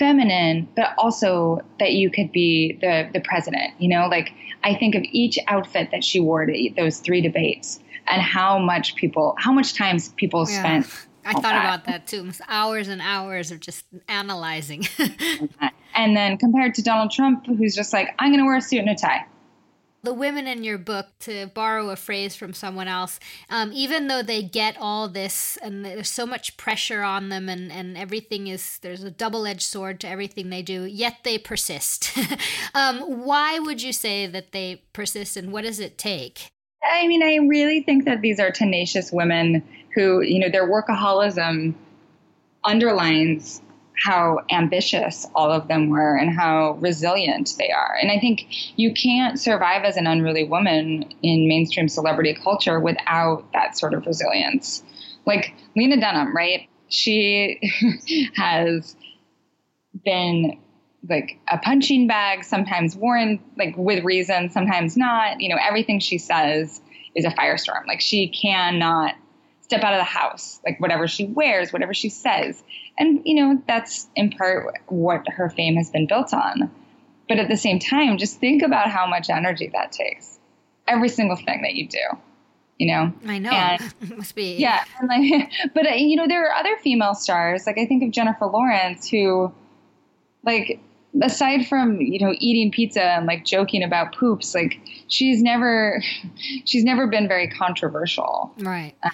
feminine, 0.00 0.66
but 0.74 0.94
also 0.98 1.60
that 1.78 1.92
you 1.92 2.10
could 2.10 2.32
be 2.32 2.76
the 2.80 3.08
the 3.12 3.20
president. 3.20 3.72
You 3.78 3.88
know, 3.88 4.08
like 4.08 4.32
I 4.64 4.74
think 4.74 4.96
of 4.96 5.04
each 5.12 5.38
outfit 5.46 5.90
that 5.92 6.02
she 6.02 6.18
wore 6.18 6.46
to 6.46 6.70
those 6.76 6.98
three 6.98 7.20
debates 7.20 7.78
and 8.06 8.22
how 8.22 8.58
much 8.58 8.94
people, 8.94 9.34
how 9.38 9.52
much 9.52 9.74
time 9.74 9.98
people 10.16 10.46
yeah. 10.48 10.60
spent. 10.60 11.06
I 11.24 11.32
thought 11.34 11.42
that. 11.42 11.64
about 11.64 11.84
that 11.84 12.06
too. 12.06 12.30
Hours 12.48 12.88
and 12.88 13.00
hours 13.02 13.50
of 13.50 13.60
just 13.60 13.84
analyzing. 14.08 14.86
and 15.94 16.16
then 16.16 16.38
compared 16.38 16.74
to 16.76 16.82
Donald 16.82 17.10
Trump, 17.10 17.46
who's 17.46 17.74
just 17.74 17.92
like, 17.92 18.14
I'm 18.18 18.30
going 18.30 18.40
to 18.40 18.46
wear 18.46 18.56
a 18.56 18.62
suit 18.62 18.80
and 18.80 18.88
a 18.88 18.94
tie 18.94 19.26
the 20.02 20.14
women 20.14 20.46
in 20.46 20.64
your 20.64 20.78
book, 20.78 21.06
to 21.20 21.46
borrow 21.48 21.90
a 21.90 21.96
phrase 21.96 22.34
from 22.34 22.54
someone 22.54 22.88
else, 22.88 23.20
um, 23.50 23.70
even 23.72 24.06
though 24.06 24.22
they 24.22 24.42
get 24.42 24.76
all 24.78 25.08
this 25.08 25.58
and 25.62 25.84
there's 25.84 26.08
so 26.08 26.24
much 26.24 26.56
pressure 26.56 27.02
on 27.02 27.28
them 27.28 27.48
and, 27.48 27.70
and 27.70 27.98
everything 27.98 28.46
is, 28.46 28.78
there's 28.78 29.02
a 29.02 29.10
double 29.10 29.46
edged 29.46 29.62
sword 29.62 30.00
to 30.00 30.08
everything 30.08 30.50
they 30.50 30.62
do, 30.62 30.84
yet 30.84 31.18
they 31.24 31.36
persist. 31.36 32.16
um, 32.74 33.00
why 33.24 33.58
would 33.58 33.82
you 33.82 33.92
say 33.92 34.26
that 34.26 34.52
they 34.52 34.82
persist 34.92 35.36
and 35.36 35.52
what 35.52 35.64
does 35.64 35.80
it 35.80 35.98
take? 35.98 36.50
I 36.82 37.06
mean, 37.06 37.22
I 37.22 37.36
really 37.46 37.82
think 37.82 38.04
that 38.06 38.20
these 38.20 38.40
are 38.40 38.50
tenacious 38.50 39.12
women 39.12 39.62
who, 39.94 40.22
you 40.22 40.38
know, 40.38 40.48
their 40.48 40.68
workaholism 40.68 41.74
underlines 42.64 43.60
how 44.02 44.40
ambitious 44.50 45.26
all 45.34 45.52
of 45.52 45.68
them 45.68 45.90
were 45.90 46.16
and 46.16 46.34
how 46.34 46.72
resilient 46.80 47.54
they 47.58 47.70
are. 47.70 47.96
And 48.00 48.10
I 48.10 48.18
think 48.18 48.46
you 48.78 48.94
can't 48.94 49.38
survive 49.38 49.84
as 49.84 49.96
an 49.96 50.06
unruly 50.06 50.44
woman 50.44 51.04
in 51.22 51.48
mainstream 51.48 51.88
celebrity 51.88 52.34
culture 52.34 52.80
without 52.80 53.44
that 53.52 53.76
sort 53.76 53.92
of 53.92 54.06
resilience. 54.06 54.82
Like 55.26 55.54
Lena 55.76 56.00
Dunham, 56.00 56.34
right? 56.34 56.66
She 56.88 57.60
has 58.36 58.96
been 60.04 60.58
like 61.08 61.38
a 61.48 61.58
punching 61.58 62.06
bag, 62.06 62.44
sometimes 62.44 62.94
worn 62.94 63.40
like 63.56 63.74
with 63.76 64.04
reason, 64.04 64.50
sometimes 64.50 64.96
not. 64.96 65.40
You 65.40 65.48
know, 65.48 65.58
everything 65.60 66.00
she 66.00 66.18
says 66.18 66.80
is 67.14 67.24
a 67.24 67.30
firestorm. 67.30 67.86
Like 67.86 68.00
she 68.00 68.28
cannot 68.28 69.14
step 69.70 69.82
out 69.82 69.94
of 69.94 70.00
the 70.00 70.04
house, 70.04 70.60
like 70.64 70.80
whatever 70.80 71.06
she 71.06 71.26
wears, 71.26 71.72
whatever 71.72 71.94
she 71.94 72.08
says. 72.08 72.60
And, 72.98 73.22
you 73.24 73.36
know, 73.36 73.62
that's 73.68 74.08
in 74.16 74.30
part 74.30 74.74
what 74.88 75.28
her 75.28 75.48
fame 75.48 75.76
has 75.76 75.90
been 75.90 76.06
built 76.06 76.34
on. 76.34 76.70
But 77.28 77.38
at 77.38 77.48
the 77.48 77.56
same 77.56 77.78
time, 77.78 78.18
just 78.18 78.40
think 78.40 78.62
about 78.62 78.90
how 78.90 79.06
much 79.06 79.30
energy 79.30 79.70
that 79.72 79.92
takes. 79.92 80.40
Every 80.88 81.08
single 81.08 81.36
thing 81.36 81.62
that 81.62 81.74
you 81.74 81.86
do, 81.86 81.98
you 82.78 82.88
know? 82.88 83.12
I 83.26 83.38
know. 83.38 83.50
And, 83.50 83.94
it 84.02 84.16
must 84.18 84.34
be. 84.34 84.56
Yeah. 84.56 84.82
And 84.98 85.08
like, 85.08 85.52
but, 85.74 85.86
uh, 85.86 85.94
you 85.94 86.16
know, 86.16 86.26
there 86.26 86.50
are 86.50 86.54
other 86.56 86.76
female 86.82 87.14
stars. 87.14 87.64
Like, 87.64 87.78
I 87.78 87.86
think 87.86 88.02
of 88.02 88.10
Jennifer 88.10 88.46
Lawrence, 88.46 89.08
who, 89.08 89.52
like, 90.42 90.80
aside 91.22 91.66
from 91.66 92.00
you 92.00 92.24
know 92.24 92.34
eating 92.38 92.70
pizza 92.70 93.02
and 93.02 93.26
like 93.26 93.44
joking 93.44 93.82
about 93.82 94.14
poops 94.14 94.54
like 94.54 94.78
she's 95.08 95.42
never 95.42 96.02
she's 96.64 96.84
never 96.84 97.06
been 97.06 97.26
very 97.26 97.48
controversial 97.48 98.52
right 98.58 98.94
uh, 99.02 99.10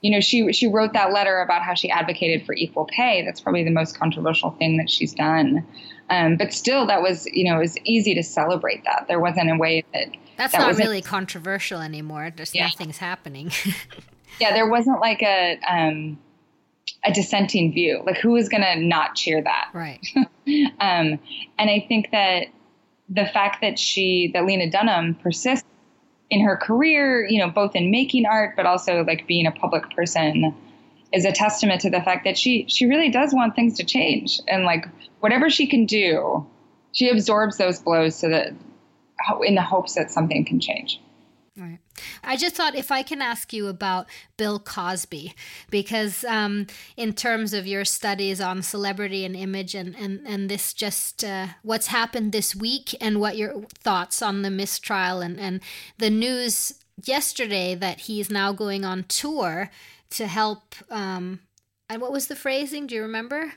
you 0.00 0.10
know, 0.10 0.20
she 0.20 0.50
she 0.52 0.66
wrote 0.66 0.92
that 0.94 1.12
letter 1.12 1.40
about 1.40 1.62
how 1.62 1.74
she 1.74 1.90
advocated 1.90 2.46
for 2.46 2.54
equal 2.54 2.86
pay. 2.86 3.22
That's 3.24 3.40
probably 3.40 3.64
the 3.64 3.70
most 3.70 3.98
controversial 3.98 4.52
thing 4.52 4.78
that 4.78 4.88
she's 4.88 5.12
done. 5.12 5.66
Um, 6.08 6.36
but 6.36 6.52
still, 6.52 6.86
that 6.86 7.02
was 7.02 7.26
you 7.26 7.44
know 7.44 7.56
it 7.56 7.60
was 7.60 7.76
easy 7.84 8.14
to 8.14 8.22
celebrate 8.22 8.82
that. 8.84 9.06
There 9.08 9.20
wasn't 9.20 9.50
a 9.50 9.56
way 9.56 9.84
that 9.92 10.06
that's 10.38 10.52
that 10.52 10.60
not 10.60 10.76
really 10.76 11.02
controversial 11.02 11.80
anymore. 11.80 12.30
Just 12.34 12.54
yeah. 12.54 12.64
nothing's 12.64 12.96
happening. 12.96 13.52
yeah, 14.40 14.54
there 14.54 14.68
wasn't 14.68 15.00
like 15.00 15.22
a 15.22 15.58
um, 15.68 16.18
a 17.04 17.12
dissenting 17.12 17.72
view. 17.72 18.02
Like 18.04 18.18
who 18.18 18.36
is 18.36 18.48
going 18.48 18.62
to 18.62 18.76
not 18.76 19.14
cheer 19.14 19.42
that? 19.42 19.70
Right. 19.72 20.04
um, 20.16 21.18
and 21.58 21.70
I 21.70 21.84
think 21.88 22.10
that 22.12 22.46
the 23.08 23.26
fact 23.26 23.60
that 23.60 23.78
she 23.78 24.30
that 24.34 24.44
Lena 24.44 24.70
Dunham 24.70 25.14
persists 25.16 25.66
in 26.30 26.40
her 26.42 26.56
career, 26.56 27.26
you 27.26 27.38
know, 27.38 27.50
both 27.50 27.74
in 27.74 27.90
making 27.90 28.24
art, 28.26 28.54
but 28.56 28.66
also 28.66 29.04
like 29.04 29.26
being 29.26 29.46
a 29.46 29.50
public 29.50 29.90
person, 29.90 30.54
is 31.12 31.24
a 31.24 31.32
testament 31.32 31.80
to 31.80 31.90
the 31.90 32.00
fact 32.00 32.24
that 32.24 32.38
she 32.38 32.66
she 32.68 32.86
really 32.86 33.10
does 33.10 33.34
want 33.34 33.54
things 33.54 33.76
to 33.76 33.84
change 33.84 34.40
and 34.48 34.64
like 34.64 34.86
whatever 35.20 35.50
she 35.50 35.66
can 35.66 35.86
do 35.86 36.46
she 36.92 37.08
absorbs 37.08 37.56
those 37.58 37.80
blows 37.80 38.16
so 38.16 38.28
that 38.28 38.52
in 39.44 39.54
the 39.54 39.62
hopes 39.62 39.94
that 39.94 40.10
something 40.10 40.44
can 40.44 40.60
change 40.60 41.00
Right. 41.60 41.78
I 42.24 42.36
just 42.36 42.54
thought 42.54 42.74
if 42.74 42.90
I 42.90 43.02
can 43.02 43.20
ask 43.20 43.52
you 43.52 43.66
about 43.66 44.06
Bill 44.38 44.58
Cosby, 44.58 45.34
because 45.70 46.24
um, 46.24 46.68
in 46.96 47.12
terms 47.12 47.52
of 47.52 47.66
your 47.66 47.84
studies 47.84 48.40
on 48.40 48.62
celebrity 48.62 49.26
and 49.26 49.36
image, 49.36 49.74
and 49.74 49.94
and 49.94 50.26
and 50.26 50.48
this 50.48 50.72
just 50.72 51.22
uh, 51.22 51.48
what's 51.62 51.88
happened 51.88 52.32
this 52.32 52.56
week, 52.56 52.96
and 52.98 53.20
what 53.20 53.36
your 53.36 53.66
thoughts 53.74 54.22
on 54.22 54.40
the 54.40 54.50
mistrial, 54.50 55.20
and 55.20 55.38
and 55.38 55.60
the 55.98 56.08
news 56.08 56.72
yesterday 57.04 57.74
that 57.74 58.00
he's 58.00 58.30
now 58.30 58.54
going 58.54 58.86
on 58.86 59.04
tour 59.04 59.70
to 60.10 60.26
help. 60.26 60.74
Um, 60.90 61.40
and 61.90 62.00
what 62.00 62.10
was 62.10 62.28
the 62.28 62.36
phrasing? 62.36 62.86
Do 62.86 62.94
you 62.94 63.02
remember? 63.02 63.52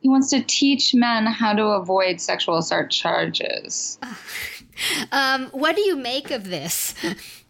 He 0.00 0.08
wants 0.08 0.30
to 0.30 0.42
teach 0.42 0.94
men 0.94 1.26
how 1.26 1.54
to 1.54 1.64
avoid 1.64 2.20
sexual 2.20 2.58
assault 2.58 2.90
charges. 2.90 3.98
um, 5.12 5.46
what 5.46 5.76
do 5.76 5.82
you 5.82 5.96
make 5.96 6.30
of 6.30 6.48
this? 6.48 6.94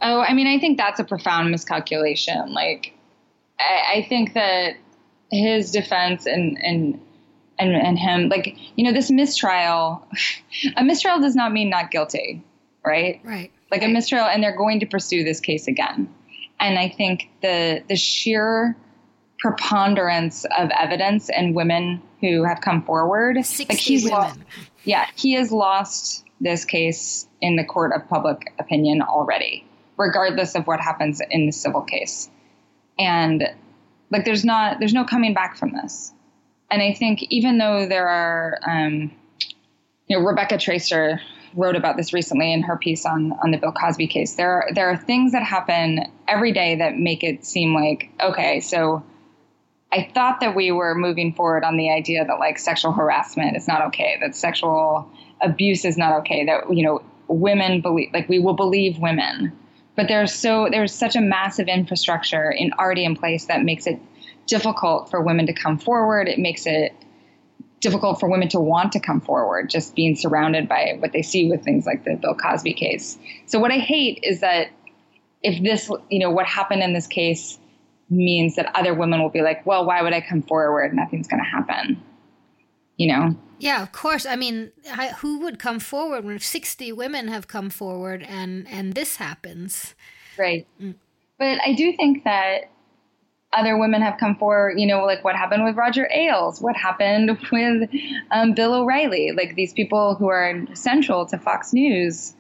Oh, 0.01 0.21
I 0.21 0.35
mean, 0.35 0.47
I 0.47 0.59
think 0.59 0.79
that's 0.79 1.01
a 1.01 1.05
profound 1.05 1.51
miscalculation. 1.51 2.53
Like, 2.53 2.95
I, 3.59 3.99
I 3.99 4.07
think 4.09 4.35
that 4.35 4.77
his 5.31 5.71
defense 5.71 6.27
and 6.27 6.59
and 6.63 7.01
and 7.59 7.75
and 7.75 7.99
him, 7.99 8.29
like, 8.29 8.57
you 8.77 8.85
know, 8.85 8.93
this 8.93 9.11
mistrial, 9.11 10.07
a 10.77 10.85
mistrial 10.85 11.21
does 11.21 11.35
not 11.35 11.53
mean 11.53 11.71
not 11.71 11.91
guilty, 11.91 12.43
right? 12.85 13.21
Right. 13.25 13.51
Like 13.71 13.83
a 13.83 13.89
mistrial, 13.89 14.25
and 14.25 14.43
they're 14.43 14.57
going 14.57 14.81
to 14.81 14.87
pursue 14.87 15.25
this 15.25 15.41
case 15.41 15.69
again. 15.69 16.13
And 16.61 16.79
I 16.79 16.89
think 16.89 17.29
the 17.43 17.83
the 17.89 17.97
sheer 17.97 18.77
preponderance 19.39 20.45
of 20.57 20.71
evidence 20.71 21.31
and 21.31 21.55
women 21.55 22.03
who 22.21 22.45
have 22.45 22.61
come 22.61 22.83
forward, 22.83 23.37
like 23.37 23.79
he's 23.79 24.05
women. 24.05 24.19
lost, 24.19 24.39
yeah, 24.85 25.07
he 25.15 25.35
has 25.35 25.53
lost 25.53 26.25
this 26.41 26.65
case 26.65 27.27
in 27.41 27.57
the 27.57 27.65
court 27.65 27.93
of 27.93 28.09
public 28.09 28.53
opinion 28.59 29.03
already, 29.03 29.67
regardless 29.97 30.55
of 30.55 30.67
what 30.67 30.81
happens 30.81 31.21
in 31.31 31.47
the 31.47 31.53
civil 31.53 31.83
case. 31.83 32.31
And 32.99 33.45
like, 34.11 34.25
there's 34.25 34.45
not, 34.45 34.79
there's 34.79 34.95
no 34.95 35.05
coming 35.05 35.35
back 35.35 35.57
from 35.57 35.73
this. 35.73 36.13
And 36.71 36.83
I 36.83 36.93
think 36.93 37.23
even 37.31 37.59
though 37.59 37.87
there 37.89 38.09
are, 38.09 38.59
um, 38.67 39.13
you 40.07 40.19
know, 40.19 40.25
Rebecca 40.25 40.57
Traister 40.57 41.21
wrote 41.55 41.77
about 41.77 41.97
this 41.97 42.13
recently 42.13 42.53
in 42.53 42.63
her 42.63 42.77
piece 42.77 43.07
on 43.07 43.33
on 43.43 43.51
the 43.51 43.59
Bill 43.59 43.73
Cosby 43.73 44.07
case. 44.07 44.35
There 44.35 44.51
are, 44.51 44.69
there 44.75 44.91
are 44.91 44.97
things 44.97 45.33
that 45.33 45.43
happen 45.43 46.05
every 46.27 46.53
day 46.53 46.77
that 46.77 46.97
make 46.97 47.25
it 47.25 47.45
seem 47.45 47.75
like 47.75 48.11
okay, 48.21 48.61
so 48.61 49.03
I 49.91 50.11
thought 50.15 50.41
that 50.41 50.55
we 50.55 50.71
were 50.71 50.95
moving 50.95 51.33
forward 51.33 51.65
on 51.65 51.77
the 51.77 51.91
idea 51.91 52.25
that 52.25 52.39
like 52.39 52.59
sexual 52.59 52.93
harassment 52.93 53.57
is 53.57 53.67
not 53.67 53.83
okay, 53.87 54.19
that 54.21 54.35
sexual 54.35 55.11
abuse 55.41 55.85
is 55.85 55.97
not 55.97 56.19
okay, 56.21 56.45
that 56.45 56.73
you 56.75 56.85
know 56.85 57.03
women 57.29 57.81
believe 57.81 58.11
like 58.13 58.29
we 58.29 58.39
will 58.39 58.55
believe 58.55 58.99
women. 58.99 59.53
But 59.97 60.09
there's 60.09 60.33
so 60.33 60.69
there's 60.71 60.95
such 60.95 61.17
a 61.17 61.21
massive 61.21 61.69
infrastructure 61.69 62.51
in 62.51 62.73
already 62.79 63.05
in 63.05 63.17
place 63.17 63.47
that 63.47 63.65
makes 63.65 63.87
it 63.87 64.01
difficult 64.47 65.11
for 65.11 65.23
women 65.23 65.47
to 65.47 65.53
come 65.53 65.79
forward. 65.79 66.29
It 66.29 66.39
makes 66.39 66.67
it 66.67 66.93
difficult 67.81 68.19
for 68.19 68.29
women 68.29 68.49
to 68.49 68.61
want 68.61 68.93
to 68.93 69.01
come 69.01 69.21
forward, 69.21 69.71
just 69.71 69.95
being 69.95 70.17
surrounded 70.17 70.69
by 70.69 70.97
what 70.99 71.13
they 71.13 71.23
see 71.23 71.49
with 71.49 71.63
things 71.63 71.87
like 71.87 72.05
the 72.05 72.17
Bill 72.17 72.35
Cosby 72.35 72.75
case. 72.75 73.19
So 73.47 73.59
what 73.59 73.71
I 73.71 73.79
hate 73.79 74.21
is 74.23 74.41
that 74.41 74.69
if 75.43 75.63
this, 75.63 75.91
you 76.11 76.19
know, 76.19 76.31
what 76.31 76.47
happened 76.47 76.83
in 76.83 76.93
this 76.93 77.07
case 77.07 77.59
means 78.11 78.57
that 78.57 78.75
other 78.75 78.95
women 78.95 79.23
will 79.23 79.29
be 79.29 79.43
like, 79.43 79.65
well, 79.67 79.87
why 79.87 80.03
would 80.03 80.13
I 80.13 80.21
come 80.21 80.43
forward? 80.43 80.95
Nothing's 80.95 81.29
going 81.29 81.43
to 81.43 81.49
happen. 81.49 82.03
You 82.99 83.09
know? 83.09 83.37
Yeah, 83.59 83.83
of 83.83 83.93
course. 83.93 84.27
I 84.27 84.37
mean, 84.37 84.73
who 85.19 85.41
would 85.41 85.59
come 85.59 85.81
forward 85.81 86.25
when 86.25 86.39
60 86.39 86.93
women 86.93 87.29
have 87.29 87.49
come 87.49 87.71
forward 87.71 88.23
and 88.23 88.69
and 88.69 88.93
this 88.93 89.17
happens? 89.17 89.95
Right. 90.37 90.67
Mm. 90.81 90.95
But 91.39 91.59
I 91.65 91.73
do 91.73 91.93
think 91.93 92.25
that 92.25 92.71
other 93.53 93.79
women 93.79 94.03
have 94.03 94.19
come 94.19 94.37
forward, 94.37 94.79
you 94.79 94.87
know, 94.87 95.05
like 95.05 95.25
what 95.25 95.35
happened 95.35 95.65
with 95.65 95.77
Roger 95.77 96.09
Ailes, 96.13 96.61
what 96.61 96.77
happened 96.77 97.39
with 97.51 97.91
um, 98.31 98.55
Bill 98.55 98.75
O'Reilly, 98.75 99.33
like 99.33 99.55
these 99.55 99.73
people 99.73 100.15
who 100.17 100.29
are 100.29 100.67
central 100.75 101.27
to 101.27 101.39
Fox 101.39 101.73
News, 101.73 102.35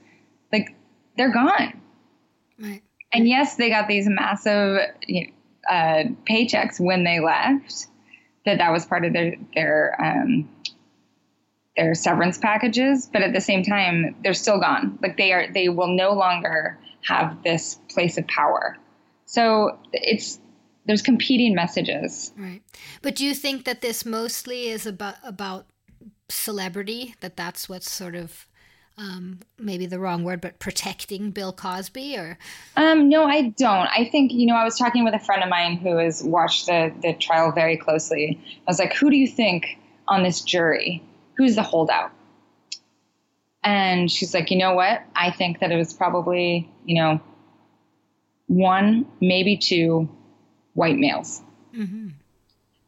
like 0.53 0.77
they're 1.17 1.33
gone. 1.33 1.81
Right. 2.59 2.83
And 3.13 3.27
yes, 3.27 3.57
they 3.57 3.71
got 3.71 3.89
these 3.89 4.07
massive 4.07 4.81
you 5.07 5.27
know, 5.27 5.33
uh, 5.71 6.05
paychecks 6.29 6.79
when 6.79 7.05
they 7.05 7.21
left. 7.21 7.87
That 8.49 8.57
that 8.57 8.73
was 8.73 8.87
part 8.87 9.05
of 9.05 9.13
their 9.13 9.35
their 9.55 9.95
um, 10.03 10.49
their 11.77 11.95
severance 11.95 12.39
packages, 12.39 13.07
but 13.13 13.21
at 13.21 13.35
the 13.35 13.43
same 13.43 13.63
time, 13.63 14.17
they're 14.25 14.33
still 14.33 14.59
gone. 14.59 14.99
Like 15.03 15.19
they 15.19 15.33
are, 15.33 15.53
they 15.53 15.69
will 15.69 15.95
no 15.95 16.13
longer 16.13 16.79
have 17.07 17.43
this 17.43 17.79
place 17.91 18.17
of 18.17 18.27
power. 18.27 18.79
So 19.27 19.79
it's 19.93 20.41
there's 20.87 21.03
competing 21.03 21.55
messages. 21.55 22.33
Right. 22.39 22.63
But 23.03 23.17
do 23.17 23.25
you 23.27 23.35
think 23.35 23.67
that 23.67 23.83
this 23.83 24.07
mostly 24.07 24.69
is 24.69 24.87
about 24.87 25.17
about 25.23 25.67
celebrity? 26.31 27.15
That 27.21 27.37
that's 27.37 27.69
what's 27.69 27.91
sort 27.91 28.15
of 28.15 28.48
um, 28.99 29.39
maybe 29.59 29.87
the 29.87 29.99
wrong 29.99 30.25
word, 30.25 30.41
but 30.41 30.59
protecting 30.59 31.31
Bill 31.31 31.53
Cosby 31.53 32.17
or? 32.17 32.39
Um, 32.77 33.09
no, 33.09 33.25
I 33.25 33.49
don't. 33.51 33.89
I 33.89 34.09
think, 34.11 34.33
you 34.33 34.47
know, 34.47 34.57
I 34.57 34.65
was 34.65 34.77
talking 34.77 35.05
with 35.05 35.15
a 35.15 35.19
friend 35.19 35.43
of 35.43 35.49
mine 35.49 35.77
who 35.77 35.97
has 35.97 36.23
watched 36.23 36.67
the, 36.67 36.93
the 37.03 37.15
trial 37.15 37.53
very 37.53 37.77
closely. 37.77 38.41
I 38.67 38.71
was 38.71 38.79
like, 38.79 38.95
who 38.95 39.09
do 39.09 39.17
you 39.17 39.29
think 39.29 39.79
on 40.09 40.23
this 40.25 40.41
jury? 40.41 41.03
Who's 41.37 41.55
the 41.55 41.63
holdout? 41.63 42.11
And 43.63 44.11
she's 44.11 44.35
like, 44.35 44.51
you 44.51 44.59
know 44.59 44.75
what? 44.75 45.03
I 45.15 45.31
think 45.31 45.61
that 45.61 45.71
it 45.71 45.77
was 45.77 45.93
probably, 45.93 46.69
you 46.85 46.97
know, 46.97 47.21
one, 48.47 49.07
maybe 49.21 49.57
two 49.57 50.09
white 50.75 50.97
males. 50.97 51.43
Mm-hmm. 51.75 52.09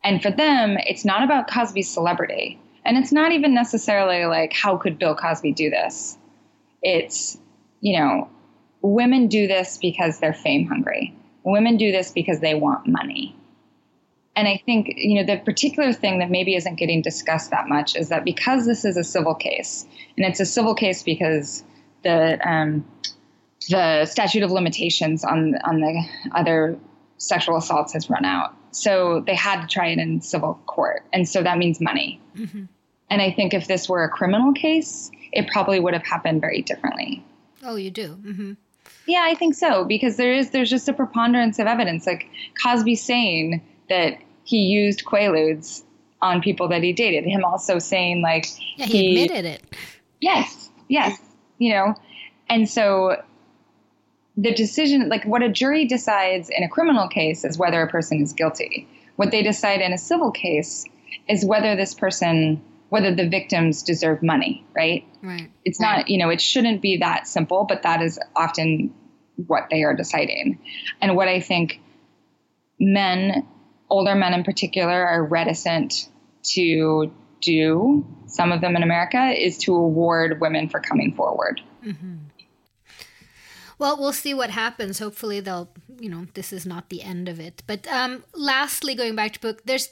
And 0.02 0.22
for 0.22 0.30
them, 0.30 0.76
it's 0.78 1.04
not 1.04 1.22
about 1.22 1.48
Cosby's 1.48 1.88
celebrity. 1.88 2.58
And 2.90 2.98
it's 2.98 3.12
not 3.12 3.30
even 3.30 3.54
necessarily 3.54 4.24
like, 4.24 4.52
how 4.52 4.76
could 4.76 4.98
Bill 4.98 5.14
Cosby 5.14 5.52
do 5.52 5.70
this? 5.70 6.18
It's, 6.82 7.38
you 7.80 7.96
know, 7.96 8.28
women 8.82 9.28
do 9.28 9.46
this 9.46 9.78
because 9.80 10.18
they're 10.18 10.34
fame 10.34 10.66
hungry. 10.66 11.14
Women 11.44 11.76
do 11.76 11.92
this 11.92 12.10
because 12.10 12.40
they 12.40 12.54
want 12.54 12.88
money. 12.88 13.36
And 14.34 14.48
I 14.48 14.60
think, 14.66 14.88
you 14.96 15.14
know, 15.14 15.24
the 15.24 15.40
particular 15.40 15.92
thing 15.92 16.18
that 16.18 16.32
maybe 16.32 16.56
isn't 16.56 16.74
getting 16.80 17.00
discussed 17.00 17.52
that 17.52 17.68
much 17.68 17.94
is 17.94 18.08
that 18.08 18.24
because 18.24 18.66
this 18.66 18.84
is 18.84 18.96
a 18.96 19.04
civil 19.04 19.36
case, 19.36 19.86
and 20.16 20.26
it's 20.26 20.40
a 20.40 20.44
civil 20.44 20.74
case 20.74 21.04
because 21.04 21.62
the 22.02 22.40
um, 22.44 22.84
the 23.68 24.04
statute 24.04 24.42
of 24.42 24.50
limitations 24.50 25.22
on 25.22 25.54
on 25.62 25.78
the 25.78 26.08
other 26.34 26.76
sexual 27.18 27.56
assaults 27.56 27.92
has 27.92 28.10
run 28.10 28.24
out. 28.24 28.52
So 28.72 29.22
they 29.28 29.36
had 29.36 29.60
to 29.60 29.68
try 29.68 29.90
it 29.90 29.98
in 30.00 30.20
civil 30.22 30.54
court. 30.66 31.04
And 31.12 31.28
so 31.28 31.44
that 31.44 31.56
means 31.56 31.80
money. 31.80 32.20
Mm-hmm. 32.36 32.64
And 33.10 33.20
I 33.20 33.30
think 33.30 33.52
if 33.52 33.66
this 33.66 33.88
were 33.88 34.04
a 34.04 34.08
criminal 34.08 34.52
case, 34.52 35.10
it 35.32 35.48
probably 35.48 35.80
would 35.80 35.94
have 35.94 36.04
happened 36.04 36.40
very 36.40 36.62
differently. 36.62 37.24
Oh, 37.62 37.76
you 37.76 37.90
do? 37.90 38.16
Mm-hmm. 38.22 38.52
Yeah, 39.06 39.24
I 39.24 39.34
think 39.34 39.54
so 39.54 39.84
because 39.84 40.16
there 40.16 40.32
is 40.32 40.50
there's 40.50 40.70
just 40.70 40.88
a 40.88 40.92
preponderance 40.92 41.58
of 41.58 41.66
evidence. 41.66 42.06
Like 42.06 42.28
Cosby 42.62 42.94
saying 42.94 43.62
that 43.88 44.18
he 44.44 44.58
used 44.58 45.04
quaaludes 45.04 45.82
on 46.22 46.40
people 46.40 46.68
that 46.68 46.82
he 46.82 46.92
dated. 46.92 47.24
Him 47.24 47.44
also 47.44 47.78
saying 47.78 48.22
like 48.22 48.46
yeah, 48.76 48.86
he, 48.86 49.14
he 49.14 49.24
admitted 49.24 49.44
it. 49.44 49.62
Yes, 50.20 50.70
yes, 50.88 51.18
you 51.58 51.72
know, 51.72 51.94
and 52.48 52.68
so 52.68 53.22
the 54.36 54.52
decision, 54.54 55.08
like 55.08 55.24
what 55.24 55.42
a 55.42 55.48
jury 55.48 55.84
decides 55.84 56.48
in 56.50 56.62
a 56.62 56.68
criminal 56.68 57.08
case, 57.08 57.44
is 57.44 57.58
whether 57.58 57.82
a 57.82 57.88
person 57.88 58.22
is 58.22 58.32
guilty. 58.32 58.88
What 59.16 59.30
they 59.30 59.42
decide 59.42 59.80
in 59.80 59.92
a 59.92 59.98
civil 59.98 60.30
case 60.30 60.84
is 61.28 61.44
whether 61.44 61.76
this 61.76 61.94
person, 61.94 62.62
whether 62.90 63.14
the 63.14 63.28
victims 63.28 63.82
deserve 63.82 64.22
money, 64.22 64.64
right? 64.74 65.06
Right. 65.22 65.50
It's 65.64 65.80
right. 65.80 65.98
not, 65.98 66.10
you 66.10 66.18
know, 66.18 66.28
it 66.28 66.40
shouldn't 66.40 66.82
be 66.82 66.98
that 66.98 67.26
simple, 67.26 67.64
but 67.64 67.82
that 67.82 68.02
is 68.02 68.18
often 68.36 68.92
what 69.46 69.68
they 69.70 69.84
are 69.84 69.94
deciding. 69.94 70.58
And 71.00 71.16
what 71.16 71.28
I 71.28 71.40
think 71.40 71.80
men, 72.78 73.46
older 73.88 74.14
men 74.14 74.34
in 74.34 74.44
particular, 74.44 75.06
are 75.06 75.24
reticent 75.24 76.08
to 76.54 77.12
do, 77.40 78.06
some 78.26 78.52
of 78.52 78.60
them 78.60 78.76
in 78.76 78.82
America, 78.82 79.32
is 79.36 79.56
to 79.58 79.74
award 79.74 80.40
women 80.40 80.68
for 80.68 80.80
coming 80.80 81.14
forward. 81.14 81.60
Mm-hmm. 81.84 82.16
Well, 83.78 83.96
we'll 83.98 84.12
see 84.12 84.34
what 84.34 84.50
happens. 84.50 84.98
Hopefully, 84.98 85.40
they'll, 85.40 85.70
you 85.98 86.10
know, 86.10 86.26
this 86.34 86.52
is 86.52 86.66
not 86.66 86.90
the 86.90 87.02
end 87.02 87.30
of 87.30 87.40
it. 87.40 87.62
But 87.66 87.86
um, 87.88 88.24
lastly, 88.34 88.94
going 88.94 89.14
back 89.14 89.32
to 89.32 89.40
book, 89.40 89.62
there's 89.64 89.88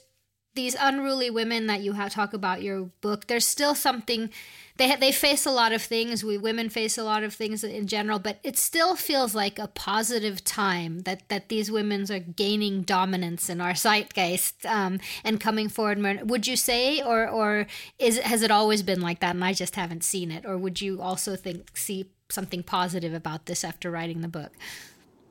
these 0.58 0.76
unruly 0.80 1.30
women 1.30 1.68
that 1.68 1.82
you 1.82 1.94
talk 2.08 2.34
about 2.34 2.62
your 2.62 2.90
book, 3.00 3.28
there's 3.28 3.46
still 3.46 3.76
something 3.76 4.28
they 4.76 4.96
they 4.96 5.12
face 5.12 5.46
a 5.46 5.52
lot 5.52 5.72
of 5.72 5.80
things. 5.80 6.24
We 6.24 6.36
women 6.36 6.68
face 6.68 6.98
a 6.98 7.04
lot 7.04 7.22
of 7.22 7.32
things 7.32 7.62
in 7.62 7.86
general, 7.86 8.18
but 8.18 8.40
it 8.42 8.58
still 8.58 8.96
feels 8.96 9.36
like 9.36 9.60
a 9.60 9.68
positive 9.68 10.42
time 10.42 11.00
that 11.00 11.28
that 11.28 11.48
these 11.48 11.70
women 11.70 12.10
are 12.10 12.18
gaining 12.18 12.82
dominance 12.82 13.48
in 13.48 13.60
our 13.60 13.74
zeitgeist 13.74 14.66
um, 14.66 14.98
and 15.22 15.40
coming 15.40 15.68
forward. 15.68 16.28
Would 16.28 16.48
you 16.48 16.56
say, 16.56 17.00
or 17.00 17.28
or 17.28 17.68
is 18.00 18.18
has 18.18 18.42
it 18.42 18.50
always 18.50 18.82
been 18.82 19.00
like 19.00 19.20
that, 19.20 19.36
and 19.36 19.44
I 19.44 19.52
just 19.52 19.76
haven't 19.76 20.02
seen 20.02 20.32
it, 20.32 20.44
or 20.44 20.58
would 20.58 20.80
you 20.80 21.00
also 21.00 21.36
think 21.36 21.76
see 21.76 22.10
something 22.30 22.64
positive 22.64 23.14
about 23.14 23.46
this 23.46 23.62
after 23.62 23.92
writing 23.92 24.22
the 24.22 24.34
book? 24.40 24.52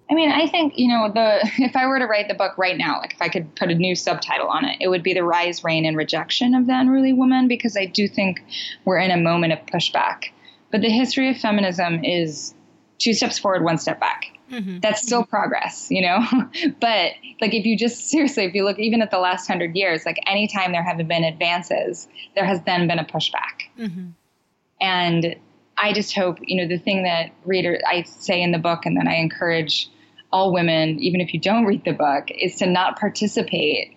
I 0.10 0.14
mean, 0.14 0.32
I 0.32 0.48
think, 0.48 0.78
you 0.78 0.88
know, 0.88 1.12
the 1.12 1.40
if 1.58 1.76
I 1.76 1.86
were 1.88 2.00
to 2.00 2.06
write 2.06 2.28
the 2.28 2.34
book 2.34 2.58
right 2.58 2.78
now, 2.78 3.00
like 3.00 3.14
if 3.14 3.22
I 3.22 3.30
could 3.30 3.54
put 3.56 3.70
a 3.70 3.76
new 3.76 3.96
subtitle 3.96 4.48
on 4.48 4.66
it, 4.66 4.78
it 4.80 4.88
would 4.88 5.04
be 5.04 5.14
The 5.14 5.24
Rise, 5.24 5.64
Reign, 5.64 5.86
and 5.86 5.98
Rejection 5.98 6.54
of 6.54 6.68
the 6.68 6.80
Unruly 6.80 7.14
Woman, 7.14 7.48
because 7.48 7.76
I 7.76 7.86
do 7.86 8.08
think 8.08 8.42
we're 8.86 9.00
in 9.00 9.12
a 9.12 9.18
moment 9.18 9.54
of 9.54 9.60
pushback. 9.66 10.26
But 10.72 10.82
the 10.82 10.90
history 10.90 11.30
of 11.30 11.38
feminism 11.38 12.04
is 12.04 12.54
two 13.00 13.14
steps 13.14 13.40
forward, 13.40 13.64
one 13.64 13.78
step 13.78 14.00
back. 14.00 14.26
Mm-hmm. 14.52 14.80
That's 14.80 15.02
still 15.02 15.22
mm-hmm. 15.24 15.30
progress, 15.30 15.88
you 15.90 16.02
know? 16.02 16.20
but 16.80 17.12
like 17.42 17.54
if 17.54 17.66
you 17.66 17.78
just 17.78 18.08
seriously, 18.10 18.46
if 18.46 18.54
you 18.54 18.64
look 18.64 18.80
even 18.80 19.02
at 19.02 19.12
the 19.12 19.20
last 19.20 19.48
hundred 19.48 19.76
years, 19.76 20.06
like 20.06 20.18
anytime 20.26 20.72
there 20.72 20.84
haven't 20.84 21.08
been 21.08 21.24
advances, 21.24 22.08
there 22.36 22.46
has 22.46 22.62
then 22.64 22.88
been 22.88 23.00
a 23.00 23.06
pushback. 23.06 23.68
Mm-hmm. 23.78 24.10
And 24.80 25.36
I 25.78 25.94
just 25.94 26.16
hope, 26.16 26.40
you 26.42 26.58
know, 26.58 26.68
the 26.68 26.82
thing 26.82 27.04
that 27.04 27.32
reader 27.46 27.80
I 27.88 28.04
say 28.04 28.42
in 28.42 28.52
the 28.52 28.58
book 28.58 28.86
and 28.86 28.98
then 28.98 29.08
I 29.08 29.16
encourage 29.16 29.90
all 30.32 30.54
women, 30.54 31.00
even 31.00 31.22
if 31.22 31.34
you 31.34 31.40
don't 31.40 31.66
read 31.66 31.84
the 31.86 31.94
book, 31.94 32.30
is 32.30 32.56
to 32.56 32.68
not 32.68 33.00
participate 33.00 33.96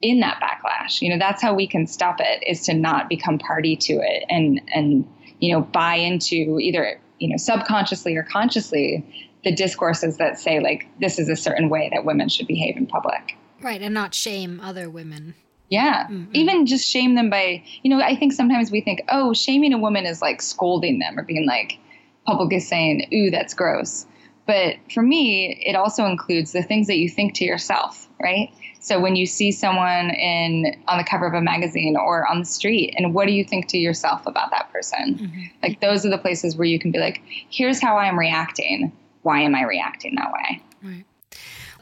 in 0.00 0.20
that 0.20 0.40
backlash. 0.40 1.02
You 1.02 1.10
know, 1.10 1.18
that's 1.18 1.42
how 1.42 1.54
we 1.54 1.66
can 1.66 1.86
stop 1.86 2.16
it 2.20 2.44
is 2.46 2.62
to 2.64 2.74
not 2.74 3.08
become 3.08 3.38
party 3.38 3.76
to 3.76 3.94
it 3.94 4.24
and 4.28 4.60
and 4.72 5.08
you 5.40 5.52
know, 5.52 5.60
buy 5.60 5.94
into 5.94 6.58
either, 6.60 7.00
you 7.18 7.28
know, 7.28 7.36
subconsciously 7.36 8.16
or 8.16 8.22
consciously 8.22 9.28
the 9.44 9.54
discourses 9.54 10.16
that 10.16 10.38
say 10.38 10.60
like 10.60 10.86
this 11.00 11.18
is 11.18 11.28
a 11.28 11.36
certain 11.36 11.68
way 11.68 11.88
that 11.92 12.04
women 12.04 12.28
should 12.28 12.46
behave 12.46 12.76
in 12.76 12.86
public. 12.86 13.36
Right, 13.60 13.80
and 13.80 13.94
not 13.94 14.14
shame 14.14 14.60
other 14.60 14.88
women. 14.90 15.34
Yeah. 15.68 16.06
Mm-hmm. 16.06 16.30
Even 16.32 16.66
just 16.66 16.88
shame 16.88 17.14
them 17.14 17.28
by, 17.28 17.62
you 17.82 17.90
know, 17.90 18.02
I 18.02 18.16
think 18.16 18.32
sometimes 18.32 18.70
we 18.70 18.80
think, 18.80 19.02
oh, 19.10 19.34
shaming 19.34 19.72
a 19.74 19.78
woman 19.78 20.06
is 20.06 20.22
like 20.22 20.40
scolding 20.40 20.98
them 20.98 21.18
or 21.18 21.22
being 21.22 21.46
like 21.46 21.78
public 22.26 22.52
is 22.54 22.66
saying, 22.66 23.08
ooh, 23.12 23.30
that's 23.30 23.54
gross. 23.54 24.06
But 24.48 24.76
for 24.92 25.02
me, 25.02 25.62
it 25.64 25.76
also 25.76 26.06
includes 26.06 26.52
the 26.52 26.62
things 26.62 26.86
that 26.86 26.96
you 26.96 27.10
think 27.10 27.34
to 27.34 27.44
yourself, 27.44 28.08
right? 28.18 28.50
So 28.80 28.98
when 28.98 29.14
you 29.14 29.26
see 29.26 29.52
someone 29.52 30.08
in 30.08 30.82
on 30.88 30.96
the 30.96 31.04
cover 31.04 31.26
of 31.26 31.34
a 31.34 31.42
magazine 31.42 31.96
or 31.96 32.26
on 32.26 32.38
the 32.38 32.46
street, 32.46 32.94
and 32.96 33.12
what 33.12 33.26
do 33.26 33.32
you 33.32 33.44
think 33.44 33.68
to 33.68 33.78
yourself 33.78 34.26
about 34.26 34.50
that 34.50 34.72
person? 34.72 35.18
Mm-hmm. 35.18 35.42
Like 35.62 35.80
those 35.82 36.06
are 36.06 36.08
the 36.08 36.16
places 36.16 36.56
where 36.56 36.66
you 36.66 36.78
can 36.78 36.90
be 36.90 36.98
like, 36.98 37.20
here's 37.50 37.78
how 37.78 37.98
I'm 37.98 38.18
reacting. 38.18 38.90
Why 39.20 39.42
am 39.42 39.54
I 39.54 39.64
reacting 39.64 40.14
that 40.14 40.32
way? 40.32 40.62
Right. 40.82 41.04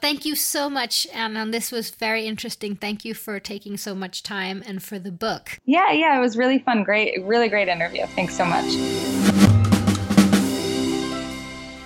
Thank 0.00 0.24
you 0.24 0.34
so 0.34 0.68
much, 0.68 1.06
Anna. 1.14 1.46
This 1.46 1.70
was 1.70 1.90
very 1.90 2.26
interesting. 2.26 2.74
Thank 2.74 3.04
you 3.04 3.14
for 3.14 3.38
taking 3.38 3.76
so 3.76 3.94
much 3.94 4.24
time 4.24 4.64
and 4.66 4.82
for 4.82 4.98
the 4.98 5.12
book. 5.12 5.60
Yeah, 5.66 5.92
yeah, 5.92 6.18
it 6.18 6.20
was 6.20 6.36
really 6.36 6.58
fun. 6.58 6.82
Great, 6.82 7.22
really 7.24 7.48
great 7.48 7.68
interview. 7.68 8.06
Thanks 8.06 8.36
so 8.36 8.44
much. 8.44 9.25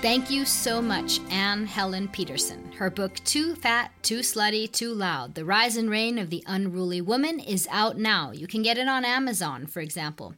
Thank 0.03 0.30
you 0.30 0.46
so 0.46 0.80
much, 0.80 1.20
Anne 1.30 1.66
Helen 1.66 2.09
Petersen. 2.09 2.72
Her 2.72 2.88
book, 2.88 3.16
Too 3.26 3.55
Fat, 3.55 3.92
Too 4.03 4.20
Slutty, 4.20 4.72
Too 4.72 4.94
Loud 4.94 5.34
The 5.34 5.44
Rise 5.44 5.76
and 5.76 5.90
Reign 5.90 6.18
of 6.18 6.30
the 6.30 6.42
Unruly 6.46 7.03
Woman, 7.03 7.38
is 7.38 7.68
out 7.70 7.98
now. 7.98 8.30
You 8.30 8.46
can 8.46 8.62
get 8.62 8.78
it 8.78 8.88
on 8.88 9.05
Amazon, 9.05 9.66
for 9.66 9.80
example. 9.80 10.34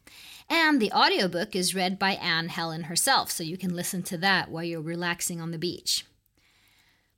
And 0.50 0.82
the 0.82 0.90
audiobook 0.90 1.54
is 1.54 1.76
read 1.76 1.96
by 1.96 2.14
Anne 2.14 2.48
Helen 2.48 2.84
herself, 2.84 3.30
so 3.30 3.44
you 3.44 3.56
can 3.56 3.72
listen 3.72 4.02
to 4.02 4.18
that 4.18 4.50
while 4.50 4.64
you're 4.64 4.80
relaxing 4.80 5.40
on 5.40 5.52
the 5.52 5.58
beach. 5.58 6.06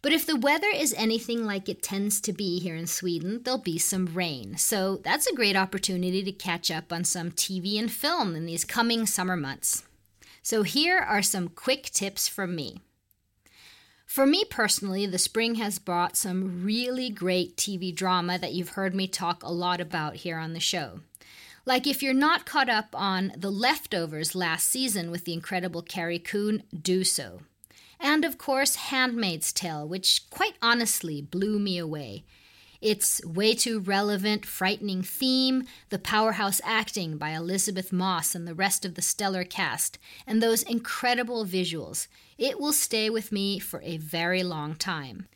But 0.03 0.13
if 0.13 0.27
the 0.27 0.37
weather 0.37 0.69
is 0.71 0.93
anything 0.99 1.47
like 1.47 1.71
it 1.71 1.83
tends 1.83 2.21
to 2.21 2.35
be 2.35 2.59
here 2.61 2.77
in 2.77 2.87
Sweden, 2.87 3.41
there'll 3.43 3.59
be 3.59 3.79
some 3.79 4.05
rain. 4.13 4.59
So 4.59 4.99
that's 4.99 5.27
a 5.27 5.35
great 5.35 5.57
opportunity 5.57 6.23
to 6.23 6.33
catch 6.33 6.71
up 6.71 6.93
on 6.93 7.05
some 7.05 7.31
TV 7.31 7.79
and 7.79 7.91
film 7.91 8.37
in 8.37 8.45
these 8.45 8.67
coming 8.67 9.07
summer 9.07 9.35
months. 9.35 9.85
So 10.45 10.63
here 10.63 10.99
are 10.99 11.23
some 11.23 11.49
quick 11.49 11.85
tips 11.85 12.29
from 12.29 12.55
me. 12.55 12.77
For 14.05 14.27
me 14.27 14.45
personally, 14.45 15.07
the 15.07 15.17
spring 15.17 15.55
has 15.55 15.79
brought 15.79 16.19
some 16.19 16.63
really 16.63 17.09
great 17.09 17.57
TV 17.57 17.95
drama 17.95 18.39
that 18.39 18.53
you've 18.53 18.77
heard 18.77 18.95
me 18.95 19.09
talk 19.09 19.43
a 19.43 19.51
lot 19.51 19.81
about 19.81 20.17
here 20.17 20.37
on 20.37 20.53
the 20.53 20.61
show. 20.61 21.01
Like 21.65 21.87
if 21.87 22.03
you're 22.03 22.13
not 22.13 22.45
caught 22.45 22.69
up 22.69 22.89
on 22.93 23.33
The 23.39 23.51
Leftovers 23.51 24.35
last 24.35 24.69
season 24.69 25.11
with 25.11 25.25
the 25.25 25.33
incredible 25.33 25.81
Carrie 25.81 26.19
Coon, 26.19 26.63
do 26.79 27.05
so. 27.05 27.41
And 27.99 28.23
of 28.23 28.37
course, 28.37 28.75
Handmaid's 28.75 29.51
Tale, 29.51 29.89
which 29.89 30.29
quite 30.29 30.59
honestly 30.61 31.23
blew 31.23 31.59
me 31.59 31.79
away. 31.79 32.27
Its 32.85 33.25
way 33.25 33.55
too 33.55 33.81
relevant, 33.81 34.45
frightening 34.45 35.03
theme, 35.03 35.65
the 35.89 35.99
powerhouse 35.99 36.61
acting 36.65 37.17
by 37.17 37.31
Elisabeth 37.31 37.95
Moss 37.95 38.35
and 38.35 38.47
the 38.47 38.55
rest 38.55 38.85
of 38.85 38.95
the 38.95 39.01
stellar 39.01 39.43
cast, 39.43 39.99
and 40.27 40.43
those 40.43 40.63
incredible 40.63 41.47
visuals. 41.47 42.09
It 42.37 42.61
will 42.61 42.75
stay 42.75 43.09
with 43.09 43.33
me 43.33 43.59
for 43.59 43.81
a 43.81 43.97
very 43.97 44.43
long 44.43 44.75
time. 44.75 45.29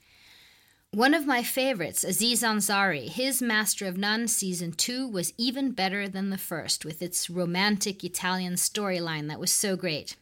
One 0.91 1.15
of 1.15 1.27
my 1.27 1.43
favorites, 1.43 2.05
Aziz 2.05 2.43
Ansari, 2.43 3.09
his 3.09 3.41
Master 3.41 3.87
of 3.87 3.97
None 3.97 4.29
season 4.29 4.73
2 4.73 5.09
was 5.09 5.33
even 5.39 5.71
better 5.71 6.07
than 6.07 6.29
the 6.29 6.37
first, 6.37 6.85
with 6.85 7.01
its 7.01 7.31
romantic 7.31 8.05
Italian 8.05 8.57
storyline 8.57 9.27
that 9.29 9.41
was 9.41 9.51
so 9.51 9.75
great. 9.75 10.17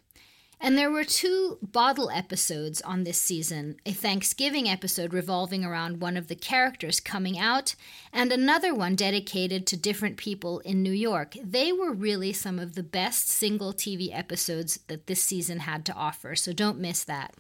And 0.61 0.77
there 0.77 0.91
were 0.91 1.05
two 1.05 1.59
bottle 1.61 2.11
episodes 2.11 2.81
on 2.81 3.05
this 3.05 3.19
season 3.19 3.77
a 3.85 3.93
Thanksgiving 3.93 4.69
episode 4.69 5.13
revolving 5.13 5.65
around 5.65 6.01
one 6.01 6.17
of 6.17 6.29
the 6.29 6.35
characters 6.35 6.99
coming 6.99 7.39
out, 7.39 7.75
and 8.13 8.33
another 8.33 8.75
one 8.75 8.97
dedicated 8.97 9.67
to 9.67 9.77
different 9.77 10.17
people 10.17 10.61
in 10.61 10.83
New 10.83 10.93
York. 10.93 11.37
They 11.45 11.73
were 11.73 11.93
really 11.93 12.33
some 12.33 12.59
of 12.59 12.75
the 12.75 12.83
best 12.83 13.29
single 13.29 13.73
TV 13.75 14.09
episodes 14.13 14.81
that 14.89 15.07
this 15.07 15.23
season 15.23 15.61
had 15.61 15.85
to 15.87 15.95
offer, 15.95 16.35
so 16.35 16.53
don't 16.53 16.81
miss 16.81 17.05
that. 17.05 17.35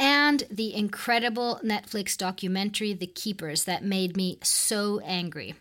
And 0.00 0.44
the 0.50 0.74
incredible 0.74 1.60
Netflix 1.64 2.16
documentary, 2.16 2.92
The 2.92 3.06
Keepers, 3.06 3.64
that 3.64 3.84
made 3.84 4.16
me 4.16 4.38
so 4.42 5.00
angry. 5.00 5.54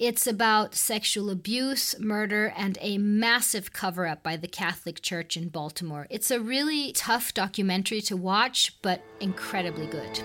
It's 0.00 0.26
about 0.26 0.74
sexual 0.74 1.28
abuse, 1.28 1.94
murder, 2.00 2.54
and 2.56 2.78
a 2.80 2.96
massive 2.96 3.74
cover 3.74 4.06
up 4.06 4.22
by 4.22 4.38
the 4.38 4.48
Catholic 4.48 5.02
Church 5.02 5.36
in 5.36 5.50
Baltimore. 5.50 6.06
It's 6.08 6.30
a 6.30 6.40
really 6.40 6.92
tough 6.92 7.34
documentary 7.34 8.00
to 8.00 8.16
watch, 8.16 8.80
but 8.80 9.02
incredibly 9.20 9.86
good. 9.86 10.22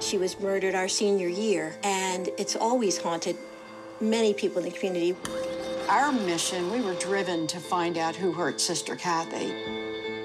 She 0.00 0.18
was 0.18 0.38
murdered 0.38 0.74
our 0.74 0.88
senior 0.88 1.28
year, 1.28 1.74
and 1.82 2.28
it's 2.36 2.54
always 2.54 2.98
haunted 2.98 3.38
many 3.98 4.34
people 4.34 4.58
in 4.58 4.70
the 4.70 4.78
community. 4.78 5.16
Our 5.88 6.12
mission, 6.12 6.70
we 6.70 6.82
were 6.82 6.94
driven 6.96 7.46
to 7.46 7.60
find 7.60 7.96
out 7.96 8.14
who 8.14 8.32
hurt 8.32 8.60
Sister 8.60 8.94
Kathy. 8.94 9.54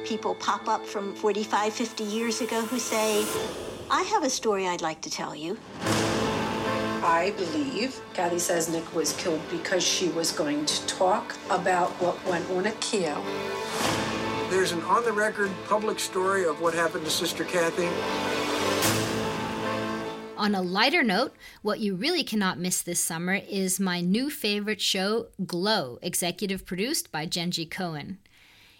People 0.03 0.35
pop 0.35 0.67
up 0.67 0.85
from 0.85 1.15
45, 1.15 1.71
50 1.71 2.03
years 2.03 2.41
ago 2.41 2.59
who 2.65 2.79
say, 2.79 3.25
I 3.89 4.01
have 4.01 4.25
a 4.25 4.29
story 4.29 4.67
I'd 4.67 4.81
like 4.81 4.99
to 5.03 5.09
tell 5.09 5.33
you. 5.33 5.57
I 7.03 7.31
believe 7.31 7.99
Cathy 8.13 8.37
Cesnik 8.37 8.93
was 8.93 9.11
killed 9.13 9.41
because 9.51 9.83
she 9.83 10.07
was 10.07 10.31
going 10.31 10.65
to 10.65 10.85
talk 10.87 11.35
about 11.49 11.89
what 12.01 12.25
went 12.25 12.49
on 12.51 12.65
at 12.65 12.79
Keough. 12.79 13.21
There's 14.49 14.71
an 14.71 14.81
on 14.83 15.03
the 15.03 15.11
record 15.11 15.51
public 15.67 15.99
story 15.99 16.45
of 16.45 16.61
what 16.61 16.73
happened 16.73 17.03
to 17.03 17.11
Sister 17.11 17.43
Kathy. 17.43 17.89
On 20.37 20.55
a 20.55 20.61
lighter 20.61 21.03
note, 21.03 21.33
what 21.61 21.81
you 21.81 21.93
really 21.93 22.23
cannot 22.23 22.57
miss 22.57 22.81
this 22.81 23.01
summer 23.01 23.35
is 23.49 23.81
my 23.81 23.99
new 23.99 24.29
favorite 24.29 24.79
show, 24.79 25.27
Glow, 25.45 25.99
executive 26.01 26.65
produced 26.65 27.11
by 27.11 27.27
Jenji 27.27 27.67
Kohan. 27.67 28.15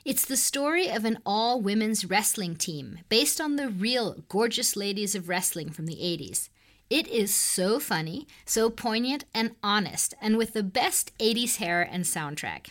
It's 0.05 0.26
the 0.26 0.38
story 0.38 0.89
of 0.89 1.03
an 1.03 1.19
all 1.26 1.59
women's 1.59 2.05
wrestling 2.05 2.55
team 2.55 2.99
based 3.09 3.41
on 3.41 3.57
the 3.57 3.67
real 3.67 4.24
gorgeous 4.30 4.78
ladies 4.78 5.13
of 5.13 5.28
wrestling 5.28 5.71
from 5.71 5.88
the 5.88 5.97
80s. 5.97 6.47
It 6.93 7.07
is 7.07 7.33
so 7.33 7.79
funny, 7.79 8.27
so 8.45 8.69
poignant 8.69 9.25
and 9.33 9.55
honest, 9.63 10.13
and 10.21 10.37
with 10.37 10.53
the 10.53 10.61
best 10.61 11.11
80s 11.17 11.55
hair 11.55 11.81
and 11.81 12.03
soundtrack. 12.03 12.67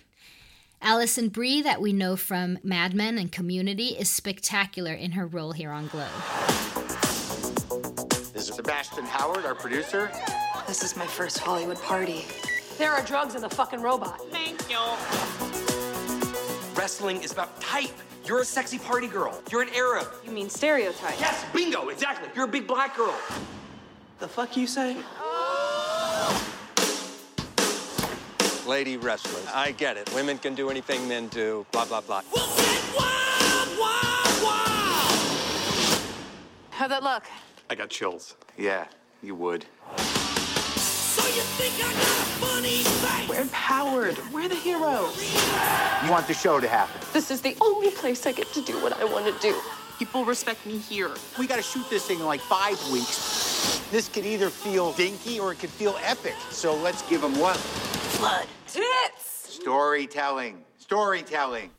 Alison 0.81 1.29
Brie, 1.29 1.61
that 1.61 1.81
we 1.81 1.93
know 1.93 2.15
from 2.15 2.61
Mad 2.63 2.95
Men 2.95 3.19
and 3.19 3.33
Community, 3.33 3.97
is 3.99 4.09
spectacular 4.09 4.93
in 4.93 5.11
her 5.11 5.27
role 5.27 5.51
here 5.51 5.73
on 5.73 5.89
Glow. 5.89 6.07
This 8.33 8.49
is 8.49 8.55
Sebastian 8.55 9.07
Howard, 9.07 9.45
our 9.45 9.57
producer. 9.57 10.09
This 10.69 10.85
is 10.85 10.97
my 10.97 11.05
first 11.05 11.39
Hollywood 11.39 11.83
party. 11.83 12.25
There 12.79 12.93
are 12.93 13.03
drugs 13.03 13.35
in 13.35 13.41
the 13.41 13.51
fucking 13.51 13.83
robot. 13.83 14.21
Thank 14.31 14.71
you. 14.71 14.79
Wrestling 16.77 17.21
is 17.25 17.33
about 17.33 17.61
type. 17.61 17.91
You're 18.25 18.43
a 18.43 18.45
sexy 18.45 18.79
party 18.79 19.09
girl. 19.09 19.43
You're 19.51 19.63
an 19.63 19.71
Arab. 19.75 20.07
You 20.25 20.31
mean 20.31 20.49
stereotype? 20.49 21.19
Yes, 21.19 21.45
bingo, 21.53 21.89
exactly. 21.89 22.29
You're 22.37 22.45
a 22.45 22.49
big 22.49 22.69
black 22.69 22.97
girl. 22.97 23.19
The 24.23 24.29
fuck 24.29 24.57
you 24.57 24.69
say? 24.69 24.97
Oh. 25.19 26.55
Lady 28.69 28.97
wrestlers. 28.97 29.45
I 29.53 29.73
get 29.73 29.97
it. 29.97 30.09
Women 30.15 30.39
can 30.39 30.55
do 30.55 30.71
anything 30.71 31.09
men 31.09 31.27
do, 31.27 31.67
blah, 31.73 31.85
blah, 31.87 32.03
blah. 32.03 32.23
How'd 36.71 36.93
that 36.93 37.03
look? 37.03 37.25
I 37.69 37.75
got 37.75 37.91
chills. 37.91 38.37
Yeah, 38.57 38.87
you 39.25 39.35
would. 39.35 39.67
We're 43.29 43.41
empowered. 43.41 44.19
We're 44.33 44.49
the 44.49 44.55
heroes. 44.55 45.35
You 46.05 46.11
want 46.13 46.29
the 46.29 46.35
show 46.35 46.61
to 46.61 46.69
happen. 46.69 47.01
This 47.13 47.33
is 47.33 47.41
the 47.41 47.57
only 47.61 47.91
place 47.91 48.25
I 48.25 48.31
get 48.31 48.47
to 48.53 48.63
do 48.63 48.81
what 48.85 48.97
I 49.01 49.05
want 49.05 49.27
to 49.27 49.33
do. 49.43 49.61
People 49.99 50.25
respect 50.25 50.65
me 50.65 50.79
here. 50.79 51.11
We 51.41 51.49
gotta 51.49 51.63
shoot 51.63 51.91
this 51.91 52.07
thing 52.07 52.21
in 52.21 52.27
like 52.27 52.41
five 52.41 52.79
weeks. 52.93 53.42
This 53.91 54.09
could 54.09 54.25
either 54.25 54.51
feel 54.51 54.93
dinky 54.93 55.39
or 55.39 55.53
it 55.53 55.59
could 55.59 55.71
feel 55.71 55.97
epic. 56.03 56.35
So 56.51 56.75
let's 56.75 57.03
give 57.09 57.21
them 57.21 57.39
what? 57.39 57.61
Blood. 58.19 58.47
Tits! 58.67 59.27
Storytelling. 59.61 60.65
Storytelling. 60.79 61.71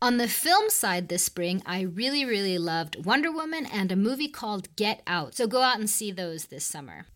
On 0.00 0.16
the 0.18 0.28
film 0.28 0.70
side 0.70 1.08
this 1.08 1.24
spring, 1.24 1.60
I 1.66 1.80
really, 1.80 2.24
really 2.24 2.56
loved 2.56 3.04
Wonder 3.04 3.32
Woman 3.32 3.66
and 3.66 3.90
a 3.90 3.96
movie 3.96 4.28
called 4.28 4.74
Get 4.76 5.02
Out. 5.08 5.34
So 5.34 5.48
go 5.48 5.62
out 5.62 5.80
and 5.80 5.90
see 5.90 6.12
those 6.12 6.46
this 6.46 6.64
summer. 6.64 7.06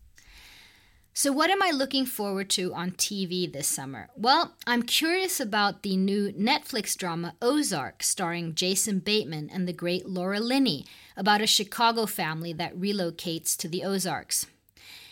So, 1.15 1.31
what 1.31 1.51
am 1.51 1.61
I 1.61 1.69
looking 1.69 2.07
forward 2.07 2.49
to 2.51 2.73
on 2.73 2.89
TV 2.89 3.51
this 3.51 3.67
summer? 3.67 4.09
Well, 4.15 4.55
I'm 4.65 4.81
curious 4.81 5.39
about 5.39 5.83
the 5.83 5.95
new 5.95 6.31
Netflix 6.31 6.97
drama 6.97 7.35
Ozark, 7.39 8.01
starring 8.01 8.55
Jason 8.55 8.97
Bateman 8.97 9.51
and 9.51 9.67
the 9.67 9.73
great 9.73 10.09
Laura 10.09 10.39
Linney, 10.39 10.87
about 11.15 11.39
a 11.39 11.45
Chicago 11.45 12.07
family 12.07 12.51
that 12.53 12.75
relocates 12.75 13.55
to 13.57 13.67
the 13.67 13.83
Ozarks. 13.83 14.47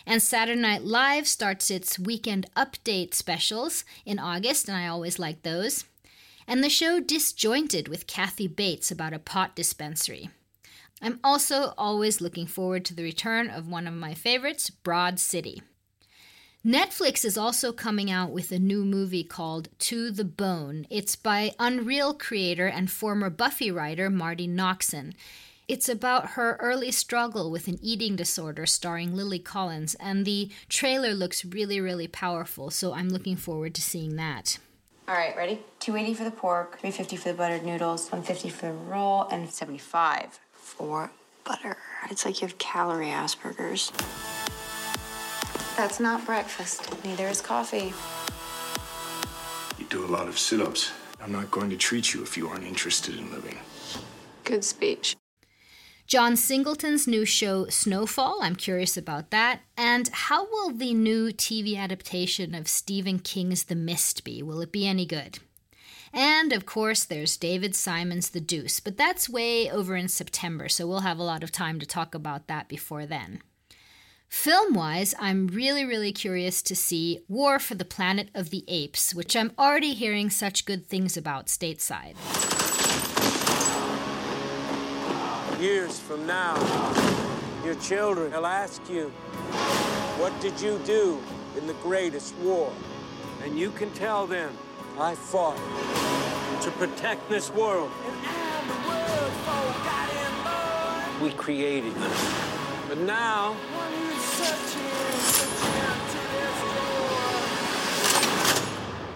And 0.03 0.23
Saturday 0.23 0.59
Night 0.59 0.81
Live 0.81 1.27
starts 1.27 1.69
its 1.69 1.99
weekend 1.99 2.47
update 2.57 3.13
specials 3.13 3.85
in 4.03 4.17
August, 4.17 4.67
and 4.67 4.75
I 4.75 4.87
always 4.87 5.19
like 5.19 5.43
those. 5.43 5.85
And 6.47 6.63
the 6.63 6.69
show 6.69 6.99
Disjointed 6.99 7.87
with 7.87 8.07
Kathy 8.07 8.47
Bates 8.47 8.89
about 8.89 9.13
a 9.13 9.19
pot 9.19 9.55
dispensary. 9.55 10.31
I'm 10.99 11.19
also 11.23 11.75
always 11.77 12.21
looking 12.21 12.47
forward 12.47 12.85
to 12.85 12.95
the 12.95 13.03
return 13.03 13.51
of 13.51 13.67
one 13.67 13.85
of 13.85 13.93
my 13.93 14.15
favorites, 14.15 14.71
Broad 14.71 15.19
City. 15.19 15.61
Netflix 16.65 17.25
is 17.25 17.39
also 17.39 17.71
coming 17.71 18.11
out 18.11 18.29
with 18.29 18.51
a 18.51 18.59
new 18.59 18.85
movie 18.85 19.23
called 19.23 19.69
To 19.79 20.11
the 20.11 20.23
Bone. 20.23 20.85
It's 20.91 21.15
by 21.15 21.55
Unreal 21.57 22.13
creator 22.13 22.67
and 22.67 22.91
former 22.91 23.31
Buffy 23.31 23.71
writer 23.71 24.11
Marti 24.11 24.47
Noxon. 24.47 25.13
It's 25.67 25.89
about 25.89 26.31
her 26.31 26.57
early 26.59 26.91
struggle 26.91 27.49
with 27.49 27.67
an 27.67 27.79
eating 27.81 28.15
disorder 28.15 28.67
starring 28.67 29.15
Lily 29.15 29.39
Collins, 29.39 29.95
and 29.95 30.23
the 30.23 30.51
trailer 30.69 31.15
looks 31.15 31.43
really, 31.43 31.81
really 31.81 32.07
powerful, 32.07 32.69
so 32.69 32.93
I'm 32.93 33.09
looking 33.09 33.37
forward 33.37 33.73
to 33.73 33.81
seeing 33.81 34.15
that. 34.17 34.59
All 35.07 35.15
right, 35.15 35.35
ready? 35.35 35.63
280 35.79 36.15
for 36.15 36.23
the 36.25 36.29
pork, 36.29 36.73
350 36.79 37.15
for 37.15 37.29
the 37.29 37.35
buttered 37.35 37.65
noodles, 37.65 38.03
150 38.11 38.49
for 38.49 38.67
the 38.67 38.73
roll, 38.73 39.27
and 39.31 39.49
75 39.49 40.39
for 40.53 41.09
butter. 41.43 41.77
It's 42.11 42.23
like 42.23 42.39
you 42.39 42.47
have 42.47 42.59
calorie 42.59 43.07
Asperger's. 43.07 43.91
That's 45.77 45.99
not 45.99 46.25
breakfast. 46.25 47.03
Neither 47.03 47.27
is 47.27 47.41
coffee. 47.41 47.93
You 49.79 49.85
do 49.89 50.05
a 50.05 50.07
lot 50.07 50.27
of 50.27 50.37
sit 50.37 50.61
ups. 50.61 50.91
I'm 51.21 51.31
not 51.31 51.51
going 51.51 51.69
to 51.69 51.77
treat 51.77 52.13
you 52.13 52.23
if 52.23 52.37
you 52.37 52.47
aren't 52.47 52.65
interested 52.65 53.15
in 53.15 53.31
living. 53.31 53.57
Good 54.43 54.63
speech. 54.63 55.15
John 56.07 56.35
Singleton's 56.35 57.07
new 57.07 57.23
show 57.23 57.67
Snowfall, 57.67 58.39
I'm 58.41 58.57
curious 58.57 58.97
about 58.97 59.31
that. 59.31 59.61
And 59.77 60.09
how 60.11 60.43
will 60.43 60.71
the 60.71 60.93
new 60.93 61.29
TV 61.29 61.77
adaptation 61.77 62.53
of 62.53 62.67
Stephen 62.67 63.19
King's 63.19 63.63
The 63.63 63.75
Mist 63.75 64.25
be? 64.25 64.43
Will 64.43 64.59
it 64.59 64.73
be 64.73 64.85
any 64.85 65.05
good? 65.05 65.39
And 66.11 66.51
of 66.51 66.65
course, 66.65 67.05
there's 67.05 67.37
David 67.37 67.75
Simon's 67.75 68.31
The 68.31 68.41
Deuce, 68.41 68.81
but 68.81 68.97
that's 68.97 69.29
way 69.29 69.71
over 69.71 69.95
in 69.95 70.09
September, 70.09 70.67
so 70.67 70.85
we'll 70.85 70.99
have 70.99 71.19
a 71.19 71.23
lot 71.23 71.43
of 71.43 71.51
time 71.51 71.79
to 71.79 71.85
talk 71.85 72.13
about 72.13 72.47
that 72.47 72.67
before 72.67 73.05
then. 73.05 73.41
Film 74.31 74.73
wise, 74.73 75.13
I'm 75.19 75.47
really, 75.47 75.83
really 75.83 76.13
curious 76.13 76.61
to 76.63 76.73
see 76.73 77.19
War 77.27 77.59
for 77.59 77.75
the 77.75 77.83
Planet 77.83 78.29
of 78.33 78.49
the 78.49 78.63
Apes, 78.65 79.13
which 79.13 79.35
I'm 79.35 79.51
already 79.59 79.93
hearing 79.93 80.29
such 80.29 80.65
good 80.65 80.87
things 80.87 81.17
about 81.17 81.47
stateside. 81.47 82.15
Years 85.61 85.99
from 85.99 86.25
now, 86.25 86.55
your 87.65 87.75
children 87.75 88.31
will 88.31 88.47
ask 88.47 88.81
you, 88.89 89.09
What 90.17 90.33
did 90.39 90.59
you 90.61 90.79
do 90.85 91.21
in 91.57 91.67
the 91.67 91.75
greatest 91.83 92.33
war? 92.37 92.71
And 93.43 93.59
you 93.59 93.69
can 93.71 93.91
tell 93.91 94.25
them, 94.25 94.57
I 94.97 95.13
fought 95.13 95.57
to 96.61 96.71
protect 96.71 97.29
this 97.29 97.51
world. 97.51 97.91
We 101.21 101.31
created 101.31 101.93
this. 101.95 102.51
But 102.87 102.97
now, 102.97 103.55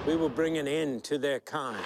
we 0.05 0.16
will 0.16 0.30
bring 0.30 0.57
an 0.57 0.68
end 0.68 1.03
to 1.03 1.18
their 1.18 1.39
kind. 1.39 1.84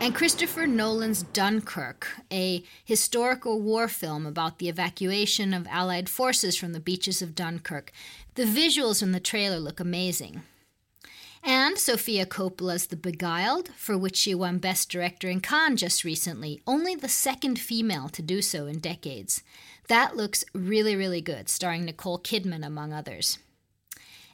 And 0.00 0.14
Christopher 0.14 0.66
Nolan's 0.66 1.22
Dunkirk, 1.22 2.08
a 2.32 2.64
historical 2.84 3.60
war 3.60 3.88
film 3.88 4.26
about 4.26 4.58
the 4.58 4.68
evacuation 4.68 5.52
of 5.52 5.66
Allied 5.66 6.08
forces 6.08 6.56
from 6.56 6.72
the 6.72 6.80
beaches 6.80 7.20
of 7.20 7.34
Dunkirk. 7.34 7.92
The 8.34 8.44
visuals 8.44 9.02
in 9.02 9.12
the 9.12 9.20
trailer 9.20 9.58
look 9.58 9.80
amazing. 9.80 10.42
And 11.42 11.78
Sofia 11.78 12.26
Coppola's 12.26 12.88
The 12.88 12.96
Beguiled, 12.96 13.68
for 13.76 13.96
which 13.96 14.16
she 14.16 14.34
won 14.34 14.58
Best 14.58 14.90
Director 14.90 15.28
in 15.28 15.40
Cannes 15.40 15.76
just 15.76 16.04
recently, 16.04 16.60
only 16.66 16.94
the 16.94 17.08
second 17.08 17.58
female 17.58 18.08
to 18.10 18.22
do 18.22 18.42
so 18.42 18.66
in 18.66 18.80
decades. 18.80 19.42
That 19.88 20.16
looks 20.16 20.44
really, 20.52 20.96
really 20.96 21.20
good, 21.20 21.48
starring 21.48 21.84
Nicole 21.84 22.18
Kidman, 22.18 22.66
among 22.66 22.92
others. 22.92 23.38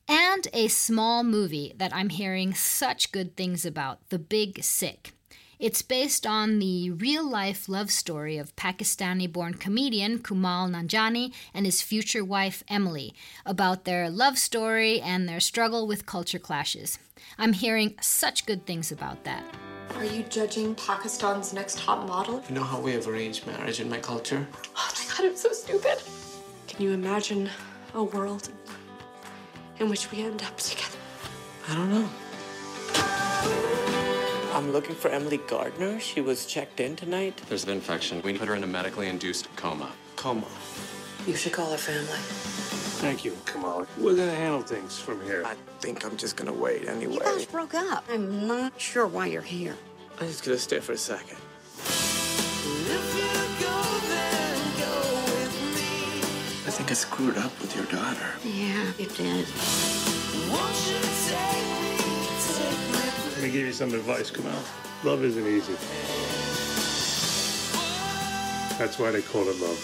And 0.09 0.49
a 0.53 0.69
small 0.69 1.23
movie 1.23 1.75
that 1.77 1.95
I'm 1.95 2.11
hearing 2.11 2.55
such 2.55 3.13
good 3.13 3.37
things 3.37 3.65
about 3.65 4.09
The 4.11 4.19
Big 4.19 4.63
Sick. 4.63 5.13
It's 5.59 5.83
based 5.83 6.27
on 6.27 6.59
the 6.59 6.91
real 6.91 7.29
life 7.29 7.69
love 7.69 7.91
story 7.91 8.39
of 8.39 8.57
Pakistani 8.57 9.31
born 9.31 9.55
comedian 9.55 10.19
Kumail 10.19 10.69
Nanjiani 10.71 11.33
and 11.53 11.65
his 11.65 11.81
future 11.81 12.25
wife 12.25 12.65
Emily 12.69 13.15
about 13.47 13.85
their 13.85 14.11
love 14.11 14.37
story 14.37 15.01
and 15.01 15.29
their 15.29 15.41
struggle 15.41 15.87
with 15.87 16.07
culture 16.07 16.41
clashes. 16.41 16.99
I'm 17.39 17.53
hearing 17.53 17.95
such 18.01 18.47
good 18.47 18.67
things 18.67 18.91
about 18.91 19.23
that. 19.25 19.45
Are 19.97 20.05
you 20.05 20.25
judging 20.25 20.75
Pakistan's 20.75 21.53
next 21.53 21.79
top 21.79 22.09
model? 22.09 22.43
You 22.49 22.57
know 22.57 22.65
how 22.65 22.81
we 22.81 22.93
have 22.93 23.07
arranged 23.07 23.47
marriage 23.47 23.79
in 23.79 23.89
my 23.89 24.01
culture? 24.01 24.45
Oh 24.77 24.93
my 24.99 25.17
god, 25.17 25.27
I'm 25.27 25.37
so 25.37 25.53
stupid. 25.53 26.03
Can 26.67 26.83
you 26.83 26.91
imagine 26.91 27.49
a 27.95 28.03
world 28.03 28.49
in 29.79 29.89
which 29.89 30.11
we 30.11 30.25
end 30.25 30.43
up 30.43 30.57
together? 30.57 30.99
I 31.69 31.75
don't 31.75 31.91
know. 31.91 32.09
I'm 34.55 34.71
looking 34.71 34.95
for 34.95 35.09
Emily 35.09 35.39
Gardner. 35.49 35.99
She 35.99 36.21
was 36.21 36.47
checked 36.47 36.79
in 36.79 36.95
tonight. 36.95 37.43
There's 37.49 37.65
an 37.65 37.71
infection. 37.71 38.23
We 38.23 38.39
put 38.39 38.47
her 38.47 38.55
in 38.55 38.63
a 38.63 38.69
medically 38.69 39.09
induced 39.09 39.49
coma. 39.57 39.91
Coma. 40.15 40.47
You 41.27 41.35
should 41.35 41.51
call 41.53 41.73
her 41.73 41.77
family. 41.77 42.21
Thank 43.03 43.25
you, 43.25 43.37
Kamala. 43.47 43.89
We're 43.99 44.15
gonna 44.15 44.33
handle 44.33 44.63
things 44.63 44.97
from 44.97 45.21
here. 45.25 45.43
I 45.45 45.57
think 45.81 46.07
I'm 46.07 46.17
just 46.17 46.37
gonna 46.37 46.53
wait 46.53 46.87
anyway. 46.87 47.15
You 47.15 47.21
guys 47.21 47.47
broke 47.47 47.75
up. 47.75 48.05
I'm 48.09 48.47
not 48.47 48.81
sure 48.81 49.09
why 49.09 49.27
you're 49.27 49.43
here. 49.43 49.77
I'm 50.21 50.29
just 50.29 50.45
gonna 50.45 50.57
stay 50.57 50.79
for 50.79 50.93
a 50.93 50.97
second. 50.97 51.39
I 56.67 56.71
think 56.71 56.93
I 56.93 56.95
screwed 56.95 57.39
up 57.39 57.61
with 57.61 57.75
your 57.75 57.87
daughter. 57.87 58.35
Yeah, 58.45 58.93
you 58.99 59.07
did. 59.07 59.49
Let 63.45 63.53
me 63.53 63.59
give 63.59 63.67
you 63.67 63.75
some 63.75 63.93
advice, 63.93 64.31
Kumail. 64.31 65.05
Love 65.05 65.23
isn't 65.23 65.47
easy. 65.47 65.75
That's 68.79 68.99
why 68.99 69.11
they 69.11 69.21
call 69.21 69.43
it 69.43 69.61
love. 69.61 69.79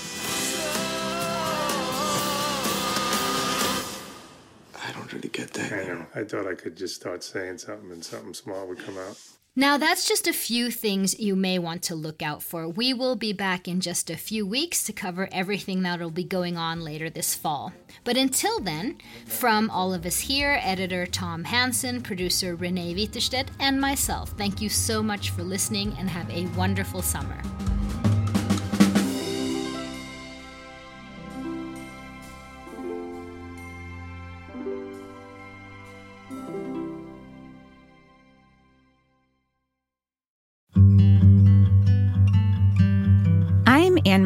I 4.82 4.92
don't 4.92 5.12
really 5.12 5.28
get 5.28 5.52
that. 5.52 5.72
I 5.74 5.84
know. 5.88 6.06
I 6.14 6.24
thought 6.24 6.46
I 6.46 6.54
could 6.54 6.74
just 6.74 6.94
start 6.94 7.22
saying 7.22 7.58
something 7.58 7.92
and 7.92 8.02
something 8.02 8.32
smart 8.32 8.66
would 8.66 8.78
come 8.78 8.96
out. 8.96 9.18
Now, 9.56 9.78
that's 9.78 10.06
just 10.06 10.28
a 10.28 10.32
few 10.32 10.70
things 10.70 11.18
you 11.18 11.34
may 11.34 11.58
want 11.58 11.82
to 11.82 11.96
look 11.96 12.22
out 12.22 12.40
for. 12.40 12.68
We 12.68 12.94
will 12.94 13.16
be 13.16 13.32
back 13.32 13.66
in 13.66 13.80
just 13.80 14.08
a 14.08 14.16
few 14.16 14.46
weeks 14.46 14.84
to 14.84 14.92
cover 14.92 15.28
everything 15.32 15.82
that'll 15.82 16.12
be 16.12 16.22
going 16.22 16.56
on 16.56 16.82
later 16.82 17.10
this 17.10 17.34
fall. 17.34 17.72
But 18.04 18.16
until 18.16 18.60
then, 18.60 18.98
from 19.26 19.68
all 19.68 19.92
of 19.92 20.06
us 20.06 20.20
here, 20.20 20.60
editor 20.62 21.04
Tom 21.04 21.42
Hansen, 21.42 22.00
producer 22.00 22.54
Renee 22.54 22.94
Witterstedt, 22.94 23.48
and 23.58 23.80
myself, 23.80 24.30
thank 24.38 24.60
you 24.60 24.68
so 24.68 25.02
much 25.02 25.30
for 25.30 25.42
listening 25.42 25.96
and 25.98 26.08
have 26.08 26.30
a 26.30 26.46
wonderful 26.56 27.02
summer. 27.02 27.42